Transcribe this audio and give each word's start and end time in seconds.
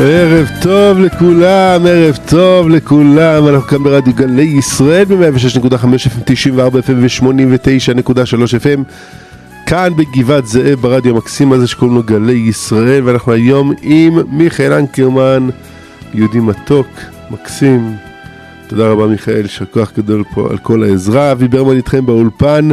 ערב 0.00 0.48
טוב 0.62 0.98
לכולם, 0.98 1.86
ערב 1.86 2.18
טוב 2.28 2.68
לכולם, 2.68 3.48
אנחנו 3.48 3.68
כאן 3.68 3.82
ברדיו 3.82 4.14
גלי 4.14 4.42
ישראל 4.42 5.04
ב-106.5 5.04 5.74
FM, 5.74 6.22
94 6.24 6.80
FM 6.80 6.92
ו-89.3 6.96 8.14
FM 8.62 8.80
כאן 9.66 9.92
בגבעת 9.96 10.46
זאב 10.46 10.80
ברדיו 10.80 11.14
המקסים 11.14 11.52
הזה 11.52 11.66
שקוראים 11.66 11.96
לו 11.96 12.02
גלי 12.02 12.32
ישראל 12.32 13.02
ואנחנו 13.04 13.32
היום 13.32 13.72
עם 13.82 14.18
מיכאל 14.30 14.72
אנקרמן, 14.72 15.48
יהודי 16.14 16.40
מתוק, 16.40 16.88
מקסים. 17.30 17.96
תודה 18.66 18.88
רבה 18.88 19.06
מיכאל, 19.06 19.42
יישר 19.42 19.64
כוח 19.64 19.92
גדול 19.96 20.24
פה 20.34 20.48
על 20.50 20.58
כל 20.58 20.82
העזרה, 20.82 21.32
אבי 21.32 21.48
ברמן 21.48 21.76
איתכם 21.76 22.06
באולפן 22.06 22.68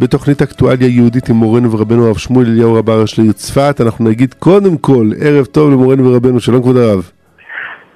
בתוכנית 0.00 0.42
אקטואליה 0.42 0.88
יהודית 0.88 1.28
עם 1.28 1.36
מורנו 1.36 1.72
ורבנו 1.72 2.06
הרב 2.06 2.16
שמואל 2.16 2.46
אליהו 2.46 2.74
רב 2.74 2.90
הראש 2.90 3.18
לעיר 3.18 3.32
צפת. 3.32 3.80
אנחנו 3.80 4.04
נגיד 4.04 4.34
קודם 4.34 4.78
כל 4.78 5.10
ערב 5.20 5.44
טוב 5.44 5.70
למורנו 5.70 6.10
ורבנו, 6.10 6.40
שלום 6.40 6.62
כבוד 6.62 6.76
הרב. 6.76 7.10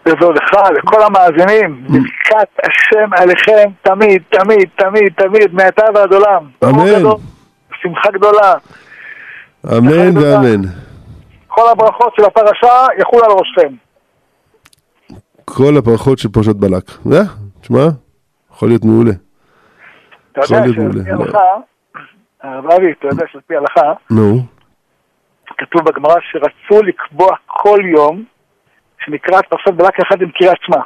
וזו 0.06 0.32
לך, 0.32 0.52
לכל 0.76 1.02
המאזינים, 1.02 1.84
ברכת 1.88 2.48
השם 2.64 3.10
עליכם 3.22 3.70
תמיד, 3.82 4.22
תמיד, 4.30 4.68
תמיד, 4.76 5.12
תמיד, 5.16 5.54
מעתה 5.54 5.84
ועד 5.94 6.12
עולם. 6.12 6.44
אמן. 6.64 7.10
שמחה 7.82 8.10
גדולה. 8.12 8.54
אמן 9.78 10.16
ואמן. 10.16 10.68
כל 11.48 11.70
הברכות 11.72 12.12
של 12.16 12.24
הפרשה 12.24 12.86
יחול 13.00 13.20
על 13.24 13.30
ראשכם. 13.30 13.74
כל 15.44 15.76
הברכות 15.76 16.18
של 16.18 16.28
פרשת 16.28 16.56
בלק. 16.56 16.90
אה, 17.12 17.18
תשמע, 17.60 17.86
יכול 18.52 18.68
להיות 18.68 18.84
מעולה. 18.84 19.12
אתה 20.32 20.40
יודע 20.40 20.64
שלפי 20.66 21.10
הלכה, 21.10 21.38
הרב 22.44 22.70
אבי, 22.70 22.92
אתה 22.92 23.06
יודע 23.06 23.24
שעל 23.32 23.40
פי 23.46 23.56
הלכה, 23.56 23.92
נו, 24.10 24.42
כתוב 25.58 25.82
בגמרא 25.84 26.14
שרצו 26.32 26.82
לקבוע 26.82 27.36
כל 27.46 27.80
יום 27.94 28.24
שנקרא 29.04 29.38
את 29.38 29.44
פרשת 29.46 29.74
בלק 29.76 29.98
יחד 29.98 30.22
עם 30.22 30.30
קריאת 30.30 30.56
שמע. 30.66 30.82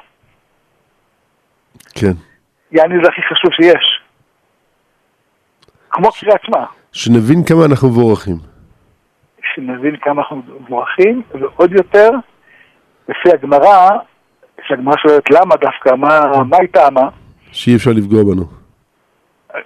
כן. 1.95 2.13
יעני 2.73 2.95
זה 3.03 3.09
הכי 3.09 3.21
חשוב 3.23 3.51
שיש. 3.53 4.03
כמו 5.91 6.13
קריאת 6.13 6.41
שמע. 6.45 6.65
שנבין 6.93 7.45
כמה 7.45 7.65
אנחנו 7.65 7.89
מבורכים. 7.89 8.37
שנבין 9.55 9.97
כמה 9.97 10.23
אנחנו 10.23 10.37
מבורכים, 10.37 11.23
ועוד 11.41 11.73
יותר, 11.73 12.11
לפי 13.09 13.29
הגמרא, 13.33 13.91
שהגמרא 14.69 14.95
שואלת 14.97 15.31
למה 15.31 15.57
דווקא, 15.57 15.95
מה, 15.95 16.21
מה 16.45 16.57
היא 16.61 16.69
טעמה, 16.73 17.09
שאי 17.53 17.77
אפשר 17.77 17.91
לפגוע 17.91 18.23
בנו. 18.25 18.58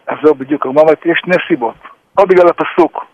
אז 0.07 0.17
זהו 0.25 0.35
בדיוק, 0.35 0.65
אומרת, 0.65 1.07
יש 1.07 1.21
שני 1.25 1.35
סיבות. 1.49 1.75
או 2.19 2.27
בגלל 2.27 2.47
הפסוק, 2.49 3.05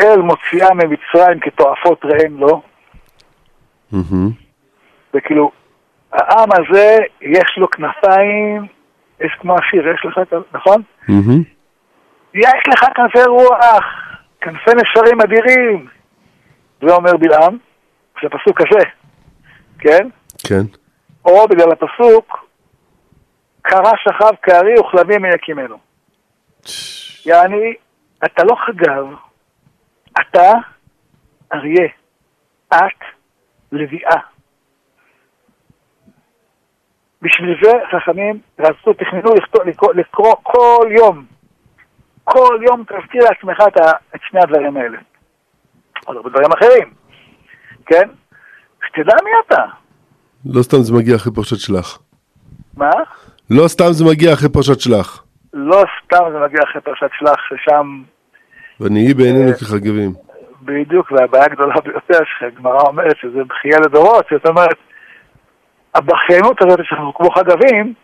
אל 0.00 0.20
מוציאה 0.22 0.74
ממצרים 0.74 1.40
כתועפות 1.40 2.04
ראם 2.04 2.38
לו. 2.38 2.62
וכאילו, 5.14 5.50
העם 6.12 6.48
הזה, 6.52 6.98
יש 7.20 7.54
לו 7.56 7.70
כנפיים, 7.70 8.66
יש 9.20 9.32
כמו 9.40 9.56
השיר, 9.58 9.88
יש 9.88 10.04
לך, 10.04 10.20
כזה, 10.30 10.42
נכון? 10.52 10.82
יש 12.34 12.62
לך 12.68 12.84
כנפי 12.94 13.28
רוח, 13.28 13.84
כנפי 14.40 14.70
נשרים 14.70 15.20
אדירים. 15.20 15.86
זה 16.82 16.94
אומר 16.94 17.16
בלעם, 17.16 17.58
זה 18.22 18.28
הפסוק 18.32 18.60
הזה, 18.60 18.84
כן? 19.78 20.08
כן. 20.48 20.62
או 21.24 21.48
בגלל 21.48 21.72
הפסוק, 21.72 22.45
קרא 23.66 23.92
שכב 23.96 24.36
כארי 24.42 24.80
וכלבים 24.80 25.22
מיקימנו. 25.22 25.76
יעני, 27.26 27.74
אתה 28.24 28.42
לא 28.44 28.56
חגב, 28.66 29.06
אתה 30.20 30.52
אריה, 31.52 31.88
את 32.74 33.00
לביאה. 33.72 34.20
בשביל 37.22 37.56
זה 37.62 37.72
חכמים 37.92 38.40
רצו, 38.58 38.92
תכננו 38.92 39.34
לכתוב, 39.34 39.62
לקרוא, 39.62 39.94
לקרוא 39.94 40.34
כל 40.42 40.88
יום, 40.90 41.26
כל 42.24 42.60
יום 42.66 42.84
תזכיר 42.84 43.22
לעצמך 43.24 43.60
את, 43.68 43.80
את 44.14 44.20
שני 44.30 44.40
הדברים 44.40 44.76
האלה. 44.76 44.98
עוד 46.04 46.16
הרבה 46.16 46.30
דברים 46.30 46.52
אחרים, 46.52 46.94
כן? 47.86 48.08
שתדע 48.86 49.14
מי 49.24 49.30
אתה. 49.46 49.62
לא 50.44 50.62
סתם 50.62 50.76
זה 50.76 50.94
מגיע 50.94 51.16
אחרי 51.16 51.32
פרשת 51.34 51.56
שלח. 51.56 51.98
מה? 52.76 52.90
לא 53.50 53.68
סתם 53.68 53.84
זה 53.90 54.04
מגיע 54.04 54.32
אחרי 54.32 54.48
פרשת 54.48 54.80
שלח. 54.80 55.24
לא 55.52 55.84
סתם 56.04 56.24
זה 56.32 56.38
מגיע 56.38 56.60
אחרי 56.70 56.80
פרשת 56.80 57.10
שלח, 57.18 57.40
ששם 57.48 58.02
ונהי 58.80 59.14
בעינינו 59.14 59.52
כחגבים. 59.52 60.12
בדיוק, 60.62 61.12
והבעיה 61.12 61.44
הגדולה 61.44 61.74
ביותר, 61.84 62.18
שהגמרא 62.38 62.80
אומרת 62.80 63.16
שזה 63.16 63.44
בכייה 63.44 63.78
לדורות, 63.80 64.26
זאת 64.30 64.46
אומרת, 64.46 64.76
הבכיינות 65.94 66.62
הזאת 66.62 66.80
שאנחנו 66.84 67.14
כמו 67.14 67.30
חגבים, 67.30 67.94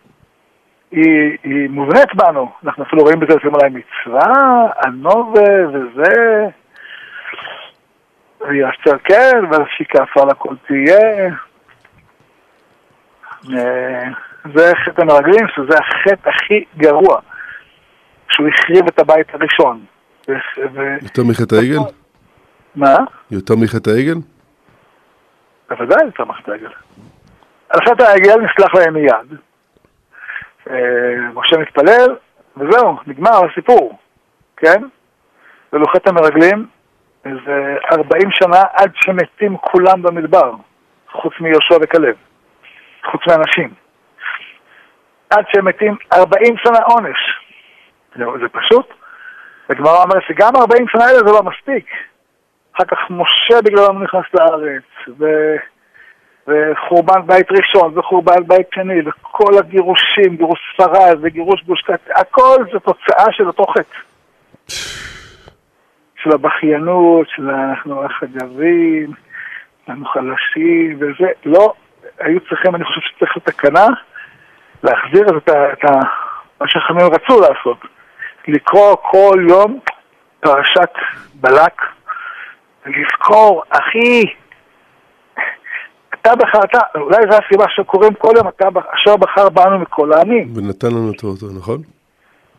היא, 0.91 1.39
היא 1.45 1.69
מובנית 1.71 2.15
בנו. 2.15 2.49
אנחנו 2.65 2.85
אפילו 2.85 3.03
רואים 3.03 3.21
בזה 3.21 3.35
לפעמים 3.35 3.55
אולי 3.55 3.69
מצווה, 3.69 4.33
הנובה 4.77 5.69
וזה, 5.69 6.47
ויעשר 8.41 8.99
כן, 9.05 9.41
ושיקף 9.51 10.17
על 10.17 10.31
הכל 10.31 10.55
תהיה. 10.67 11.31
זה 14.45 14.73
חטא 14.85 15.03
המרגלים, 15.03 15.47
שזה 15.55 15.79
החטא 15.79 16.29
הכי 16.29 16.65
גרוע, 16.77 17.21
שהוא 18.33 18.49
החריב 18.49 18.87
את 18.89 18.99
הבית 18.99 19.35
הראשון. 19.35 19.85
ו- 20.29 20.97
יותר 21.03 21.23
מחטא 21.25 21.55
העגל? 21.55 21.79
מה? 22.75 22.97
יותר 23.31 23.55
מחטא 23.57 23.91
העגל? 23.91 24.15
בוודאי 25.71 26.05
יותר 26.05 26.25
מחטא 26.25 26.51
העגל. 26.51 26.71
על 27.69 27.81
חטא 27.89 28.03
העגל 28.03 28.37
נסלח 28.41 28.75
להם 28.75 28.95
מיד. 28.95 29.39
אה, 30.71 30.75
משה 31.35 31.57
מתפלל, 31.59 32.17
וזהו, 32.57 32.97
נגמר 33.07 33.41
הסיפור, 33.51 33.99
כן? 34.57 34.83
ואילו 35.73 35.87
חטא 35.87 36.11
המרגלים, 36.11 36.67
זה 37.25 37.77
40 37.93 38.31
שנה 38.31 38.63
עד 38.73 38.91
שמתים 38.95 39.57
כולם 39.57 40.03
במדבר, 40.03 40.53
חוץ 41.13 41.33
מיהושע 41.41 41.75
וכלב, 41.83 42.15
חוץ 43.11 43.21
מהנשים. 43.27 43.82
עד 45.33 45.45
שהם 45.53 45.65
מתים 45.65 45.97
40 46.13 46.57
שנה 46.57 46.79
עונש. 46.79 47.19
זה, 48.17 48.49
פשוט. 48.53 48.87
הגמרא 49.69 50.03
אומרת 50.03 50.23
שגם 50.29 50.57
40 50.57 50.89
שנה 50.89 51.05
האלה 51.05 51.19
זה 51.19 51.33
לא 51.33 51.43
מספיק. 51.43 51.87
אחר 52.77 52.85
כך 52.85 52.99
משה 53.11 53.63
בגללם 53.65 54.03
נכנס 54.03 54.25
לארץ, 54.35 54.83
ו... 55.19 55.27
וחורבן 56.47 57.27
בית 57.27 57.47
ראשון, 57.51 57.99
וחורבן 57.99 58.47
בית 58.47 58.67
שני, 58.75 59.01
וכל 59.07 59.59
הגירושים, 59.59 60.37
גירוש 60.37 60.61
ספרד 60.75 61.19
וגירוש 61.23 61.63
גוש 61.63 61.83
קט, 61.83 62.11
הכל 62.17 62.57
זה 62.73 62.81
תוצאה 62.81 63.33
של 63.33 63.47
אותו 63.47 63.65
חטא. 63.67 63.99
של 66.23 66.31
הבכיינות, 66.33 67.27
של 67.37 67.51
אנחנו 67.51 68.05
החגבים, 68.05 69.13
אנחנו 69.89 70.05
חלשים, 70.05 70.99
וזה, 71.01 71.27
לא, 71.45 71.73
היו 72.19 72.41
צריכים, 72.41 72.75
אני 72.75 72.85
חושב 72.85 73.01
שצריך 73.01 73.37
לתקנה, 73.37 73.87
להחזיר 74.83 75.39
את, 75.39 75.49
ה, 75.49 75.73
את 75.73 75.85
ה, 75.85 75.93
מה 76.61 76.69
שהחכמים 76.69 77.07
רצו 77.07 77.41
לעשות, 77.41 77.79
לקרוא 78.49 78.97
כל 79.11 79.47
יום 79.49 79.79
פרשת 80.41 80.93
בלק, 81.35 81.83
ולזכור, 82.87 83.63
אחי, 83.69 84.25
אתה 86.15 86.37
בחרת, 86.37 86.75
אולי 86.95 87.17
זו 87.31 87.39
הסיבה 87.47 87.65
שקוראים 87.69 88.15
כל 88.15 88.33
יום, 88.37 88.49
אתה 88.49 88.69
אשר 88.95 89.17
בחר 89.17 89.49
בנו 89.49 89.79
מכל 89.79 90.13
העמים. 90.13 90.53
ונתן 90.57 90.87
לנו 90.87 91.11
את 91.11 91.19
תורתו, 91.19 91.47
נכון? 91.59 91.79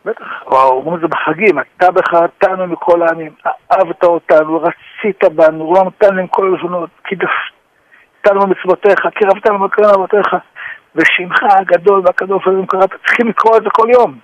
בטח, 0.06 0.26
או 0.46 0.70
אומרים 0.70 0.96
את 0.96 1.02
זה 1.02 1.08
בחגים, 1.08 1.60
אתה 1.60 1.92
בחרתנו 1.92 2.68
מכל 2.68 3.02
העמים, 3.02 3.32
אהבת 3.72 4.04
אותנו, 4.04 4.62
רצית 4.62 5.24
בנו, 5.36 5.74
לא 5.74 5.84
נתן 5.84 6.16
להם 6.16 6.28
כל 6.28 6.46
הלשונות, 6.46 6.90
קידפתנו 7.04 8.40
במצוותיך, 8.42 9.08
קירבתנו 9.16 9.60
בקרן 9.60 9.90
אבותיך, 9.90 10.36
ושמך 10.96 11.38
הגדול 11.60 12.02
והקדוש 12.06 12.44
הזה 12.48 12.58
קראת, 12.68 12.90
צריכים 13.08 13.28
לקרוא 13.28 13.58
את 13.58 13.64
זה 13.64 13.70
כל 13.74 13.88
יום. 13.94 14.20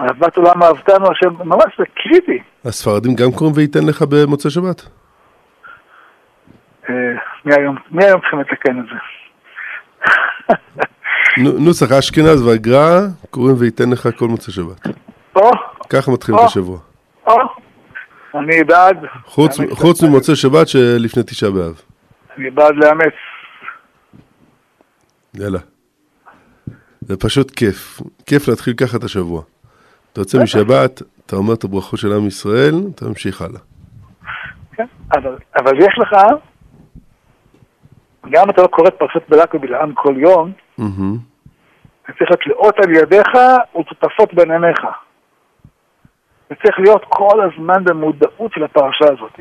אהבת 0.00 0.36
עולם 0.36 0.62
אהבתנו, 0.62 1.06
השם, 1.12 1.34
ממש 1.44 1.64
זה 1.78 1.84
קריטי. 1.94 2.42
הספרדים 2.64 3.14
גם 3.14 3.32
קוראים 3.32 3.56
וייתן 3.56 3.86
לך 3.86 4.02
במוצאי 4.02 4.50
שבת? 4.50 4.82
אה, 6.90 6.94
מי 7.44 7.54
היום, 8.04 8.20
צריכים 8.20 8.40
לתקן 8.40 8.80
את 8.80 8.84
זה? 8.90 8.96
נו- 11.42 11.58
נוסח 11.58 11.92
אשכנז 11.92 12.42
והגר"א 12.46 13.00
קוראים 13.30 13.56
וייתן 13.58 13.90
לך 13.90 14.08
כל 14.16 14.28
מוצאי 14.28 14.52
שבת. 14.54 14.86
או, 15.36 15.50
ככה 15.90 16.10
מתחילים. 16.10 16.40
את 16.40 16.44
השבוע. 16.44 16.78
או, 17.26 17.36
אני 18.34 18.64
בעד, 18.64 18.96
אני- 19.60 19.74
חוץ 19.74 20.02
ממוצאי 20.02 20.36
שבת 20.36 20.68
שלפני 20.68 21.22
תשעה 21.22 21.50
באב. 21.50 21.80
אני 22.38 22.50
בעד 22.50 22.74
לאמץ. 22.76 23.14
יאללה. 25.34 25.58
זה 27.00 27.16
פשוט 27.16 27.50
כיף. 27.50 28.00
כיף 28.26 28.48
להתחיל 28.48 28.74
ככה 28.74 28.96
את 28.96 29.04
השבוע. 29.04 29.42
אתה 30.12 30.20
יוצא. 30.20 30.42
משבת, 30.42 31.02
אתה 31.26 31.36
אומר 31.36 31.54
את 31.54 31.64
הברכות 31.64 31.98
של 31.98 32.12
עם 32.12 32.26
ישראל, 32.26 32.74
אתה 32.94 33.04
ממשיך 33.04 33.42
הלאה. 33.42 33.60
כן, 34.72 34.86
אבל, 35.12 35.36
אבל 35.56 35.78
יש 35.78 35.98
לך, 35.98 36.16
גם 38.30 38.50
אתה 38.50 38.62
לא 38.62 38.66
קורא 38.66 38.88
את 38.88 38.94
פרשת 38.94 39.28
בלק 39.28 39.54
ובלעם 39.54 39.94
כל 39.94 40.14
יום. 40.18 40.52
זה 42.08 42.12
צריך 42.18 42.30
להיות 42.30 42.46
לאות 42.46 42.74
על 42.78 42.90
ידיך 42.90 43.28
ושותפות 43.80 44.34
בין 44.34 44.50
עיניך. 44.50 44.80
זה 46.48 46.54
צריך 46.62 46.78
להיות 46.78 47.04
כל 47.08 47.40
הזמן 47.40 47.84
במודעות 47.84 48.52
של 48.52 48.64
הפרשה 48.64 49.04
הזאת. 49.04 49.40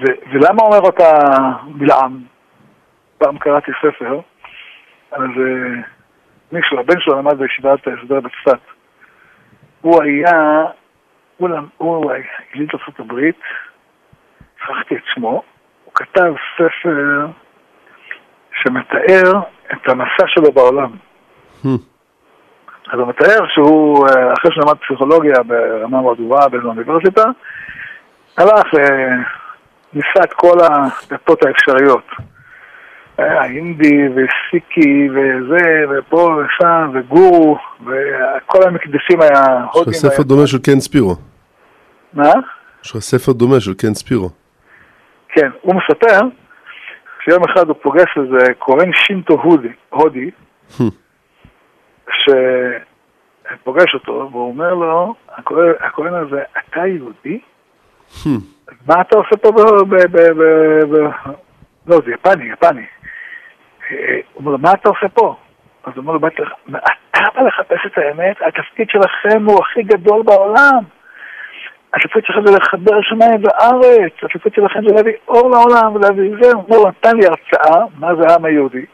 ו- 0.00 0.32
ולמה 0.32 0.62
אומר 0.62 0.80
אותה 0.80 1.10
בלעם? 1.64 2.22
פעם 3.18 3.38
קראתי 3.38 3.70
ספר, 3.78 4.20
אז 5.12 5.20
אה, 5.20 5.82
מישהו, 6.52 6.80
הבן 6.80 7.00
שלו 7.00 7.18
למד 7.18 7.38
בישיבת 7.38 7.86
ההסדר 7.86 8.20
בצפת. 8.20 8.60
הוא 9.80 10.02
היה, 10.02 10.64
הוא, 11.36 11.48
הוא 11.76 12.12
יליד 12.54 12.68
הברית, 12.98 13.40
שכחתי 14.62 14.94
את 14.96 15.02
שמו, 15.14 15.42
הוא 15.84 15.94
כתב 15.94 16.34
ספר 16.54 17.26
שמתאר 18.62 19.40
את 19.72 19.88
המסע 19.88 20.26
שלו 20.26 20.52
בעולם. 20.52 20.90
Hmm. 21.64 21.68
אז 22.92 22.98
הוא 22.98 23.08
מתאר 23.08 23.46
שהוא, 23.48 24.06
אה, 24.08 24.32
אחרי 24.32 24.50
שלמד 24.54 24.76
פסיכולוגיה 24.78 25.42
ברמה 25.46 26.00
מאוד 26.02 26.18
גבוהה 26.18 26.48
באיזו 26.48 26.68
אוניברסיטה, 26.68 27.22
הלך 28.38 28.74
וניסה 29.94 30.24
את 30.24 30.32
כל 30.32 30.58
הדתות 30.60 31.44
האפשריות. 31.44 32.04
היה 33.18 33.44
אינדי 33.44 34.08
וסיקי 34.08 35.08
וזה, 35.10 35.84
ופה 35.90 36.36
ושם, 36.38 36.90
וגורו, 36.94 37.58
וכל 37.80 38.68
המקדשים 38.68 39.20
היה 39.20 39.66
יש 39.74 39.88
לך 39.88 39.94
ספר 39.94 40.22
דומה 40.22 40.46
של 40.46 40.58
קן 40.58 40.80
ספירו. 40.80 41.16
מה? 42.12 42.32
יש 42.84 42.90
לך 42.90 42.98
ספר 42.98 43.32
דומה 43.32 43.60
של 43.60 43.74
קן 43.74 43.94
ספירו. 43.94 44.30
כן, 45.28 45.50
הוא 45.60 45.74
מספר 45.74 46.18
שיום 47.24 47.44
אחד 47.44 47.68
הוא 47.68 47.76
פוגש 47.82 48.18
איזה 48.18 48.52
כהן 48.60 48.90
שינטו 48.94 49.34
הודי, 49.34 49.72
הודי. 49.90 50.30
שפוגש 52.22 53.94
אותו, 53.94 54.28
והוא 54.32 54.48
אומר 54.48 54.74
לו, 54.74 55.14
הכהן 55.80 56.14
הזה, 56.14 56.42
אתה 56.58 56.86
יהודי? 56.86 57.40
מה 58.86 59.00
אתה 59.00 59.16
עושה 59.18 59.36
פה 59.36 59.50
ב... 59.52 59.60
ב, 59.88 59.94
ב, 59.94 60.16
ב, 60.16 60.42
ב 60.96 61.10
לא, 61.86 61.96
זה 62.06 62.12
יפני, 62.12 62.44
יפני. 62.52 62.82
אה, 63.90 63.96
הוא 64.32 64.46
אומר 64.46 64.56
מה 64.56 64.72
אתה 64.72 64.88
עושה 64.88 65.08
פה? 65.14 65.36
אז 65.84 65.92
הוא 65.96 66.02
אומר 66.04 66.18
"באתי 66.18 66.42
לך- 66.42 66.52
אתה 67.10 67.20
בא 67.34 67.42
לחפש 67.42 67.78
את 67.86 67.98
האמת? 67.98 68.36
התפקיד 68.46 68.86
שלכם 68.90 69.44
הוא 69.46 69.60
הכי 69.62 69.82
גדול 69.82 70.22
בעולם. 70.22 70.78
התפקיד 71.94 72.24
שלכם 72.26 72.46
זה 72.46 72.52
לחבר 72.58 73.02
שמיים 73.02 73.40
וארץ, 73.44 74.12
התפקיד 74.22 74.52
שלכם 74.54 74.80
זה 74.88 74.94
להביא 74.94 75.12
אור 75.28 75.50
לעולם 75.50 75.94
ולהביא 75.94 76.30
זה. 76.42 76.52
הוא 76.52 76.76
אומר, 76.76 76.88
נתן 76.88 77.16
לי 77.16 77.26
הרצאה, 77.26 77.82
מה 77.98 78.08
זה 78.14 78.22
העם 78.28 78.44
היהודי. 78.44 78.84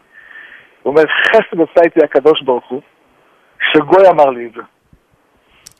הוא 0.83 0.91
אומר, 0.91 1.03
חסד 1.27 1.61
עשה 1.61 1.81
איתי 1.85 2.01
הקדוש 2.05 2.43
ברוך 2.43 2.69
הוא, 2.71 2.81
שגוי 3.73 4.09
אמר 4.09 4.31
לי 4.31 4.47
את 4.47 4.53
זה. 4.53 4.63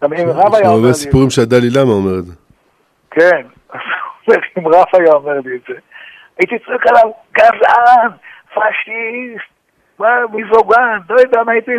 גם 0.03 0.12
אם 0.12 0.19
רב 0.29 0.29
יש 0.29 0.55
היה 0.55 0.61
אומר 0.61 0.69
הרבה 0.69 0.83
לי 0.83 0.89
את 0.89 0.95
זה. 0.95 1.00
סיפורים 1.00 1.31
שהדלי 1.31 1.69
למה 1.77 1.93
אומר 1.93 2.19
את 2.19 2.25
זה. 2.25 2.35
כן, 3.11 3.47
אומר, 4.28 4.40
אם 4.58 4.69
רף 4.69 4.94
היה 4.94 5.12
אומר 5.12 5.40
לי 5.44 5.56
את 5.56 5.60
זה, 5.69 5.75
הייתי 6.38 6.58
צועק 6.58 6.86
עליו, 6.86 7.12
גזען, 7.32 8.10
פשיסט, 8.54 9.50
מה, 9.98 10.08
מיזוגן, 10.32 10.98
לא 11.10 11.20
יודע 11.20 11.42
מה 11.42 11.52
הייתי, 11.52 11.70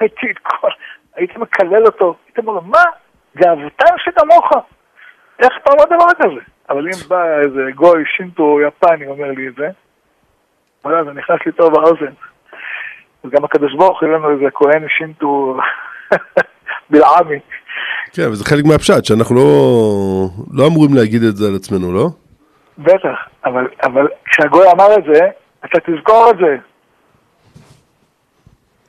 הייתי 0.00 0.30
את 0.30 0.38
כל, 0.38 0.68
הייתי 1.14 1.38
מקלל 1.38 1.86
אותו, 1.86 2.14
הייתי 2.26 2.40
אומר 2.40 2.52
לו, 2.52 2.62
מה, 2.62 2.82
גאוותן 3.36 3.94
שכמוך, 3.98 4.50
איך 5.38 5.52
אתה 5.62 5.72
אומר 5.72 5.84
דבר 5.84 6.12
כזה? 6.18 6.40
אבל 6.68 6.86
אם 6.86 7.08
בא 7.08 7.38
איזה 7.38 7.70
גוי 7.74 8.04
שינטו 8.16 8.58
יפני 8.60 9.06
אומר 9.06 9.30
לי 9.30 9.48
את 9.48 9.54
זה, 9.54 9.68
וואלה, 10.84 11.04
זה 11.04 11.12
נכנס 11.12 11.38
לי 11.46 11.52
טוב 11.52 11.72
באוזן. 11.72 12.12
וגם 13.24 13.44
הקדוש 13.44 13.74
ברוך 13.74 14.00
הוא, 14.00 14.08
לנו 14.08 14.30
איזה 14.30 14.50
כהן 14.54 14.88
שינטו 14.88 15.56
בלעמי. 16.90 17.38
כן, 18.14 18.22
אבל 18.22 18.34
זה 18.34 18.44
חלק 18.44 18.64
מהפשט, 18.64 19.04
שאנחנו 19.04 19.36
לא, 19.36 19.44
לא 20.52 20.66
אמורים 20.66 20.94
להגיד 20.94 21.22
את 21.22 21.36
זה 21.36 21.48
על 21.48 21.56
עצמנו, 21.56 21.92
לא? 21.92 22.06
בטח, 22.78 23.16
אבל, 23.44 23.68
אבל 23.82 24.08
כשהגוי 24.24 24.70
אמר 24.74 24.94
את 24.98 25.04
זה, 25.12 25.20
אתה 25.64 25.78
תזכור 25.80 26.30
את 26.30 26.36
זה. 26.36 26.56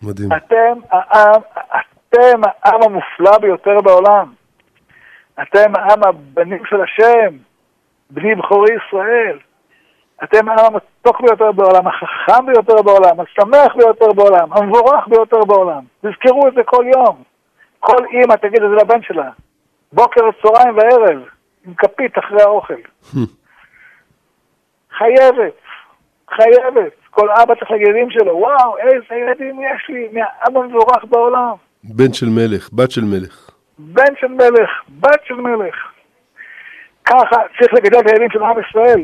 מדהים. 0.02 0.30
אתם 0.38 0.80
העם, 0.92 1.42
אתם 2.10 2.42
העם 2.64 2.84
המופלא 2.84 3.38
ביותר 3.38 3.81
בעולם. 3.84 4.34
אתם 5.42 5.75
העם 5.75 6.04
הבנים 6.04 6.66
של 6.66 6.81
השם, 6.81 7.36
בני 8.10 8.36
בכורי 8.36 8.70
ישראל. 8.74 9.38
אתם 10.24 10.50
העם 10.50 10.66
המתוק 10.66 11.22
ביותר 11.22 11.52
בעולם, 11.52 11.88
החכם 11.88 12.46
ביותר 12.46 12.81
בעולם, 12.81 13.20
השמח 13.20 13.75
ביותר 13.75 14.14
בעולם, 14.16 14.54
המבורך 14.54 15.08
ביותר 15.08 15.40
בעולם. 15.48 15.81
תזכרו 16.02 16.48
את 16.48 16.54
זה 16.54 16.62
כל 16.66 16.86
יום. 16.96 17.33
כל 17.86 18.06
אימא 18.14 18.34
תגיד 18.34 18.64
את 18.64 18.70
זה 18.70 18.76
לבן 18.76 19.02
שלה. 19.02 19.30
בוקר, 19.94 20.22
צהריים 20.42 20.78
וערב, 20.78 21.20
עם 21.66 21.74
כפית 21.74 22.18
אחרי 22.18 22.42
האוכל. 22.42 22.74
חייבת, 24.98 25.58
חייבת. 26.36 26.94
כל 27.10 27.30
אבא 27.32 27.56
צריך 27.56 27.72
לילדים 27.72 28.10
שלו, 28.10 28.38
וואו, 28.38 28.78
איזה 28.78 29.16
ילדים 29.16 29.62
יש 29.62 29.90
לי, 29.90 30.08
מהאבא 30.14 30.60
המבורך 30.60 31.04
בעולם. 31.10 31.54
בן 31.84 32.14
של 32.14 32.30
מלך, 32.30 32.70
בת 32.74 32.92
של 32.92 33.04
מלך. 33.04 33.50
בן 33.80 34.16
של 34.20 34.28
מלך, 34.28 34.70
בת 35.00 35.20
של 35.28 35.34
מלך. 35.36 35.76
ככה 37.06 37.36
צריך 37.60 37.74
לגדל 37.74 38.00
את 38.00 38.08
הילדים 38.08 38.30
של 38.32 38.44
עם 38.44 38.56
ישראל. 38.70 39.04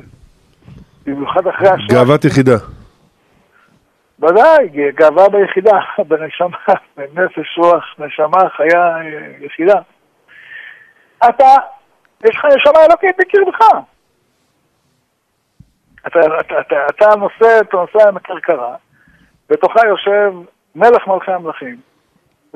במיוחד 1.05 1.47
אחרי 1.47 1.67
השואה. 1.69 2.03
גאוות 2.03 2.25
יחידה. 2.25 2.57
ודאי, 4.19 4.91
גאווה 4.91 5.29
ביחידה, 5.29 5.79
בנשמה, 6.07 6.57
בנפש, 6.97 7.57
רוח, 7.57 7.95
נשמה, 7.99 8.49
חיה 8.49 8.97
אה, 8.97 9.01
יחידה. 9.39 9.81
אתה, 11.29 11.55
יש 12.23 12.35
לך 12.35 12.45
נשמה 12.45 12.85
אלוקית 12.85 13.15
בקרבך. 13.19 13.59
אתה, 16.07 16.19
אתה, 16.39 16.61
אתה, 16.61 16.75
אתה 16.89 17.15
נושא, 17.15 17.59
אתה 17.61 17.77
נוסע 17.77 18.09
עם 18.09 18.17
הכרכרה, 18.17 18.75
בתוכה 19.49 19.87
יושב 19.87 20.33
מלך 20.75 21.07
מלכי 21.07 21.31
המלכים. 21.31 21.77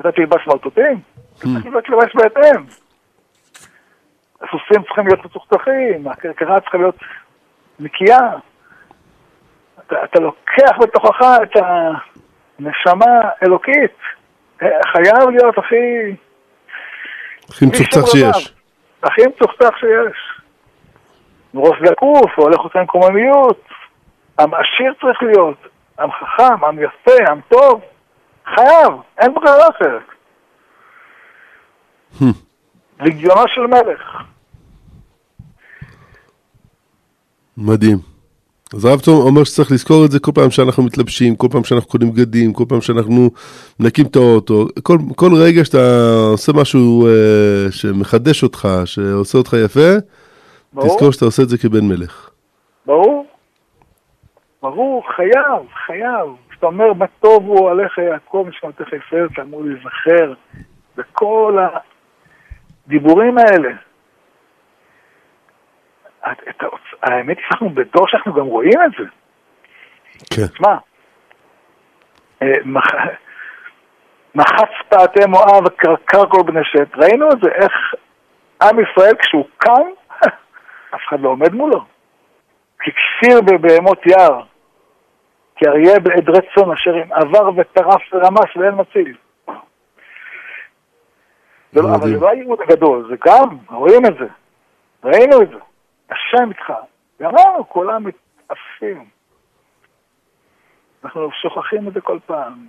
אתה 0.00 0.12
תלבש 0.12 0.46
מרטוטים? 0.46 1.00
אתה 1.38 1.46
צריך 1.62 1.90
ללבש 1.90 2.14
בהתאם. 2.14 2.64
הסוסים 4.40 4.82
צריכים 4.82 5.06
להיות 5.06 5.24
מצוחצחים, 5.24 6.08
הכרכרה 6.08 6.60
צריכה 6.60 6.78
להיות 6.78 6.98
נקייה. 7.78 8.30
אתה, 9.86 10.04
אתה 10.04 10.20
לוקח 10.20 10.78
בתוכך 10.80 11.26
את 11.42 11.56
הנשמה 11.56 13.20
האלוקית. 13.40 13.96
אה, 14.62 14.68
חייב 14.92 15.28
להיות 15.30 15.58
הכי... 15.58 16.16
הכי 17.48 17.66
מצוחצח. 17.66 18.06
שיש. 18.12 18.54
הכי 19.02 19.22
מצוחצח 19.26 19.76
שיש. 19.76 20.40
ראש 21.54 21.78
זקוף, 21.88 22.30
הולך 22.36 22.76
עם 22.76 22.86
קוממיות. 22.86 23.60
עם 24.40 24.50
עשיר 24.54 24.94
צריך 25.00 25.22
להיות, 25.22 25.56
עם 26.00 26.10
חכם, 26.10 26.64
עם 26.64 26.78
יפה, 26.78 27.30
עם 27.30 27.40
טוב. 27.48 27.80
חייב, 28.54 28.92
אין 29.18 29.34
ברירה 29.34 29.68
אחרת. 29.68 30.02
לגיונו 33.00 33.48
של 33.48 33.66
מלך. 33.66 34.22
מדהים. 37.56 38.13
אז 38.74 38.84
הרב 38.84 39.00
תום 39.00 39.26
אומר 39.26 39.44
שצריך 39.44 39.72
לזכור 39.72 40.04
את 40.04 40.10
זה 40.10 40.20
כל 40.20 40.32
פעם 40.34 40.50
שאנחנו 40.50 40.82
מתלבשים, 40.82 41.36
כל 41.36 41.46
פעם 41.50 41.64
שאנחנו 41.64 41.88
קונים 41.90 42.12
בגדים, 42.12 42.52
כל 42.52 42.64
פעם 42.68 42.80
שאנחנו 42.80 43.30
מנקים 43.80 44.06
את 44.06 44.16
האוטו, 44.16 44.66
כל, 44.82 44.98
כל 45.16 45.30
רגע 45.34 45.64
שאתה 45.64 46.14
עושה 46.30 46.52
משהו 46.52 47.06
אה, 47.06 47.66
שמחדש 47.70 48.42
אותך, 48.42 48.68
שעושה 48.84 49.38
אותך 49.38 49.56
יפה, 49.64 49.90
ברור, 50.72 50.88
תזכור 50.88 51.12
שאתה 51.12 51.24
עושה 51.24 51.42
את 51.42 51.48
זה 51.48 51.58
כבן 51.58 51.88
מלך. 51.88 52.30
ברור. 52.86 53.26
ברור, 54.62 55.02
חייב, 55.16 55.62
חייב. 55.86 56.28
כשאתה 56.50 56.66
אומר 56.66 56.92
מה 56.92 57.06
טוב 57.20 57.42
הוא 57.46 57.70
עליך 57.70 57.98
יעקב 57.98 58.46
משמעותך 58.48 58.88
ישראל, 58.92 59.28
אתה 59.32 59.42
אמור 59.42 59.64
להיזכר 59.64 60.32
בכל 60.96 61.58
הדיבורים 62.86 63.38
האלה. 63.38 63.70
את, 66.32 66.38
את, 66.48 66.62
האוצ- 66.62 66.98
האמת 67.02 67.36
היא 67.36 67.44
שאנחנו 67.48 67.70
בדור 67.70 68.08
שאנחנו 68.08 68.32
גם 68.34 68.44
רואים 68.46 68.78
את 68.86 68.90
זה. 68.98 69.04
כן. 70.36 70.46
תשמע, 70.46 70.76
אה, 72.42 72.52
מח- 72.64 72.94
מחץ 74.34 74.70
פעתי 74.88 75.20
מואב 75.28 75.66
וקרקר 75.66 76.26
כל 76.28 76.42
בני 76.46 76.60
שת, 76.64 76.88
ראינו 76.96 77.28
את 77.32 77.38
זה, 77.42 77.50
איך 77.50 77.72
עם 78.62 78.76
ישראל 78.80 79.14
כשהוא 79.18 79.44
קם, 79.58 79.82
אף 80.94 81.00
אחד 81.08 81.20
לא 81.20 81.28
עומד 81.28 81.52
מולו. 81.54 81.84
ככסיר 82.78 83.40
בבהמות 83.40 84.06
יער, 84.06 84.42
כאריה 85.56 85.98
בעדרי 86.00 86.38
צאן 86.54 86.70
אשר 86.72 86.94
עבר 87.10 87.50
וטרף 87.56 88.02
ורמס 88.12 88.56
ואין 88.56 88.74
מציל. 88.74 89.16
לא- 91.72 91.94
אבל. 91.94 92.08
זה 92.08 92.20
לא 92.20 92.28
הייעוד 92.28 92.58
הגדול, 92.60 93.06
זה 93.10 93.16
גם, 93.26 93.56
רואים 93.70 94.06
את 94.06 94.14
זה, 94.18 94.26
ראינו 95.04 95.42
את 95.42 95.48
זה. 95.48 95.58
השם 96.34 96.48
איתך. 96.48 96.72
גמרנו, 97.22 97.68
כולם 97.68 98.04
מתעפים. 98.04 99.04
אנחנו 101.04 101.30
שוכחים 101.42 101.88
את 101.88 101.92
זה 101.94 102.00
כל 102.00 102.18
פעם, 102.26 102.66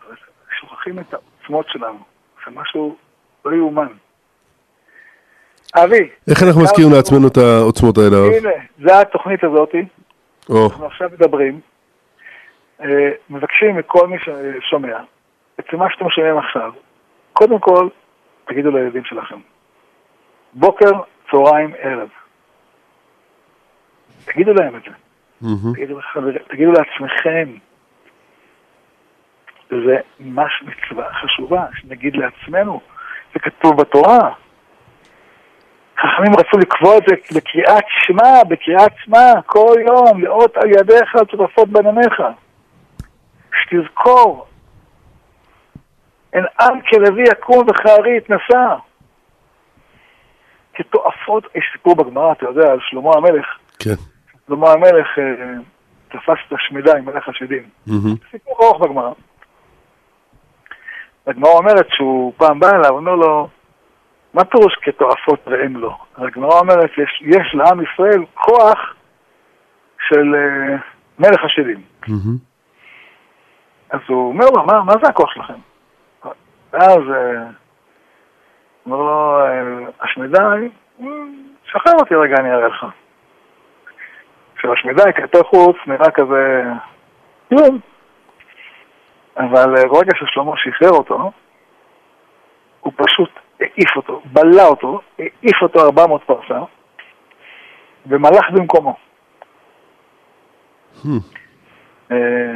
שוכחים 0.59 0.99
את 0.99 1.13
העוצמות 1.13 1.65
שלנו. 1.69 1.99
זה 2.45 2.51
משהו 2.51 2.95
לא 3.45 3.55
יאומן. 3.55 3.87
אבי. 5.75 6.09
איך 6.29 6.43
אנחנו 6.43 6.61
מזכירים 6.61 6.91
לעצמנו 6.91 7.27
את 7.27 7.37
העוצמות 7.37 7.97
האלה? 7.97 8.17
הנה, 8.37 8.49
זה 8.79 8.99
התוכנית 8.99 9.43
הזאתי. 9.43 9.85
אנחנו 10.49 10.85
עכשיו 10.85 11.09
מדברים, 11.13 11.59
אה, 12.81 13.11
מבקשים 13.29 13.75
מכל 13.75 14.07
מי 14.07 14.17
ששומע, 14.19 14.97
אצל 15.59 15.77
מה 15.77 15.85
שאתם 15.91 16.09
שומעים 16.09 16.37
עכשיו, 16.37 16.71
קודם 17.33 17.59
כל, 17.59 17.87
תגידו 18.45 18.71
לילדים 18.71 19.05
שלכם. 19.05 19.39
בוקר, 20.53 20.91
צהריים, 21.31 21.73
ערב. 21.79 22.09
תגידו 24.25 24.53
להם 24.53 24.75
את 24.75 24.81
זה. 24.81 24.91
מהמם. 25.41 25.73
תגידו, 25.73 25.99
לחבר- 25.99 26.43
תגידו 26.47 26.71
לעצמכם. 26.71 27.49
וזה 29.71 29.97
ממש 30.19 30.63
מצווה 30.63 31.13
חשובה, 31.13 31.65
שנגיד 31.73 32.15
לעצמנו, 32.15 32.81
זה 33.33 33.39
כתוב 33.39 33.81
בתורה. 33.81 34.33
חכמים 35.97 36.33
רצו 36.39 36.57
לקבוע 36.57 36.97
את 36.97 37.03
זה 37.07 37.15
בקריאת 37.39 37.83
שמע, 38.05 38.43
בקריאת 38.49 38.91
שמע, 39.03 39.41
כל 39.45 39.75
יום, 39.87 40.23
לאות 40.23 40.57
על 40.57 40.69
ידיך 40.69 41.15
צורפות 41.31 41.69
בניניך. 41.69 42.21
שתזכור, 43.63 44.45
אין 46.33 46.45
עם 46.61 46.81
כלוי 46.81 47.23
יקום 47.31 47.65
וכארי 47.69 48.17
יתנשא. 48.17 48.75
כתועפות, 50.73 51.43
יש 51.55 51.63
סיפור 51.71 51.95
בגמרא, 51.95 52.31
אתה 52.31 52.45
יודע, 52.45 52.71
על 52.71 52.79
שלמה 52.81 53.11
המלך. 53.15 53.45
כן. 53.79 54.14
שלמה 54.47 54.71
המלך 54.71 55.07
אה, 55.19 55.53
תפס 56.09 56.37
את 56.47 56.53
השמידה 56.53 56.97
עם 56.97 57.05
מלך 57.05 57.29
השדים. 57.29 57.63
סיפור 58.31 58.57
ארוך 58.61 58.81
בגמרא. 58.81 59.11
הגמרא 61.27 61.51
אומרת 61.51 61.85
שהוא 61.89 62.33
פעם 62.37 62.59
בא 62.59 62.67
אליו, 62.69 62.89
אומר 62.89 63.15
לו, 63.15 63.47
מה 64.33 64.45
פירוש 64.45 64.75
כתועפות 64.81 65.47
והם 65.47 65.77
לא? 65.77 65.97
הגמרא 66.17 66.59
אומרת, 66.59 66.89
יש, 66.97 67.21
יש 67.25 67.55
לעם 67.55 67.81
ישראל 67.83 68.25
כוח 68.33 68.95
של 70.09 70.35
אה, 70.35 70.75
מלך 71.19 71.43
השדים. 71.45 71.81
אז 73.89 73.99
הוא 74.07 74.29
אומר 74.29 74.45
לו, 74.55 74.65
מה, 74.65 74.83
מה 74.83 74.93
זה 75.03 75.07
הכוח 75.09 75.33
שלכם? 75.33 75.53
ואז 76.73 76.99
אה, 77.13 77.43
אומר 78.85 78.97
לו, 78.97 79.39
"אמ, 79.47 79.87
שחרר 81.65 81.93
אותי 81.99 82.15
רגע, 82.15 82.35
אני 82.39 82.51
אראה 82.51 82.67
לך. 82.67 82.85
השמידאי 84.73 85.13
כלפי 85.13 85.37
חוץ 85.43 85.77
נראה 85.87 86.11
כזה 86.11 86.63
כלום, 87.49 87.79
אבל 89.37 89.77
אה, 89.77 89.87
ברגע 89.87 90.11
ששלמה 90.15 90.51
שחרר 90.57 90.89
אותו, 90.89 91.31
הוא 92.79 92.93
פשוט 92.95 93.29
העיף 93.59 93.95
אותו, 93.95 94.21
בלע 94.25 94.63
אותו, 94.63 95.01
העיף 95.19 95.61
אותו 95.61 95.79
400 95.79 96.23
פרסה, 96.23 96.59
ומלך 98.05 98.51
במקומו. 98.51 98.95
Hmm. 101.03 101.07
אה, 102.11 102.53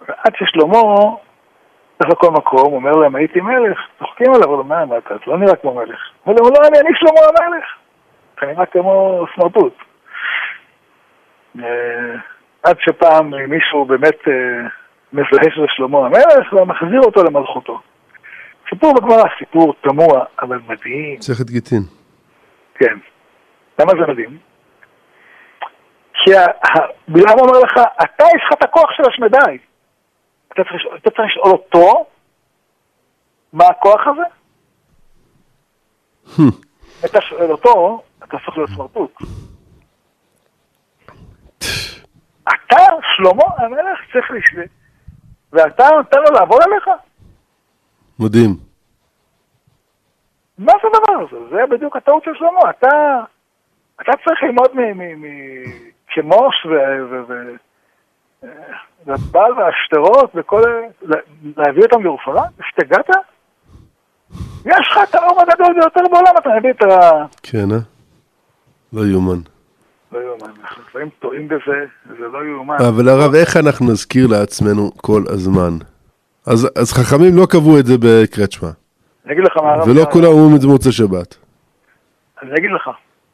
ועד 0.00 0.36
ששלמה 0.36 0.78
הולך 0.78 2.12
לכל 2.12 2.30
מקום, 2.30 2.72
אומר 2.72 2.90
להם, 2.90 3.16
הייתי 3.16 3.40
מלך, 3.40 3.78
צוחקים 3.98 4.34
עליו, 4.34 4.54
אבל 4.54 4.62
מה, 4.62 4.84
מה, 4.84 4.98
אתה 4.98 5.14
אתה 5.14 5.30
לא 5.30 5.38
נראה 5.38 5.56
כמו 5.56 5.74
מלך. 5.74 6.00
הוא 6.24 6.34
אומר, 6.38 6.50
לא, 6.50 6.68
אני, 6.68 6.78
אני 6.80 6.90
שלמה 6.94 7.20
המלך. 7.46 7.64
אתה 8.34 8.46
נראה 8.46 8.66
כמו 8.66 9.24
סמרטוט. 9.34 9.74
אה, 11.58 12.14
עד 12.62 12.76
שפעם 12.80 13.30
מישהו 13.48 13.84
באמת 13.84 14.18
אה, 14.28 14.68
מזהה 15.12 15.50
שזה 15.54 15.66
שלמה 15.68 15.98
המלך, 15.98 16.52
ומחזיר 16.52 17.00
אותו 17.00 17.24
למלכותו. 17.24 17.80
סיפור 18.70 18.94
בגמרא, 18.94 19.24
סיפור 19.38 19.74
תמוה, 19.80 20.24
אבל 20.42 20.58
מדהים. 20.66 21.18
מסכת 21.18 21.50
גיטין. 21.50 21.82
כן. 22.74 22.98
למה 23.78 23.92
זה 23.92 24.12
מדהים? 24.12 24.38
כי 26.12 26.30
בלעם 27.08 27.38
אומר 27.38 27.58
לך, 27.58 27.72
אתה 28.02 28.24
יש 28.24 28.42
לך 28.46 28.52
את 28.52 28.62
הכוח 28.64 28.90
של 28.96 29.02
השמדי. 29.08 29.58
אתה 30.52 30.62
צריך, 30.64 30.82
אתה 30.96 31.10
צריך 31.10 31.30
לשאול 31.30 31.52
אותו, 31.52 32.06
מה 33.52 33.64
הכוח 33.66 34.00
הזה? 34.06 34.22
אתה 37.04 37.20
שואל 37.20 37.50
אותו, 37.50 38.02
אתה 38.18 38.36
הופך 38.36 38.56
להיות 38.56 38.70
סמרטוט. 38.70 39.12
אתה, 42.54 42.82
שלמה 43.16 43.44
המלך, 43.56 43.98
צריך 44.12 44.30
לשאול, 44.30 44.64
ואתה 45.52 45.88
נותן 45.96 46.18
לו 46.18 46.30
לעבוד 46.38 46.60
עליך? 46.62 46.88
מדהים. 48.18 48.56
מה 50.58 50.72
זה 50.82 50.88
הדבר 50.88 51.36
הזה? 51.36 51.48
זה 51.50 51.66
בדיוק 51.70 51.96
הטעות 51.96 52.24
של 52.24 52.30
שלמה. 52.34 52.70
אתה, 52.70 52.88
אתה 54.02 54.12
צריך 54.24 54.42
ללמוד 54.42 54.68
מ- 54.74 54.98
מ- 54.98 55.22
מ- 55.22 55.90
כמוש 56.08 56.66
ו- 56.66 57.10
ו- 57.10 57.24
ו- 57.28 58.46
והבעל 59.06 59.52
והשטרות 59.52 60.30
וכל... 60.34 60.62
להביא 61.56 61.82
אותם 61.82 62.02
לירושלים? 62.02 62.50
השתגעת? 62.60 63.08
יש 64.66 64.88
לך 64.90 64.98
את 65.10 65.14
האור 65.14 65.40
הגדול 65.40 65.74
ביותר 65.74 66.00
בעולם, 66.12 66.32
אתה 66.38 66.48
מביא 66.58 66.70
את 66.70 66.82
ה... 66.82 67.10
כן, 67.42 67.70
אה? 67.72 67.78
לא 68.92 69.00
יאומן. 69.12 69.40
לא 70.12 70.18
יאומן, 70.18 70.50
אנחנו 70.60 70.82
לפעמים 70.88 71.08
טועים 71.18 71.48
בזה, 71.48 71.84
זה 72.18 72.28
לא 72.32 72.44
יאומן. 72.44 72.76
אבל 72.88 73.08
הרב, 73.08 73.34
איך 73.34 73.56
אנחנו 73.56 73.86
נזכיר 73.92 74.26
לעצמנו 74.30 74.90
כל 74.96 75.22
הזמן? 75.28 75.70
אז, 76.46 76.70
אז 76.78 76.92
חכמים 76.92 77.36
לא 77.36 77.46
קבעו 77.50 77.78
את 77.78 77.86
זה 77.86 77.94
שמע, 78.50 78.68
אני 79.26 79.32
אגיד 79.32 79.44
לך 79.44 79.56
מה 79.56 79.72
הרב... 79.72 79.88
ולא 79.88 80.04
כולם 80.12 80.26
אומרים 80.26 80.56
את 80.56 80.60
זה 80.60 80.66
במוצאי 80.66 80.92
שבת. 80.92 81.36
אני 82.42 82.50
אגיד 82.58 82.70
לך, 82.70 82.90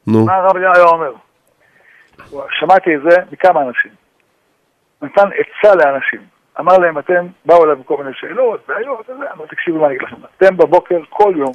נו, 0.07 0.25
מה 0.25 0.35
הרב 0.35 0.55
היה 0.57 0.83
אומר. 0.83 1.11
שמעתי 2.59 2.95
את 2.95 3.01
זה 3.09 3.15
מכמה 3.31 3.61
אנשים. 3.61 3.91
נתן 5.01 5.29
עצה 5.37 5.75
לאנשים. 5.75 6.21
אמר 6.59 6.77
להם, 6.77 6.97
אתם, 6.99 7.27
באו 7.45 7.63
אליו 7.63 7.77
עם 7.77 7.83
כל 7.83 7.97
מיני 7.97 8.15
שאלות, 8.15 8.61
בעיות, 8.67 9.09
וזה, 9.09 9.23
אמר, 9.35 9.45
תקשיבו 9.45 9.79
מה 9.79 9.87
אני 9.87 9.95
אגיד 9.95 10.07
לכם. 10.07 10.15
אתם 10.37 10.57
בבוקר, 10.57 10.99
כל 11.09 11.33
יום, 11.37 11.53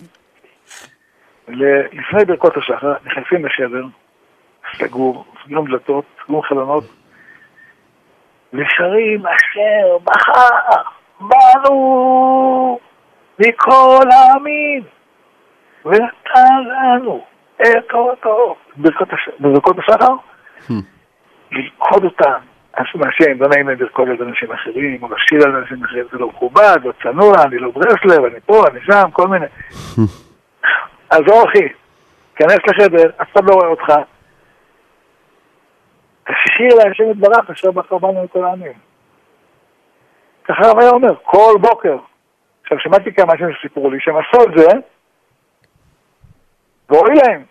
לפני 1.92 2.24
ברכות 2.26 2.56
השחר, 2.56 2.94
נכנסים 3.04 3.46
לחדר, 3.46 3.84
סגור, 4.78 5.24
סגורים 5.44 5.66
דלתות, 5.70 6.04
סגורים 6.24 6.42
חלונות, 6.42 6.84
ושרים 8.52 9.22
אשר 9.26 9.98
בחר 10.04 10.82
בנו 11.20 12.78
מכל 13.38 14.04
העמים, 14.12 14.82
ונתן 15.84 16.54
לנו 16.66 17.24
את 17.62 17.88
תורתו. 17.88 18.56
ברכות 18.76 19.08
הש- 19.12 19.28
ברכות 19.40 19.76
השחר, 19.78 20.14
Hmm. 20.68 20.72
ללכוד 21.52 22.04
אותם. 22.04 22.38
אנשים 22.78 23.00
מהשם, 23.00 23.42
לא 23.42 23.48
נעים 23.48 23.68
להם 23.68 23.80
לרקוד 23.80 24.08
על 24.08 24.28
אנשים 24.28 24.52
אחרים, 24.52 25.02
או 25.02 25.08
לשיר 25.08 25.48
על 25.48 25.56
אנשים 25.56 25.84
אחרים, 25.84 26.04
זה 26.12 26.18
לא 26.18 26.26
מכובד, 26.28 26.76
לא 26.84 26.92
צנוע, 27.02 27.34
אני 27.44 27.58
לא 27.58 27.70
ברסלב, 27.70 28.24
אני 28.24 28.40
פה, 28.46 28.62
אני 28.70 28.80
שם, 28.82 29.10
כל 29.12 29.28
מיני. 29.28 29.46
עזור 31.10 31.44
אחי, 31.48 31.68
כנס 32.36 32.58
לחדר, 32.68 33.10
אף 33.22 33.28
אחד 33.32 33.44
לא 33.44 33.54
רואה 33.54 33.66
אותך. 33.68 33.92
תשאיר 36.24 36.74
להשם 36.74 37.10
יתברך 37.10 37.50
אשר 37.50 37.70
בחר 37.70 37.98
בנו 37.98 38.24
מכל 38.24 38.44
העמים. 38.44 38.72
ככה 40.44 40.62
הרב 40.62 40.78
היה 40.80 40.90
אומר, 40.90 41.14
כל 41.22 41.54
בוקר. 41.60 41.96
עכשיו, 42.62 42.78
שמעתי 42.78 43.14
כמה 43.14 43.32
אנשים 43.32 43.52
שסיפרו 43.52 43.90
לי 43.90 44.00
שהם 44.00 44.16
עשו 44.16 44.42
את 44.42 44.58
זה, 44.58 44.66
והועיל 46.88 47.18
להם. 47.26 47.44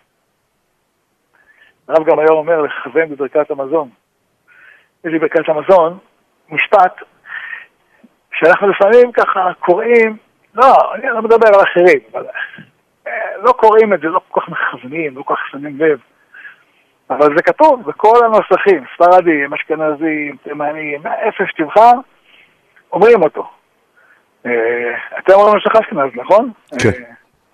הרב 1.88 2.06
גם 2.06 2.18
היה 2.18 2.28
אומר 2.30 2.62
לכוון 2.62 3.08
בברכת 3.08 3.50
המזון. 3.50 3.88
יש 5.04 5.12
לי 5.12 5.18
ברכת 5.18 5.48
המזון, 5.48 5.98
משפט, 6.48 6.96
שאנחנו 8.32 8.68
לפעמים 8.68 9.12
ככה 9.12 9.50
קוראים, 9.58 10.16
לא, 10.54 10.94
אני 10.94 11.06
לא 11.06 11.22
מדבר 11.22 11.48
על 11.54 11.62
אחרים, 11.62 12.00
אבל 12.12 12.26
אה, 13.06 13.36
לא 13.42 13.52
קוראים 13.52 13.94
את 13.94 14.00
זה, 14.00 14.06
לא 14.06 14.20
כל 14.28 14.40
כך 14.40 14.48
מכוונים, 14.48 15.16
לא 15.16 15.22
כל 15.22 15.34
כך 15.34 15.40
שמים 15.50 15.78
לב. 15.78 15.98
אבל 17.18 17.36
זה 17.36 17.42
כתוב 17.42 17.82
בכל 17.86 18.24
הנוסחים, 18.24 18.84
ספרדים, 18.94 19.54
אשכנזים, 19.54 20.36
תימנים, 20.42 21.02
איפה 21.06 21.44
שתבחר, 21.46 21.92
אומרים 22.92 23.22
אותו. 23.22 23.50
אה, 24.46 24.50
אתם 25.18 25.32
אומרים 25.32 25.54
נוסח 25.54 25.80
אשכנז, 25.80 26.10
נכון? 26.14 26.50
כן. 26.82 27.02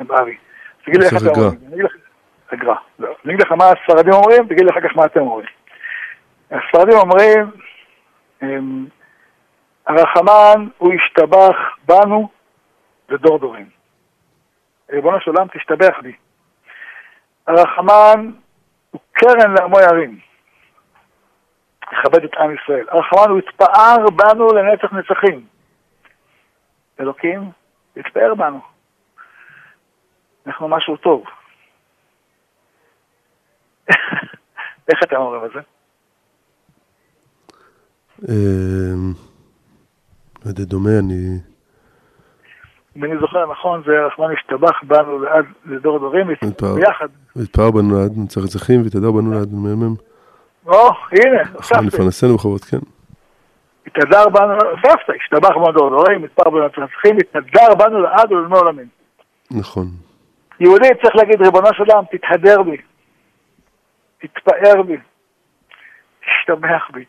אה, 0.01 0.07
באבי. 0.07 0.37
תגיד 0.85 1.01
לי 1.01 1.07
איך 1.07 1.17
אתם 1.17 1.31
הגר"א. 1.31 1.45
אומרים. 1.45 1.87
הגר"א. 2.53 2.75
לא. 2.99 3.09
אני 3.25 3.35
אגיד 3.35 3.47
לך 3.47 3.53
מה 3.53 3.65
הספרדים 3.65 4.13
אומרים, 4.13 4.47
תגיד 4.47 4.65
לי 4.65 4.71
אחר 4.71 4.81
כך 4.81 4.97
מה 4.97 5.05
אתם 5.05 5.21
אומרים. 5.21 5.47
הספרדים 6.51 6.99
אומרים, 6.99 7.51
אמ, 8.43 8.87
הרחמן 9.87 10.69
הוא 10.79 10.93
ישתבח 10.95 11.57
בנו 11.89 12.29
לדור 13.09 13.39
דורים. 13.39 13.67
ריבונו 14.91 15.21
של 15.21 15.31
עולם 15.31 15.47
תשתבח 15.49 15.99
בי. 16.03 16.13
הרחמן 17.47 18.31
הוא 18.91 19.01
קרן 19.13 19.55
לעמו 19.55 19.81
ירים. 19.81 20.19
יכבד 21.93 22.25
את 22.25 22.35
עם 22.35 22.55
ישראל. 22.55 22.87
הרחמן 22.89 23.31
הוא 23.31 23.39
יתפאר 23.39 24.11
בנו 24.17 24.53
לנצח 24.53 24.93
נצחים. 24.93 25.47
אלוקים 27.01 27.51
יתפאר 27.97 28.35
בנו. 28.35 28.61
אנחנו 30.47 30.69
משהו 30.69 30.97
טוב. 30.97 31.25
איך 34.89 35.03
אתם 35.03 35.17
אומרים 35.17 35.45
את 35.45 35.51
זה? 35.55 35.61
אמ, 38.29 39.13
לא 40.45 40.53
דומה, 40.53 40.91
אני... 40.99 41.58
אם 42.99 43.05
אני 43.05 43.19
זוכר 43.21 43.51
נכון, 43.53 43.83
זה 43.87 43.93
רחמן 44.07 44.33
השתבח 44.33 44.81
בנו 44.83 45.19
לעד 45.19 45.45
לדור 45.67 46.13
מתפאר. 46.43 46.75
ביחד. 46.75 47.09
ותפאר 47.37 47.71
בנו 47.71 47.99
לעד 47.99 48.13
נצח 48.17 48.45
נצחים, 48.45 48.83
ותדר 48.87 49.11
בנו 49.11 49.33
לעד 49.33 49.55
מ"מ. 49.55 49.95
או, 50.67 50.91
הנה, 51.13 51.43
הוספתי. 51.55 51.87
לפרנסנו 51.87 52.37
בכבוד, 52.37 52.61
כן. 52.61 52.79
התהדר 53.87 54.29
בנו, 54.29 54.53
הוספת, 54.53 55.15
השתבח 55.23 55.51
בנו 55.51 55.69
לדור 55.71 55.87
הדורים, 55.87 56.23
מתפאר 56.23 56.51
בנו 56.51 56.61
לנצחים, 56.61 57.17
התהדר 57.17 57.75
בנו 57.75 58.01
לעד 58.01 58.33
ולעולמי 58.33 58.57
עולמים. 58.57 58.87
נכון. 59.51 59.87
יהודי 60.61 60.89
צריך 61.03 61.17
להגיד, 61.17 61.43
ריבונו 61.43 61.69
של 61.75 61.83
עולם, 61.83 62.05
תתהדר 62.11 62.63
בי, 62.63 62.77
תתפאר 64.19 64.83
בי, 64.83 64.97
תשתבח 66.21 66.91
בי. 66.93 67.05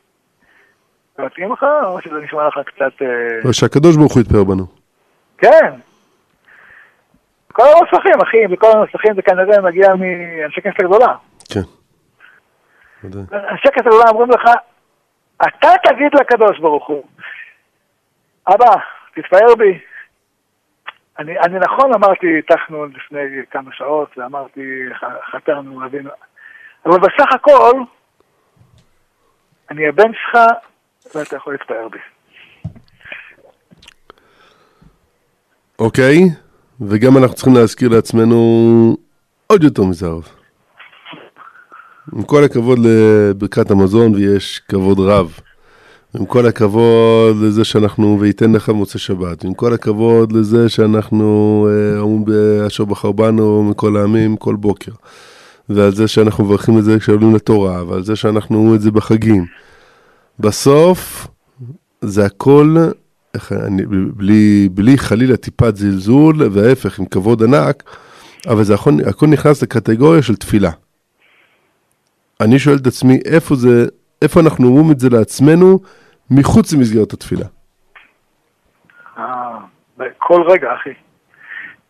מתאים 1.19 1.53
לך, 1.53 1.65
או 1.84 2.01
שזה 2.01 2.15
נשמע 2.24 2.48
לך 2.48 2.60
קצת... 2.65 3.01
אה, 3.01 3.08
אבל 3.43 3.53
שהקדוש 3.53 3.98
ברוך 3.98 4.13
הוא 4.13 4.22
יתפאר 4.22 4.43
בנו. 4.43 4.79
כן. 5.41 5.74
כל 7.53 7.63
הנוסחים, 7.63 8.22
אחי, 8.24 8.38
וכל 8.51 8.67
הנוסחים 8.72 9.13
זה 9.15 9.22
כנראה 9.22 9.62
מגיע 9.62 9.88
מאנשי 9.96 10.62
כנסת 10.62 10.79
הגדולה. 10.79 11.15
כן. 11.53 11.60
אנשי 13.03 13.67
כנסת 13.67 13.86
הגדולה 13.86 14.10
אומרים 14.10 14.29
לך, 14.31 14.51
אתה 15.38 15.69
תגיד 15.84 16.12
לקדוש 16.19 16.60
ברוך 16.60 16.88
הוא, 16.88 17.03
אבא, 18.48 18.75
תתפאר 19.15 19.55
בי. 19.58 19.79
אני, 21.19 21.39
אני 21.39 21.60
נכון 21.60 21.93
אמרתי, 21.93 22.39
הטחנו 22.39 22.86
לפני 22.86 23.19
כמה 23.51 23.72
שעות, 23.74 24.17
ואמרתי, 24.17 24.86
חתרנו, 25.31 25.86
אבינו, 25.86 26.10
אבל 26.86 27.00
בסך 27.00 27.34
הכל, 27.36 27.74
אני 29.72 29.88
הבן 29.88 30.12
שלך, 30.13 30.38
ואתה 31.15 31.36
יכול 31.36 31.53
להתפאר 31.53 31.88
בי. 31.88 32.00
אוקיי, 35.80 36.30
וגם 36.82 37.18
אנחנו 37.18 37.36
צריכים 37.36 37.54
להזכיר 37.54 37.90
לעצמנו 37.90 38.98
עוד 39.48 39.64
יותר 39.64 39.84
מזה 39.84 40.06
הרב. 40.06 40.28
עם 42.16 42.24
כל 42.24 42.44
הכבוד 42.44 42.80
לברכת 42.80 43.72
המזון, 43.72 44.16
ויש 44.16 44.62
כבוד 44.68 45.00
רב. 45.00 45.40
עם 46.16 46.26
כל 46.26 46.46
הכבוד 46.46 47.36
לזה 47.42 47.64
שאנחנו, 47.64 48.18
וייתן 48.20 48.52
לך 48.52 48.70
מוצא 48.70 49.00
שבת. 49.00 49.44
עם 49.44 49.54
כל 49.54 49.74
הכבוד 49.74 50.32
לזה 50.32 50.70
שאנחנו 50.70 51.68
אה, 51.72 52.00
אומרים 52.00 52.26
באשר 52.26 52.86
בחר 52.86 53.12
בנו 53.12 53.64
מכל 53.64 53.98
העמים 53.98 54.38
כל 54.38 54.56
בוקר. 54.56 54.92
ועל 55.70 55.96
זה 55.96 56.08
שאנחנו 56.08 56.44
מברכים 56.44 56.78
את 56.78 56.84
זה 56.84 57.00
כשעולים 57.00 57.36
לתורה, 57.36 57.84
ועל 57.88 58.04
זה 58.04 58.16
שאנחנו 58.16 58.58
אומרים 58.58 58.76
את 58.76 58.82
זה 58.82 58.92
בחגים. 58.92 59.46
בסוף, 60.40 61.28
זה 62.02 62.26
הכל, 62.26 62.76
אני, 63.52 63.86
בלי, 64.16 64.70
בלי 64.72 64.98
חלילה 64.98 65.38
טיפת 65.38 65.76
זלזול, 65.76 66.36
וההפך, 66.52 67.00
עם 67.00 67.06
כבוד 67.06 67.44
ענק, 67.44 67.84
אבל 68.48 68.64
זה 68.64 68.74
הכל, 68.74 68.92
הכל 69.10 69.28
נכנס 69.28 69.64
לקטגוריה 69.64 70.22
של 70.22 70.36
תפילה. 70.36 70.72
אני 72.42 72.60
שואל 72.60 72.76
את 72.82 72.88
עצמי, 72.88 73.20
איפה 73.26 73.56
זה, 73.56 73.86
איפה 74.22 74.40
אנחנו 74.40 74.68
אומרים 74.68 74.92
את 74.92 75.00
זה 75.00 75.10
לעצמנו, 75.10 75.80
מחוץ 76.32 76.74
למסגרת 76.74 77.14
התפילה. 77.14 77.46
אה, 79.18 79.58
בכל 79.98 80.42
רגע, 80.48 80.68
אחי. 80.74 80.94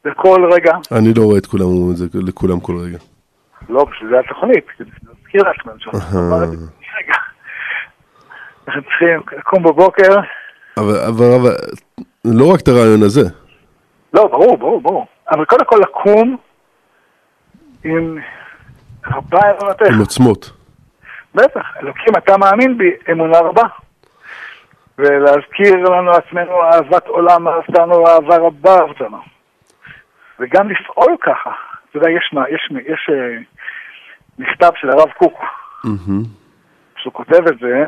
בכל 0.06 0.50
רגע. 0.54 0.74
אני 0.92 1.14
לא 1.14 1.24
רואה 1.24 1.38
את 1.38 1.46
כולם 1.46 1.66
אומרים 1.66 1.92
את 1.92 1.98
זה 1.98 2.06
לכולם 2.14 2.60
כל 2.60 2.78
רגע. 2.78 2.98
לא, 3.70 3.86
בשביל 3.86 4.10
זה 4.10 4.20
התוכנית, 4.20 4.66
להזכיר 4.80 5.44
לעצמנו 5.44 5.80
שאנחנו 5.80 6.68
צריכים 8.90 9.22
לקום 9.38 9.64
בבוקר, 9.64 10.16
אבל, 10.80 11.00
אבל, 11.08 11.26
אבל 11.42 11.56
לא 12.26 12.54
רק 12.54 12.60
את 12.62 12.68
הרעיון 12.68 13.04
הזה, 13.04 13.22
לא, 14.14 14.28
ברור, 14.28 14.58
ברור, 14.58 14.82
ברור. 14.82 15.06
אבל 15.32 15.46
קודם 15.46 15.66
כל 15.66 15.80
לקום 15.82 16.38
עם 17.84 18.18
רבה 19.08 19.40
אמונתך. 19.52 19.86
עם 19.94 20.00
עוצמות. 20.00 20.52
בטח, 21.36 21.62
אלוקים, 21.82 22.14
אתה 22.18 22.38
מאמין 22.38 22.78
בי, 22.78 22.92
אמונה 23.12 23.40
רבה. 23.40 23.64
ולהזכיר 24.98 25.76
לנו 25.76 26.12
עצמנו 26.12 26.64
אהבת 26.64 27.08
עולם, 27.08 27.48
אהבתנו, 27.48 28.08
אהבה 28.08 28.38
רבה 28.38 28.80
אהבתנו. 28.80 29.18
וגם 30.40 30.70
לפעול 30.70 31.16
ככה. 31.22 31.50
אתה 31.90 31.98
יודע, 31.98 32.10
יש, 32.10 32.30
מה- 32.34 32.50
יש, 32.50 32.70
יש 32.94 33.10
אה, 33.14 33.38
מכתב 34.40 34.70
של 34.76 34.90
הרב 34.90 35.10
קוק, 35.18 35.40
מהמם. 35.84 36.24
שהוא 36.98 37.14
כותב 37.14 37.48
את 37.48 37.60
זה 37.60 37.84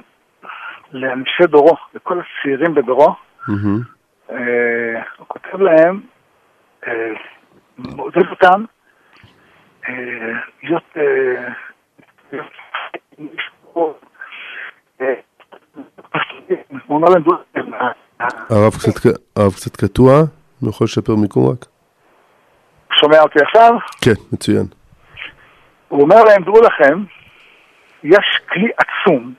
לאנשי 0.94 1.44
דורו, 1.48 1.78
לכל 1.94 2.20
הצעירים 2.20 2.76
בדורו. 2.76 3.16
אה, 4.32 5.02
הוא 5.18 5.28
כותב 5.28 5.62
להם, 5.62 6.02
אה, 6.88 6.94
מעודד 7.78 8.28
אותם 8.30 8.64
אה, 9.90 9.94
להיות... 10.64 10.84
אה, 10.98 11.48
הרב 18.50 19.54
קצת 19.54 19.76
קטוע, 19.76 20.14
אני 20.62 20.70
יכול 20.70 20.86
לשפר 20.86 21.16
מיקום 21.16 21.50
רק? 21.52 21.66
שומע 22.94 23.22
אותי 23.22 23.40
עכשיו? 23.44 23.72
כן, 24.02 24.22
מצוין. 24.34 24.66
הוא 25.88 26.02
אומר 26.02 26.24
להם, 26.24 26.44
דעו 26.44 26.62
לכם, 26.62 27.04
יש 28.04 28.40
כלי 28.50 28.70
עצום 28.78 29.34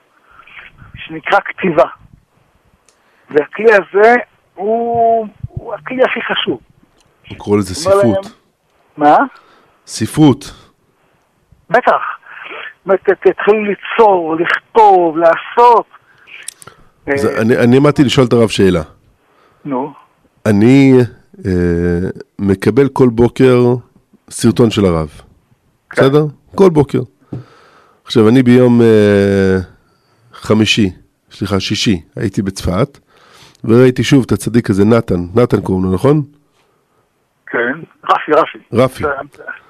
שנקרא 1.07 1.39
כתיבה. 1.45 1.83
והכלי 3.29 3.65
הזה 3.73 4.13
הוא, 4.55 5.27
הוא 5.47 5.73
הכלי 5.73 6.03
הכי 6.03 6.19
חשוב. 6.21 6.59
הוא 7.29 7.37
קורא 7.37 7.57
לזה 7.57 7.75
ספרות. 7.75 8.03
להם- 8.25 8.33
מה? 8.97 9.17
ספרות. 9.87 10.53
בטח. 11.69 11.91
זאת 11.91 12.85
אומרת, 12.85 12.99
תתחילו 13.09 13.63
ליצור, 13.65 14.35
לכתוב, 14.35 15.17
לעשות. 15.17 15.85
זה, 17.15 17.35
אה, 17.35 17.41
אני, 17.41 17.57
אני 17.57 17.79
לשאול 18.03 18.27
את 18.27 18.33
הרב 18.33 18.49
שאלה. 18.49 18.81
נו, 19.65 19.93
אני 20.45 20.93
אה, 21.45 21.51
מקבל 22.39 22.89
כל 22.89 23.09
בוקר 23.09 23.59
סרטון 24.29 24.71
של 24.71 24.85
הרב. 24.85 25.09
כן. 25.89 26.01
בסדר? 26.01 26.25
כל 26.55 26.69
בוקר. 26.69 26.99
עכשיו, 28.05 28.29
אני 28.29 28.43
ביום 28.43 28.81
אה, 28.81 29.57
חמישי, 30.43 30.89
סליחה, 31.31 31.59
שישי, 31.59 32.01
הייתי 32.15 32.41
בצפת, 32.41 32.99
וראיתי 33.63 34.03
שוב 34.03 34.23
את 34.25 34.31
הצדיק 34.31 34.69
הזה, 34.69 34.85
נתן, 34.85 35.27
נתן 35.35 35.61
קוראים 35.61 35.85
לו, 35.85 35.93
נכון? 35.93 36.21
כן. 37.47 37.79
רפי, 38.03 38.31
רפי. 38.31 38.57
רפי. 38.73 39.03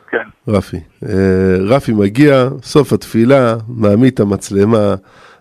כן. 0.09 0.27
רפי. 0.47 0.77
אה, 1.09 1.57
רפי 1.59 1.91
מגיע, 1.93 2.49
סוף 2.61 2.93
התפילה, 2.93 3.55
מעמיד 3.67 4.13
את 4.13 4.19
המצלמה, 4.19 4.95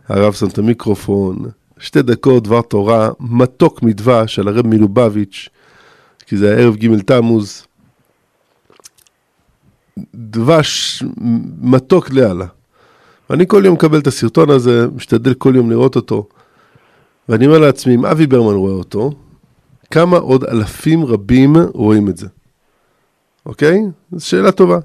הרב 0.08 0.32
שם 0.32 0.46
את 0.46 0.58
המיקרופון, 0.58 1.36
שתי 1.78 2.02
דקות 2.02 2.44
דבר 2.44 2.62
תורה, 2.62 3.10
מתוק 3.20 3.82
מדבש 3.82 4.38
על 4.38 4.48
הרב 4.48 4.66
מלובביץ', 4.66 5.48
כי 6.26 6.36
זה 6.36 6.50
היה 6.50 6.58
ערב 6.58 6.76
ג' 6.76 7.00
תמוז. 7.00 7.66
דבש 10.14 11.02
מתוק 11.62 12.10
לאללה. 12.10 12.46
ואני 13.32 13.46
כל 13.46 13.62
יום 13.64 13.74
מקבל 13.74 13.98
את 13.98 14.06
הסרטון 14.06 14.50
הזה, 14.50 14.86
משתדל 14.96 15.34
כל 15.34 15.52
יום 15.56 15.70
לראות 15.70 15.96
אותו. 15.96 16.26
ואני 17.28 17.46
אומר 17.46 17.58
לעצמי, 17.58 17.94
אם 17.94 18.06
אבי 18.06 18.26
ברמן 18.26 18.54
רואה 18.54 18.72
אותו, 18.72 19.10
כמה 19.90 20.16
עוד 20.16 20.44
אלפים 20.44 21.04
רבים 21.04 21.56
רואים 21.74 22.08
את 22.08 22.16
זה? 22.16 22.26
אוקיי? 23.46 23.78
זו 24.12 24.26
שאלה 24.26 24.52
טובה. 24.52 24.78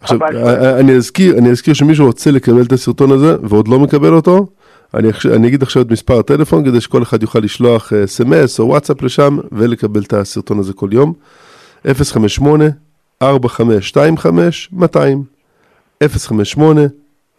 עכשיו, 0.00 0.16
אבל- 0.16 0.36
א- 0.36 0.78
אני 0.80 0.96
אזכיר, 0.96 1.38
אני 1.38 1.50
אזכיר 1.50 1.74
שמי 1.74 1.94
שרוצה 1.94 2.30
לקבל 2.30 2.62
את 2.62 2.72
הסרטון 2.72 3.10
הזה 3.12 3.36
ועוד 3.42 3.68
לא 3.68 3.78
מקבל 3.78 4.12
אותו, 4.14 4.46
אני, 4.94 5.08
אני 5.34 5.48
אגיד 5.48 5.62
עכשיו 5.62 5.82
את 5.82 5.90
מספר 5.90 6.18
הטלפון 6.18 6.64
כדי 6.64 6.80
שכל 6.80 7.02
אחד 7.02 7.22
יוכל 7.22 7.38
לשלוח 7.38 7.92
אה, 7.92 8.04
אס.אם.אס 8.04 8.60
או 8.60 8.66
וואטסאפ 8.68 9.02
לשם 9.02 9.38
ולקבל 9.52 10.02
את 10.02 10.12
הסרטון 10.12 10.58
הזה 10.58 10.72
כל 10.72 10.88
יום. 10.92 11.12
058 11.86 12.64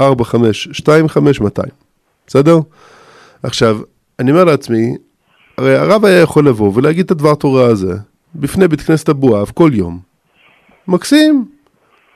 4525 0.02 0.72
200 0.72 1.04
058 1.08 1.40
4525 1.40 1.42
200 1.42 1.70
בסדר? 2.28 2.60
עכשיו, 3.44 3.80
אני 4.20 4.32
אומר 4.32 4.44
לעצמי, 4.44 4.96
הרי 5.58 5.76
הרב 5.78 6.06
היה 6.06 6.22
יכול 6.22 6.48
לבוא 6.48 6.72
ולהגיד 6.76 7.06
את 7.06 7.12
הדבר 7.12 7.36
תורה 7.36 7.66
הזה 7.66 7.94
בפני 8.36 8.68
בית 8.68 8.82
כנסת 8.82 9.10
אבואב 9.10 9.52
כל 9.54 9.72
יום. 9.74 10.00
מקסים. 10.88 11.46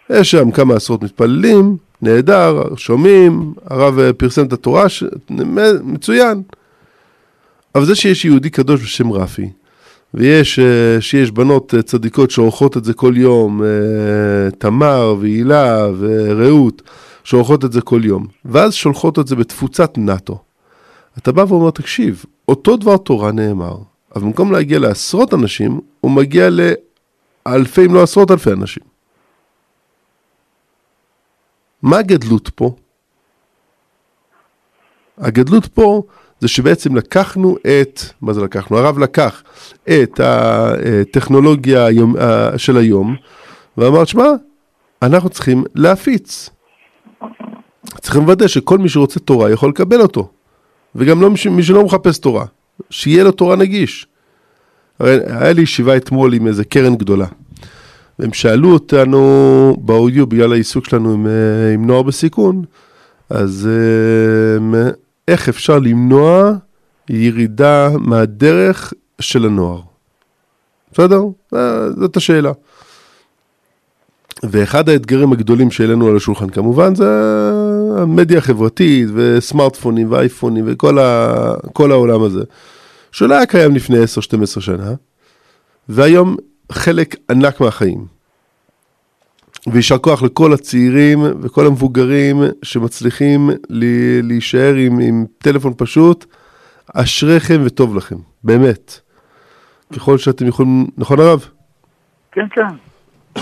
יש 0.09 0.31
שם 0.31 0.51
כמה 0.51 0.75
עשרות 0.75 1.03
מתפללים, 1.03 1.77
נהדר, 2.01 2.75
שומעים, 2.75 3.53
הרב 3.65 3.99
אה, 3.99 4.13
פרסם 4.13 4.45
את 4.45 4.53
התורה, 4.53 4.89
ש... 4.89 5.03
מצוין. 5.83 6.41
אבל 7.75 7.85
זה 7.85 7.95
שיש 7.95 8.25
יהודי 8.25 8.49
קדוש 8.49 8.81
בשם 8.83 9.11
רפי, 9.11 9.49
ויש 10.13 10.59
אה, 10.59 11.01
שיש 11.01 11.31
בנות 11.31 11.73
אה, 11.73 11.81
צדיקות 11.81 12.31
שעורכות 12.31 12.77
את 12.77 12.83
זה 12.83 12.93
כל 12.93 13.13
יום, 13.17 13.61
תמר 14.57 15.15
והילה 15.19 15.87
ורעות, 15.99 16.81
שעורכות 17.27 17.65
את 17.65 17.71
זה 17.71 17.81
כל 17.81 18.01
יום, 18.03 18.27
ואז 18.45 18.73
שולחות 18.73 19.19
את 19.19 19.27
זה 19.27 19.35
בתפוצת 19.35 19.97
נאטו. 19.97 20.41
אתה 21.17 21.31
בא 21.31 21.45
ואומר, 21.47 21.71
תקשיב, 21.71 22.25
אותו 22.47 22.77
דבר 22.77 22.97
תורה 22.97 23.31
נאמר, 23.31 23.77
אבל 24.15 24.23
במקום 24.23 24.51
להגיע 24.51 24.79
לעשרות 24.79 25.33
אנשים, 25.33 25.79
הוא 26.01 26.11
מגיע 26.11 26.49
לאלפי, 26.49 27.85
אם 27.85 27.93
לא 27.93 28.03
עשרות 28.03 28.31
אלפי 28.31 28.51
אנשים. 28.51 28.83
מה 31.81 31.97
הגדלות 31.97 32.49
פה? 32.55 32.75
הגדלות 35.17 35.65
פה 35.65 36.03
זה 36.39 36.47
שבעצם 36.47 36.95
לקחנו 36.95 37.57
את, 37.57 38.01
מה 38.21 38.33
זה 38.33 38.41
לקחנו? 38.41 38.77
הרב 38.77 38.99
לקח 38.99 39.43
את 39.83 40.19
הטכנולוגיה 40.23 41.87
של 42.57 42.77
היום 42.77 43.15
ואמר, 43.77 44.05
שמע, 44.05 44.27
אנחנו 45.01 45.29
צריכים 45.29 45.63
להפיץ. 45.75 46.49
צריכים 48.01 48.21
לוודא 48.21 48.47
שכל 48.47 48.77
מי 48.77 48.89
שרוצה 48.89 49.19
תורה 49.19 49.51
יכול 49.51 49.69
לקבל 49.69 50.01
אותו. 50.01 50.29
וגם 50.95 51.21
לא 51.21 51.29
מי 51.49 51.63
שלא 51.63 51.85
מחפש 51.85 52.17
תורה, 52.17 52.45
שיהיה 52.89 53.23
לו 53.23 53.31
תורה 53.31 53.55
נגיש. 53.55 54.07
הרי 54.99 55.17
היה 55.27 55.53
לי 55.53 55.61
ישיבה 55.61 55.97
אתמול 55.97 56.33
עם 56.33 56.47
איזה 56.47 56.63
קרן 56.63 56.95
גדולה. 56.95 57.25
והם 58.19 58.33
שאלו 58.33 58.73
אותנו 58.73 59.77
באודיו, 59.81 60.27
בגלל 60.27 60.51
העיסוק 60.51 60.85
שלנו 60.85 61.13
עם, 61.13 61.27
אה, 61.27 61.73
עם 61.73 61.87
נוער 61.87 62.01
בסיכון, 62.01 62.63
אז 63.29 63.69
אה, 63.71 64.89
איך 65.27 65.49
אפשר 65.49 65.79
למנוע 65.79 66.51
ירידה 67.09 67.89
מהדרך 67.99 68.93
של 69.21 69.45
הנוער? 69.45 69.81
בסדר? 70.91 71.21
אה, 71.55 71.89
זאת 71.91 72.17
השאלה. 72.17 72.51
ואחד 74.43 74.89
האתגרים 74.89 75.33
הגדולים 75.33 75.71
שהעלינו 75.71 76.07
על 76.07 76.15
השולחן 76.15 76.49
כמובן 76.49 76.95
זה 76.95 77.05
המדיה 77.97 78.37
החברתית 78.37 79.07
וסמארטפונים 79.13 80.11
ואייפונים 80.11 80.63
וכל 80.67 80.99
ה, 80.99 81.53
העולם 81.79 82.23
הזה, 82.23 82.43
שלא 83.11 83.35
היה 83.35 83.45
קיים 83.45 83.75
לפני 83.75 83.97
10-12 84.57 84.61
שנה, 84.61 84.93
והיום 85.89 86.35
חלק 86.71 87.15
ענק 87.31 87.61
מהחיים. 87.61 88.05
ויישר 89.67 89.97
כוח 89.97 90.23
לכל 90.23 90.53
הצעירים 90.53 91.23
וכל 91.41 91.65
המבוגרים 91.65 92.43
שמצליחים 92.63 93.49
להישאר 94.23 94.73
עם, 94.75 94.99
עם 94.99 95.25
טלפון 95.37 95.73
פשוט, 95.77 96.25
אשריכם 96.93 97.61
וטוב 97.65 97.95
לכם, 97.95 98.15
באמת. 98.43 98.99
ככל 99.95 100.17
שאתם 100.17 100.47
יכולים, 100.47 100.87
נכון 100.97 101.19
הרב? 101.19 101.45
כן, 102.31 102.45
כן. 102.51 103.41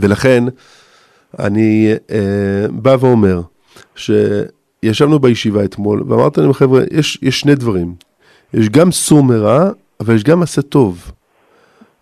ולכן 0.00 0.44
אני 1.38 1.92
אה, 2.10 2.66
בא 2.70 2.96
ואומר 3.00 3.42
שישבנו 3.94 5.18
בישיבה 5.18 5.64
אתמול 5.64 6.04
ואמרת 6.08 6.38
להם 6.38 6.52
חבר'ה, 6.52 6.82
יש, 6.90 7.18
יש 7.22 7.40
שני 7.40 7.54
דברים, 7.54 7.94
יש 8.54 8.68
גם 8.68 8.92
סור 8.92 9.22
מרע, 9.22 9.70
אבל 10.00 10.14
יש 10.14 10.24
גם 10.24 10.42
עשה 10.42 10.62
טוב. 10.62 11.12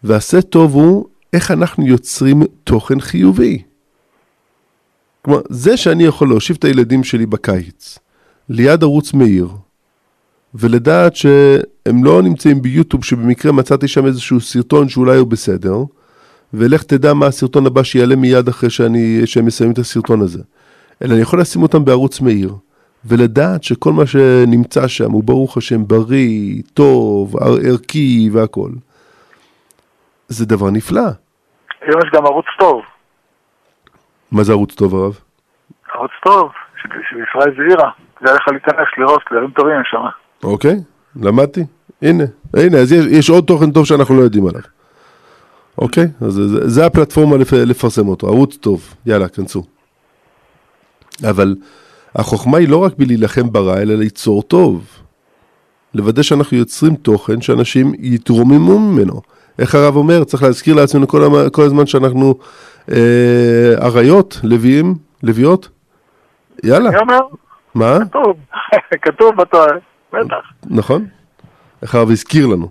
ועשה 0.02 0.42
טוב 0.42 0.74
הוא 0.74 1.06
איך 1.32 1.50
אנחנו 1.50 1.86
יוצרים 1.86 2.42
תוכן 2.64 3.00
חיובי. 3.00 3.62
כלומר, 5.22 5.40
זה 5.48 5.76
שאני 5.76 6.04
יכול 6.04 6.28
להושיב 6.28 6.56
את 6.58 6.64
הילדים 6.64 7.04
שלי 7.04 7.26
בקיץ, 7.26 7.98
ליד 8.48 8.82
ערוץ 8.82 9.12
מאיר, 9.12 9.48
ולדעת 10.54 11.16
שהם 11.16 12.04
לא 12.04 12.22
נמצאים 12.22 12.62
ביוטיוב 12.62 13.04
שבמקרה 13.04 13.52
מצאתי 13.52 13.88
שם 13.88 14.06
איזשהו 14.06 14.40
סרטון 14.40 14.88
שאולי 14.88 15.16
הוא 15.16 15.26
בסדר, 15.26 15.76
ולך 16.58 16.82
תדע 16.82 17.14
מה 17.14 17.26
הסרטון 17.26 17.66
הבא 17.66 17.82
שיעלה 17.82 18.16
מיד 18.16 18.48
אחרי 18.48 18.70
שאני, 18.70 19.26
שהם 19.26 19.46
מסיימים 19.46 19.72
את 19.72 19.78
הסרטון 19.78 20.20
הזה. 20.20 20.42
אלא 21.02 21.12
אני 21.12 21.22
יכול 21.22 21.40
לשים 21.40 21.62
אותם 21.62 21.84
בערוץ 21.84 22.20
מאיר, 22.20 22.54
ולדעת 23.04 23.64
שכל 23.64 23.92
מה 23.92 24.06
שנמצא 24.06 24.88
שם 24.88 25.10
הוא 25.10 25.24
ברוך 25.24 25.56
השם 25.56 25.86
בריא, 25.86 26.62
טוב, 26.74 27.36
ערכי 27.42 28.30
והכל. 28.32 28.70
זה 30.28 30.46
דבר 30.46 30.70
נפלא. 30.70 31.00
היום 31.80 32.00
יש 32.04 32.10
גם 32.12 32.26
ערוץ 32.26 32.46
טוב. 32.58 32.82
מה 34.32 34.44
זה 34.44 34.52
ערוץ 34.52 34.74
טוב, 34.74 34.94
הרב? 34.94 35.18
ערוץ 35.94 36.10
טוב, 36.24 36.50
שישראל 36.82 37.54
זעירה. 37.56 37.90
כדאי 38.16 38.34
לך 38.34 38.48
להיכנס, 38.48 38.86
לראות, 38.98 39.22
דברים 39.30 39.50
טובים 39.50 39.80
שם. 39.84 39.98
אוקיי, 40.44 40.76
למדתי. 41.16 41.60
הנה, 42.02 42.24
הנה, 42.56 42.78
אז 42.78 42.92
יש, 42.92 43.06
יש 43.10 43.30
עוד 43.30 43.44
תוכן 43.44 43.70
טוב 43.70 43.86
שאנחנו 43.86 44.16
לא 44.16 44.22
יודעים 44.22 44.46
עליו. 44.46 44.75
אוקיי, 45.78 46.06
אז 46.20 46.32
זה, 46.32 46.68
זה 46.68 46.86
הפלטפורמה 46.86 47.36
לפ, 47.36 47.52
לפרסם 47.52 48.08
אותו, 48.08 48.26
ערוץ 48.26 48.56
טוב, 48.56 48.94
יאללה, 49.06 49.28
כנסו. 49.28 49.62
אבל 51.30 51.56
החוכמה 52.14 52.58
היא 52.58 52.68
לא 52.68 52.76
רק 52.76 52.92
בלהילחם 52.98 53.52
ברע, 53.52 53.82
אלא 53.82 53.94
ליצור 53.94 54.42
טוב. 54.42 54.86
לוודא 55.94 56.22
שאנחנו 56.22 56.56
יוצרים 56.56 56.96
תוכן 56.96 57.40
שאנשים 57.40 57.92
יתרוממו 57.98 58.78
ממנו. 58.78 59.20
איך 59.58 59.74
הרב 59.74 59.96
אומר, 59.96 60.24
צריך 60.24 60.42
להזכיר 60.42 60.74
לעצמנו 60.74 61.08
כל, 61.08 61.24
המ... 61.24 61.50
כל 61.50 61.62
הזמן 61.62 61.86
שאנחנו 61.86 62.34
אה, 62.90 63.74
אריות, 63.82 64.40
לוויים, 64.44 64.94
לוויות? 65.22 65.68
יאללה. 66.64 66.88
אני 66.88 66.98
אומר. 66.98 67.18
מה? 67.74 67.98
כתוב, 68.04 68.36
כתוב 69.04 69.36
בתואר, 69.36 69.78
בטח. 70.12 70.52
נכון. 70.66 71.06
איך 71.82 71.94
הרב 71.94 72.10
הזכיר 72.10 72.46
לנו. 72.46 72.68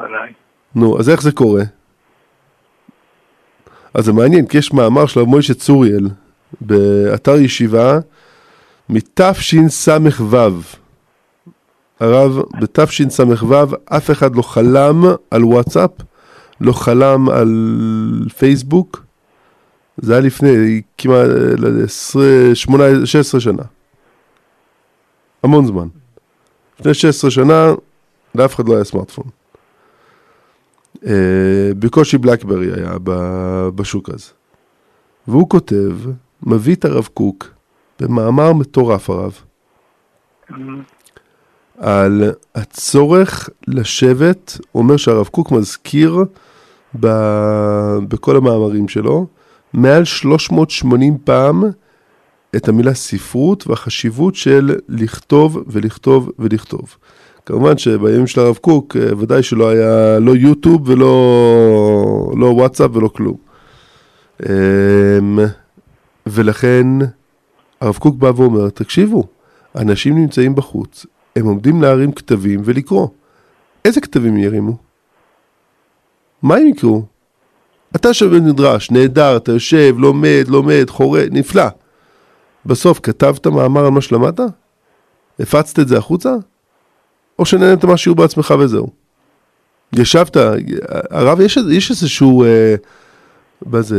ודאי. 0.00 0.32
נו, 0.78 0.98
אז 0.98 1.08
איך 1.08 1.22
זה 1.22 1.32
קורה? 1.32 1.62
אז 3.94 4.04
זה 4.04 4.12
מעניין, 4.12 4.46
כי 4.46 4.58
יש 4.58 4.72
מאמר 4.72 5.06
של 5.06 5.22
מוישה 5.22 5.54
צוריאל 5.54 6.08
באתר 6.60 7.36
ישיבה 7.36 7.98
מתשס"ו. 8.88 10.36
הרב, 12.00 12.42
בתשס"ו 12.60 13.54
אף 13.84 14.10
אחד 14.10 14.36
לא 14.36 14.42
חלם 14.42 15.04
על 15.30 15.44
וואטסאפ, 15.44 15.90
לא 16.60 16.72
חלם 16.72 17.28
על 17.28 17.52
פייסבוק. 18.38 19.04
זה 19.96 20.12
היה 20.12 20.20
לפני 20.20 20.82
כמעט 20.98 21.28
16 23.04 23.40
שנה. 23.40 23.62
המון 25.42 25.66
זמן. 25.66 25.88
לפני 26.80 26.94
16 26.94 27.30
שנה 27.30 27.72
לאף 28.34 28.54
אחד 28.54 28.68
לא 28.68 28.74
היה 28.74 28.84
סמארטפון. 28.84 29.37
אה, 31.06 31.12
בקושי 31.78 32.18
בלקברי 32.18 32.72
היה 32.72 32.96
בשוק 33.74 34.10
הזה. 34.10 34.30
והוא 35.28 35.48
כותב, 35.48 35.92
מביא 36.42 36.74
את 36.74 36.84
הרב 36.84 37.08
קוק, 37.14 37.50
במאמר 38.00 38.52
מטורף 38.52 39.10
הרב, 39.10 39.42
על 41.78 42.32
הצורך 42.54 43.48
לשבת, 43.68 44.58
הוא 44.72 44.82
אומר 44.82 44.96
שהרב 44.96 45.26
קוק 45.26 45.52
מזכיר 45.52 46.24
ב, 47.00 47.06
בכל 48.08 48.36
המאמרים 48.36 48.88
שלו, 48.88 49.26
מעל 49.72 50.04
380 50.04 51.18
פעם 51.24 51.64
את 52.56 52.68
המילה 52.68 52.94
ספרות 52.94 53.66
והחשיבות 53.66 54.34
של 54.34 54.76
לכתוב 54.88 55.64
ולכתוב 55.66 56.30
ולכתוב. 56.38 56.96
כמובן 57.48 57.78
שבימים 57.78 58.26
של 58.26 58.40
הרב 58.40 58.56
קוק 58.56 58.96
אה, 58.96 59.18
ודאי 59.18 59.42
שלא 59.42 59.68
היה 59.68 60.18
לא 60.18 60.36
יוטיוב 60.36 60.88
ולא 60.88 62.32
לא 62.36 62.46
וואטסאפ 62.46 62.90
ולא 62.96 63.08
כלום. 63.08 63.36
אמ, 64.42 65.38
ולכן 66.26 66.86
הרב 67.80 67.96
קוק 67.96 68.16
בא 68.16 68.32
ואומר, 68.36 68.70
תקשיבו, 68.70 69.24
אנשים 69.76 70.18
נמצאים 70.18 70.54
בחוץ, 70.54 71.06
הם 71.36 71.46
עומדים 71.46 71.82
להרים 71.82 72.12
כתבים 72.12 72.60
ולקרוא. 72.64 73.08
איזה 73.84 74.00
כתבים 74.00 74.36
ירימו? 74.36 74.76
מה 76.42 76.56
הם 76.56 76.66
יקראו? 76.66 77.02
אתה 77.96 78.08
יושב 78.08 78.36
במדרש, 78.36 78.90
נהדר, 78.90 79.36
אתה 79.36 79.52
יושב, 79.52 79.94
לומד, 79.98 80.44
לומד, 80.48 80.90
חורה, 80.90 81.22
נפלא. 81.30 81.66
בסוף 82.66 83.00
כתבת 83.02 83.46
מאמר 83.46 83.84
על 83.84 83.90
מה 83.90 84.00
שלמדת? 84.00 84.40
הפצת 85.40 85.78
את 85.78 85.88
זה 85.88 85.98
החוצה? 85.98 86.34
או 87.38 87.46
שנהנית 87.46 87.84
מהשיעור 87.84 88.18
בעצמך 88.18 88.54
וזהו. 88.58 88.88
ישבת, 89.92 90.36
הרב, 91.10 91.40
יש, 91.40 91.56
יש 91.56 91.90
איזשהו, 91.90 92.44
אה, 92.44 92.74
מה 93.66 93.80
זה, 93.80 93.96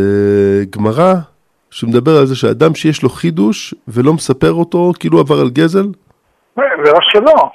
גמרא, 0.70 1.14
שמדבר 1.72 2.12
על 2.20 2.26
זה 2.26 2.36
שאדם 2.36 2.76
שיש 2.76 3.04
לו 3.04 3.10
חידוש 3.10 3.74
ולא 3.88 4.14
מספר 4.14 4.52
אותו, 4.52 4.92
כאילו 5.00 5.20
עבר 5.20 5.40
על 5.40 5.50
גזל? 5.50 5.88
זה 6.56 6.92
לא 6.92 7.00
שלו. 7.02 7.52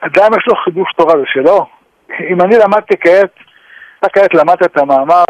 אדם 0.00 0.30
יש 0.38 0.44
לו 0.46 0.54
חידוש 0.64 0.92
תורה, 0.96 1.14
זה 1.18 1.24
שלו. 1.26 1.66
אם 2.30 2.40
אני 2.40 2.56
למדתי 2.56 2.94
כעת, 3.00 3.34
אתה 3.98 4.08
כעת 4.08 4.34
למדת 4.34 4.62
את 4.62 4.76
המאמר 4.76 5.24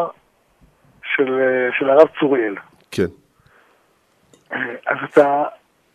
של, 1.16 1.40
אה, 1.40 1.78
של 1.78 1.90
הרב 1.90 2.09
צוריאל. 2.20 2.54
כן. 2.90 3.07
אה, 4.52 4.59
אז 4.87 4.96
אתה, 5.04 5.44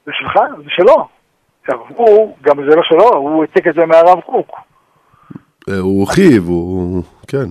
זה 0.05 0.11
שלך? 0.13 0.39
זה 0.57 0.69
שלו. 0.69 1.07
הוא, 1.87 2.35
גם 2.41 2.55
זה 2.69 2.75
לא 2.75 2.83
שלו, 2.83 3.13
הוא 3.13 3.41
העתיק 3.41 3.67
את 3.67 3.73
זה 3.73 3.85
מהרב 3.85 4.21
קוק. 4.21 4.59
אה, 5.69 5.79
הוא 5.79 5.99
הורחיב, 5.99 6.43
הוא... 6.47 7.03
כן. 7.27 7.45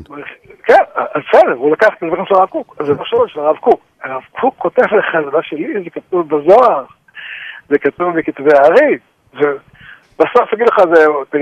כן, 0.64 0.82
אז 0.96 1.22
בסדר, 1.28 1.52
הוא 1.52 1.72
לקח 1.72 1.88
את 1.98 2.02
הדברים 2.02 2.24
של 2.26 2.34
הרב 2.34 2.48
קוק, 2.48 2.76
זה 2.86 2.92
לא 2.92 3.04
שלו, 3.04 3.28
של 3.28 3.40
הרב 3.40 3.56
קוק. 3.56 3.80
הרב 4.04 4.22
קוק 4.40 4.54
כותב 4.58 4.82
לך, 4.82 5.24
זה 5.24 5.30
לא 5.30 5.42
שלי, 5.42 5.84
זה 5.84 5.90
כתוב 5.90 6.28
בזוהר, 6.28 6.84
זה 7.68 7.78
כתוב 7.78 8.18
בכתבי 8.18 8.50
הארי, 8.54 8.98
ובסוף 9.34 10.52
יגיד 10.52 10.66
לך, 10.68 10.78